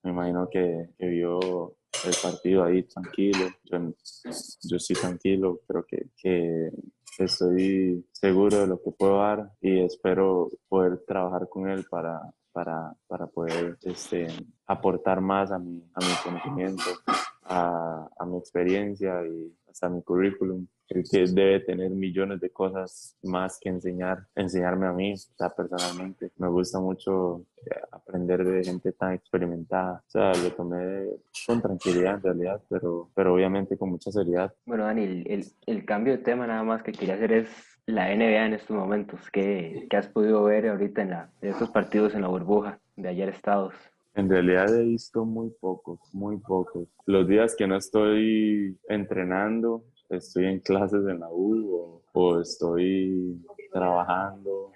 me 0.04 0.12
imagino 0.12 0.48
que, 0.50 0.90
vio 1.00 1.76
el 2.06 2.14
partido 2.22 2.64
ahí 2.64 2.84
tranquilo. 2.84 3.48
Yo, 3.64 3.80
yo 4.62 4.80
sí 4.80 4.94
tranquilo, 4.94 5.62
creo 5.68 5.84
que, 5.88 6.12
que 6.16 6.70
estoy 7.18 8.06
seguro 8.12 8.60
de 8.60 8.68
lo 8.68 8.82
que 8.82 8.92
puedo 8.92 9.18
dar 9.18 9.52
y 9.60 9.80
espero 9.80 10.50
poder 10.68 11.04
trabajar 11.08 11.50
con 11.50 11.68
él 11.68 11.86
para, 11.90 12.22
para, 12.52 12.94
para 13.08 13.28
poder 13.28 13.78
este, 13.82 14.28
aportar 14.68 15.22
más 15.22 15.52
a 15.52 15.60
mi, 15.60 15.84
a 15.94 16.00
mi 16.06 16.14
conocimiento, 16.24 16.84
a, 17.48 18.08
a 18.20 18.26
mi 18.26 18.38
experiencia 18.38 19.26
y 19.26 19.54
hasta 19.70 19.90
mi 19.90 20.02
currículum 20.02 20.68
creo 20.88 21.04
que 21.10 21.26
debe 21.28 21.60
tener 21.60 21.90
millones 21.92 22.40
de 22.40 22.50
cosas 22.50 23.16
más 23.24 23.60
que 23.60 23.70
enseñar, 23.70 24.26
enseñarme 24.36 24.88
a 24.88 24.94
mí, 24.94 25.14
o 25.14 25.56
personalmente. 25.56 26.32
Me 26.38 26.48
gusta 26.48 26.80
mucho 26.80 27.44
eh, 27.66 27.76
aprender 27.92 28.44
de 28.44 28.64
gente 28.64 28.92
tan 28.94 29.14
experimentada. 29.14 30.04
O 30.08 30.10
sea, 30.10 30.32
lo 30.34 30.52
tomé 30.54 31.08
con 31.46 31.62
tranquilidad 31.62 32.16
en 32.16 32.22
realidad, 32.22 32.62
pero, 32.70 33.10
pero 33.14 33.34
obviamente 33.34 33.78
con 33.78 33.90
mucha 33.90 34.12
seriedad. 34.12 34.54
Bueno, 34.66 34.86
Dani, 34.86 35.04
el, 35.04 35.46
el, 35.66 35.86
cambio 35.86 36.14
de 36.14 36.24
tema 36.24 36.48
nada 36.48 36.64
más 36.64 36.84
que 36.84 36.94
quería 36.94 37.16
hacer 37.16 37.34
es 37.34 37.50
la 37.86 38.08
NBA 38.16 38.46
en 38.46 38.54
estos 38.54 38.76
momentos. 38.76 39.30
¿Qué, 39.32 39.88
qué 39.90 39.98
has 39.98 40.08
podido 40.08 40.44
ver 40.44 40.68
ahorita 40.68 41.02
en, 41.02 41.10
la, 41.10 41.30
estos 41.42 41.70
partidos 41.70 42.14
en 42.16 42.22
la 42.22 42.30
burbuja 42.30 42.80
de 42.96 43.10
ayer 43.10 43.30
estados? 43.30 43.74
En 44.18 44.28
realidad 44.28 44.76
he 44.76 44.84
visto 44.84 45.26
muy 45.26 45.52
pocos, 45.62 46.00
muy 46.12 46.38
pocos. 46.38 46.88
Los 47.06 47.28
días 47.28 47.56
que 47.56 47.68
no 47.68 47.76
estoy 47.76 48.76
entrenando, 48.90 49.84
estoy 50.10 50.46
en 50.46 50.60
clases 50.60 51.08
en 51.08 51.20
la 51.20 51.30
U 51.30 52.02
o, 52.14 52.42
estoy 52.42 53.40
trabajando, 53.72 54.72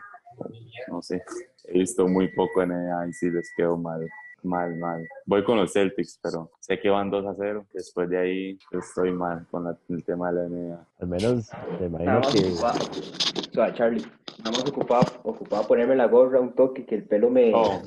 no 0.89 1.01
sé, 1.01 1.23
he 1.65 1.79
visto 1.79 2.07
muy 2.07 2.27
poco 2.35 2.61
en 2.61 2.71
ella 2.71 3.07
y 3.07 3.13
sí 3.13 3.31
les 3.31 3.51
quedo 3.57 3.77
mal, 3.77 4.07
mal, 4.43 4.77
mal. 4.77 5.07
Voy 5.25 5.43
con 5.43 5.57
los 5.57 5.73
Celtics, 5.73 6.19
pero 6.21 6.51
sé 6.59 6.79
que 6.79 6.91
van 6.91 7.09
2 7.09 7.25
a 7.25 7.33
0, 7.35 7.65
después 7.73 8.07
de 8.11 8.19
ahí 8.19 8.59
estoy 8.71 9.11
mal 9.11 9.47
con 9.49 9.75
el 9.89 10.03
tema 10.03 10.31
de 10.31 10.35
la 10.39 10.49
NBA. 10.49 10.87
Al 10.99 11.07
menos 11.07 11.49
me 11.79 11.87
imagino 11.87 12.21
que... 12.31 13.49
O 13.49 13.53
sea, 13.53 13.73
Charlie, 13.73 14.05
estamos 14.37 14.63
ocupados 14.69 15.19
ocupado 15.23 15.67
ponerme 15.67 15.95
la 15.95 16.05
gorra 16.05 16.39
un 16.39 16.53
toque 16.53 16.85
que 16.85 16.93
el 16.93 17.05
pelo 17.05 17.31
me... 17.31 17.51
Oh. 17.55 17.81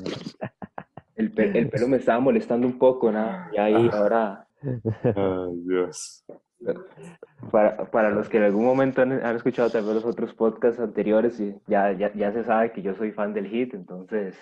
El, 1.37 1.57
el, 1.57 1.69
pelo 1.69 1.89
me 1.89 1.97
estaba 1.99 2.21
molestando 2.21 2.67
un 2.67 2.79
poco, 2.79 3.11
¿no? 3.11 3.47
Y 3.53 3.59
ahí 3.59 3.91
ahora... 3.93 4.47
Ay, 4.63 5.61
Dios. 5.67 6.25
Para, 7.51 7.91
para, 7.91 8.11
los 8.11 8.29
que 8.29 8.39
en 8.39 8.45
algún 8.45 8.65
momento 8.65 9.03
han, 9.03 9.13
escuchado 9.37 9.69
también 9.69 9.97
los 9.97 10.05
otros 10.05 10.33
podcasts 10.33 10.81
anteriores, 10.81 11.39
ya, 11.67 11.93
ya, 11.93 12.13
ya, 12.15 12.33
se 12.33 12.45
sabe 12.45 12.73
que 12.73 12.81
yo 12.81 12.95
soy 12.95 13.13
fan 13.13 13.35
del 13.35 13.49
hit, 13.49 13.75
entonces 13.75 14.35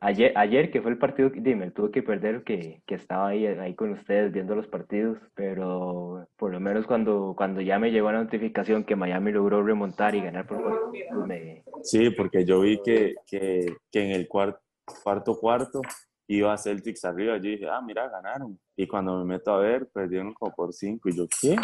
ayer, 0.00 0.32
ayer 0.36 0.70
que 0.70 0.80
fue 0.80 0.90
el 0.90 0.98
partido, 0.98 1.30
dime, 1.34 1.70
tuve 1.70 1.90
que 1.90 2.02
perder 2.02 2.42
que, 2.44 2.82
que, 2.86 2.94
estaba 2.94 3.28
ahí, 3.28 3.46
ahí 3.46 3.74
con 3.74 3.92
ustedes 3.92 4.32
viendo 4.32 4.54
los 4.54 4.66
partidos, 4.66 5.18
pero 5.34 6.26
por 6.36 6.50
lo 6.50 6.60
menos 6.60 6.86
cuando, 6.86 7.34
cuando 7.36 7.60
ya 7.60 7.78
me 7.78 7.90
llegó 7.90 8.10
la 8.10 8.22
notificación 8.22 8.84
que 8.84 8.96
Miami 8.96 9.32
logró 9.32 9.62
remontar 9.62 10.14
y 10.14 10.22
ganar 10.22 10.46
por 10.46 10.62
pues 10.62 11.26
me... 11.26 11.62
Sí, 11.82 12.10
porque 12.10 12.44
yo 12.44 12.60
vi 12.60 12.80
que, 12.82 13.14
que, 13.26 13.66
que 13.90 14.02
en 14.02 14.10
el 14.12 14.28
cuarto, 14.28 14.60
cuarto 15.02 15.38
cuarto 15.38 15.80
iba 16.28 16.52
a 16.52 16.58
Celtics 16.58 17.04
arriba. 17.04 17.36
Yo 17.36 17.50
dije, 17.50 17.68
ah, 17.68 17.80
mira, 17.80 18.08
ganaron. 18.08 18.58
Y 18.76 18.86
cuando 18.86 19.18
me 19.18 19.24
meto 19.24 19.52
a 19.52 19.58
ver, 19.58 19.88
perdieron 19.88 20.34
como 20.34 20.54
por 20.54 20.72
cinco. 20.72 21.08
Y 21.08 21.16
yo, 21.16 21.26
¿qué? 21.40 21.52
¿En 21.52 21.60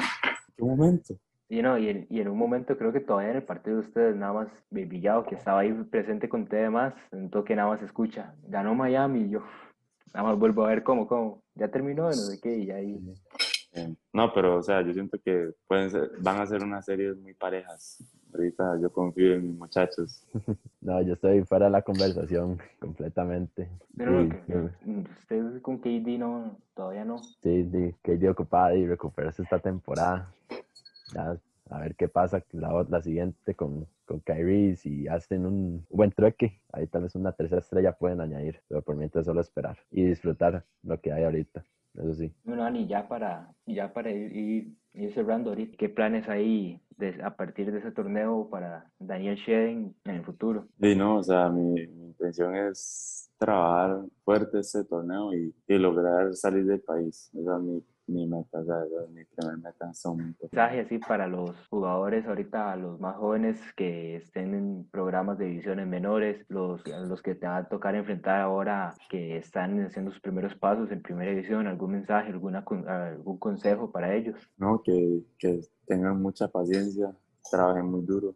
qué 0.56 0.64
momento? 0.64 1.14
Y, 1.48 1.60
no, 1.60 1.76
y, 1.76 1.88
en, 1.88 2.06
y 2.08 2.20
en 2.20 2.28
un 2.28 2.38
momento 2.38 2.78
creo 2.78 2.92
que 2.92 3.00
todavía 3.00 3.32
en 3.32 3.36
el 3.36 3.42
partido 3.42 3.76
de 3.76 3.86
ustedes, 3.86 4.16
nada 4.16 4.32
más 4.32 4.48
Villado, 4.70 5.24
que 5.24 5.34
estaba 5.34 5.60
ahí 5.60 5.72
presente 5.90 6.26
con 6.28 6.44
ustedes 6.44 6.70
más, 6.70 6.94
en 7.10 7.28
toque 7.28 7.54
nada 7.54 7.68
más 7.68 7.82
escucha, 7.82 8.34
ganó 8.48 8.74
Miami 8.74 9.24
y 9.24 9.30
yo 9.30 9.42
nada 10.14 10.28
más 10.28 10.38
vuelvo 10.38 10.64
a 10.64 10.68
ver 10.68 10.82
cómo, 10.82 11.06
cómo, 11.06 11.42
ya 11.54 11.68
terminó, 11.68 12.04
no 12.04 12.12
sé 12.12 12.40
qué, 12.40 12.56
y 12.56 12.70
ahí... 12.70 12.98
No, 14.14 14.32
pero 14.32 14.56
o 14.56 14.62
sea, 14.62 14.80
yo 14.82 14.94
siento 14.94 15.18
que 15.22 15.50
pueden 15.66 15.90
ser, 15.90 16.10
van 16.20 16.40
a 16.40 16.46
ser 16.46 16.62
unas 16.62 16.86
series 16.86 17.18
muy 17.18 17.34
parejas. 17.34 18.02
Ahorita 18.32 18.78
yo 18.80 18.90
confío 18.90 19.34
en 19.34 19.48
mis 19.48 19.58
muchachos. 19.58 20.26
No, 20.80 21.00
yo 21.00 21.12
estoy 21.12 21.44
fuera 21.44 21.66
de 21.66 21.70
la 21.70 21.82
conversación 21.82 22.58
completamente. 22.80 23.68
Pero 23.96 24.22
usted 24.24 25.62
con 25.62 25.78
KD 25.78 26.18
no, 26.18 26.56
todavía 26.74 27.04
no. 27.04 27.18
Sí, 27.40 27.68
sí, 27.70 27.94
KD 28.02 28.28
ocupada 28.28 28.74
y 28.74 28.84
recuperarse 28.84 29.42
esta 29.42 29.60
temporada. 29.60 30.28
a 31.14 31.78
ver 31.78 31.94
qué 31.94 32.08
pasa 32.08 32.42
la, 32.50 32.84
la 32.88 33.00
siguiente 33.00 33.54
con, 33.54 33.86
con 34.06 34.18
Kyrie. 34.20 34.74
Si 34.74 35.06
hacen 35.06 35.46
un 35.46 35.86
buen 35.88 36.10
trueque, 36.10 36.60
ahí 36.72 36.88
tal 36.88 37.04
vez 37.04 37.14
una 37.14 37.30
tercera 37.30 37.60
estrella 37.60 37.92
pueden 37.92 38.20
añadir. 38.20 38.60
Pero 38.66 38.82
por 38.82 38.96
mientras 38.96 39.26
solo 39.26 39.40
esperar 39.40 39.78
y 39.92 40.04
disfrutar 40.04 40.64
lo 40.82 41.00
que 41.00 41.12
hay 41.12 41.22
ahorita 41.22 41.64
eso 41.94 42.14
sí. 42.14 42.32
Bueno, 42.44 42.64
Ani, 42.64 42.86
ya 42.86 43.06
para, 43.06 43.54
ya 43.66 43.92
para 43.92 44.10
ir, 44.10 44.74
ir, 44.94 45.12
cerrando 45.12 45.50
ahorita, 45.50 45.76
¿qué 45.76 45.88
planes 45.88 46.28
hay 46.28 46.80
a 47.22 47.36
partir 47.36 47.72
de 47.72 47.78
ese 47.78 47.90
torneo 47.92 48.48
para 48.50 48.90
Daniel 48.98 49.36
Shedden 49.36 49.94
en 50.04 50.14
el 50.14 50.24
futuro? 50.24 50.66
Sí, 50.80 50.94
no, 50.94 51.18
o 51.18 51.22
sea, 51.22 51.48
mi, 51.48 51.86
mi 51.86 52.06
intención 52.06 52.54
es 52.54 53.30
trabajar 53.38 54.04
fuerte 54.24 54.60
ese 54.60 54.84
torneo 54.84 55.34
y, 55.34 55.54
y, 55.66 55.78
lograr 55.78 56.34
salir 56.34 56.64
del 56.64 56.80
país. 56.80 57.30
Esa 57.34 57.56
es 57.56 57.62
mi 57.62 57.84
mi 58.06 58.26
meta, 58.26 58.58
o 58.58 58.64
sea, 58.64 58.76
mi 59.12 59.24
primer 59.24 59.58
meta 59.58 59.92
son 59.94 60.34
mensaje 60.40 60.80
así 60.80 60.98
para 60.98 61.26
los 61.26 61.56
jugadores 61.68 62.26
ahorita, 62.26 62.76
los 62.76 63.00
más 63.00 63.16
jóvenes 63.16 63.58
que 63.76 64.16
estén 64.16 64.54
en 64.54 64.88
programas 64.90 65.38
de 65.38 65.46
divisiones 65.46 65.86
menores, 65.86 66.44
los, 66.48 66.86
los 66.86 67.22
que 67.22 67.34
te 67.34 67.46
va 67.46 67.58
a 67.58 67.68
tocar 67.68 67.94
enfrentar 67.94 68.40
ahora 68.40 68.94
que 69.08 69.36
están 69.36 69.84
haciendo 69.84 70.10
sus 70.10 70.20
primeros 70.20 70.54
pasos 70.56 70.90
en 70.90 71.02
primera 71.02 71.30
división, 71.30 71.66
algún 71.66 71.92
mensaje, 71.92 72.30
alguna, 72.30 72.64
algún 72.86 73.38
consejo 73.38 73.90
para 73.90 74.14
ellos. 74.14 74.38
No, 74.56 74.82
que, 74.82 75.22
que 75.38 75.60
tengan 75.86 76.20
mucha 76.20 76.48
paciencia, 76.48 77.14
trabajen 77.50 77.86
muy 77.86 78.02
duro, 78.02 78.34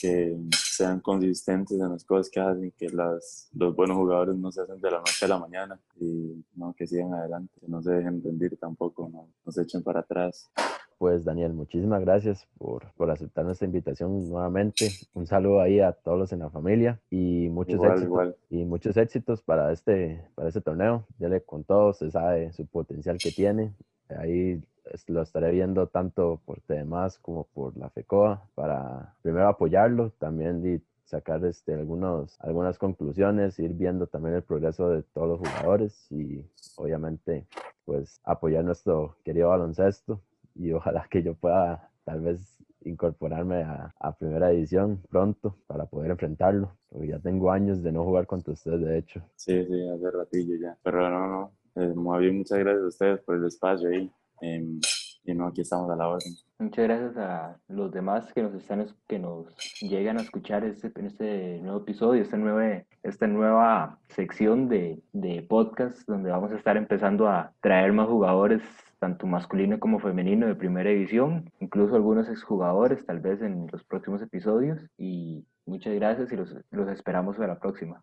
que 0.00 0.36
sean 0.52 1.00
consistentes 1.00 1.78
en 1.78 1.90
las 1.90 2.04
cosas 2.04 2.30
que 2.30 2.40
hacen, 2.40 2.72
que 2.76 2.88
las, 2.90 3.48
los 3.54 3.74
buenos 3.74 3.96
jugadores 3.96 4.36
no 4.36 4.50
se 4.52 4.62
hacen 4.62 4.80
de 4.80 4.90
la 4.90 4.98
noche 4.98 5.24
a 5.24 5.28
la 5.28 5.38
mañana 5.38 5.80
y 6.00 6.44
no, 6.54 6.74
que 6.74 6.86
sigan 6.86 7.14
adelante, 7.14 7.52
que 7.60 7.68
no 7.68 7.82
se 7.82 7.92
dejen 7.92 8.22
rendir 8.22 8.56
tampoco, 8.56 9.08
no, 9.08 9.28
no 9.44 9.52
se 9.52 9.62
echen 9.62 9.82
para 9.82 10.00
atrás. 10.00 10.50
Pues 10.98 11.24
Daniel, 11.24 11.52
muchísimas 11.52 12.00
gracias 12.00 12.48
por, 12.58 12.92
por 12.94 13.08
aceptar 13.08 13.44
nuestra 13.44 13.66
invitación 13.66 14.28
nuevamente. 14.28 14.90
Un 15.14 15.28
saludo 15.28 15.60
ahí 15.60 15.78
a 15.78 15.92
todos 15.92 16.32
en 16.32 16.40
la 16.40 16.50
familia 16.50 17.00
y 17.08 17.48
muchos 17.50 17.80
éxitos 17.84 18.34
y 18.50 18.64
muchos 18.64 18.96
éxitos 18.96 19.40
para 19.40 19.70
este 19.72 20.28
para 20.34 20.48
este 20.48 20.60
torneo. 20.60 21.06
le 21.20 21.40
con 21.42 21.62
todo, 21.62 21.92
se 21.92 22.10
sabe 22.10 22.52
su 22.52 22.66
potencial 22.66 23.16
que 23.16 23.30
tiene. 23.30 23.72
Ahí 24.08 24.60
lo 25.06 25.22
estaré 25.22 25.50
viendo 25.50 25.86
tanto 25.86 26.40
por 26.44 26.60
temas 26.62 27.18
como 27.18 27.44
por 27.44 27.76
la 27.76 27.90
FECOA 27.90 28.42
para 28.54 29.14
primero 29.22 29.48
apoyarlo, 29.48 30.10
también 30.18 30.82
sacar 31.04 31.44
este, 31.44 31.74
algunos, 31.74 32.38
algunas 32.40 32.78
conclusiones, 32.78 33.58
ir 33.58 33.72
viendo 33.72 34.06
también 34.06 34.34
el 34.36 34.42
progreso 34.42 34.90
de 34.90 35.02
todos 35.02 35.28
los 35.28 35.38
jugadores 35.38 36.06
y 36.12 36.44
obviamente 36.76 37.46
pues 37.84 38.20
apoyar 38.24 38.64
nuestro 38.64 39.16
querido 39.24 39.48
baloncesto 39.48 40.20
y 40.54 40.72
ojalá 40.72 41.06
que 41.10 41.22
yo 41.22 41.34
pueda 41.34 41.90
tal 42.04 42.20
vez 42.20 42.58
incorporarme 42.84 43.62
a, 43.62 43.94
a, 43.98 44.16
primera 44.16 44.50
edición 44.52 45.00
pronto 45.08 45.56
para 45.66 45.86
poder 45.86 46.10
enfrentarlo, 46.10 46.76
porque 46.88 47.08
ya 47.08 47.18
tengo 47.18 47.50
años 47.50 47.82
de 47.82 47.92
no 47.92 48.04
jugar 48.04 48.26
contra 48.26 48.52
ustedes, 48.52 48.80
de 48.80 48.98
hecho. 48.98 49.22
Sí, 49.36 49.64
sí, 49.64 49.88
hace 49.88 50.10
ratillo 50.10 50.56
ya, 50.56 50.76
pero 50.82 51.10
no, 51.10 51.26
no, 51.26 51.52
eh, 51.82 52.32
muchas 52.32 52.58
gracias 52.58 52.84
a 52.84 52.88
ustedes 52.88 53.20
por 53.20 53.36
el 53.36 53.46
espacio 53.46 53.88
ahí. 53.88 54.10
Em, 54.40 54.80
y 55.24 55.34
no, 55.34 55.48
aquí 55.48 55.60
estamos 55.60 55.90
a 55.90 55.96
la 55.96 56.08
orden. 56.08 56.32
Muchas 56.58 56.84
gracias 56.84 57.16
a 57.18 57.56
los 57.68 57.92
demás 57.92 58.32
que 58.32 58.42
nos 58.42 58.54
están 58.54 58.86
que 59.06 59.18
nos 59.18 59.54
llegan 59.80 60.18
a 60.18 60.22
escuchar 60.22 60.64
este, 60.64 60.90
en 60.96 61.06
este 61.06 61.58
nuevo 61.60 61.80
episodio, 61.80 62.22
esta 62.22 62.36
nueva, 62.36 62.82
esta 63.02 63.26
nueva 63.26 63.98
sección 64.08 64.68
de, 64.68 65.00
de 65.12 65.42
podcast 65.42 66.08
donde 66.08 66.30
vamos 66.30 66.52
a 66.52 66.56
estar 66.56 66.76
empezando 66.76 67.28
a 67.28 67.52
traer 67.60 67.92
más 67.92 68.08
jugadores 68.08 68.62
tanto 68.98 69.26
masculino 69.26 69.78
como 69.78 70.00
femenino 70.00 70.46
de 70.46 70.54
primera 70.54 70.90
división, 70.90 71.50
incluso 71.60 71.94
algunos 71.94 72.28
exjugadores 72.28 73.04
tal 73.06 73.20
vez 73.20 73.40
en 73.42 73.68
los 73.70 73.84
próximos 73.84 74.20
episodios 74.22 74.80
y 74.96 75.44
muchas 75.66 75.94
gracias 75.94 76.32
y 76.32 76.36
los, 76.36 76.54
los 76.70 76.88
esperamos 76.88 77.36
para 77.36 77.54
la 77.54 77.58
próxima. 77.60 78.02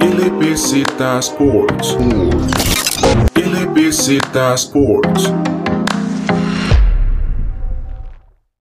LBZ 0.00 1.00
Sports. 1.20 2.73
LBZ 3.34 4.20
Sports. 4.56 5.63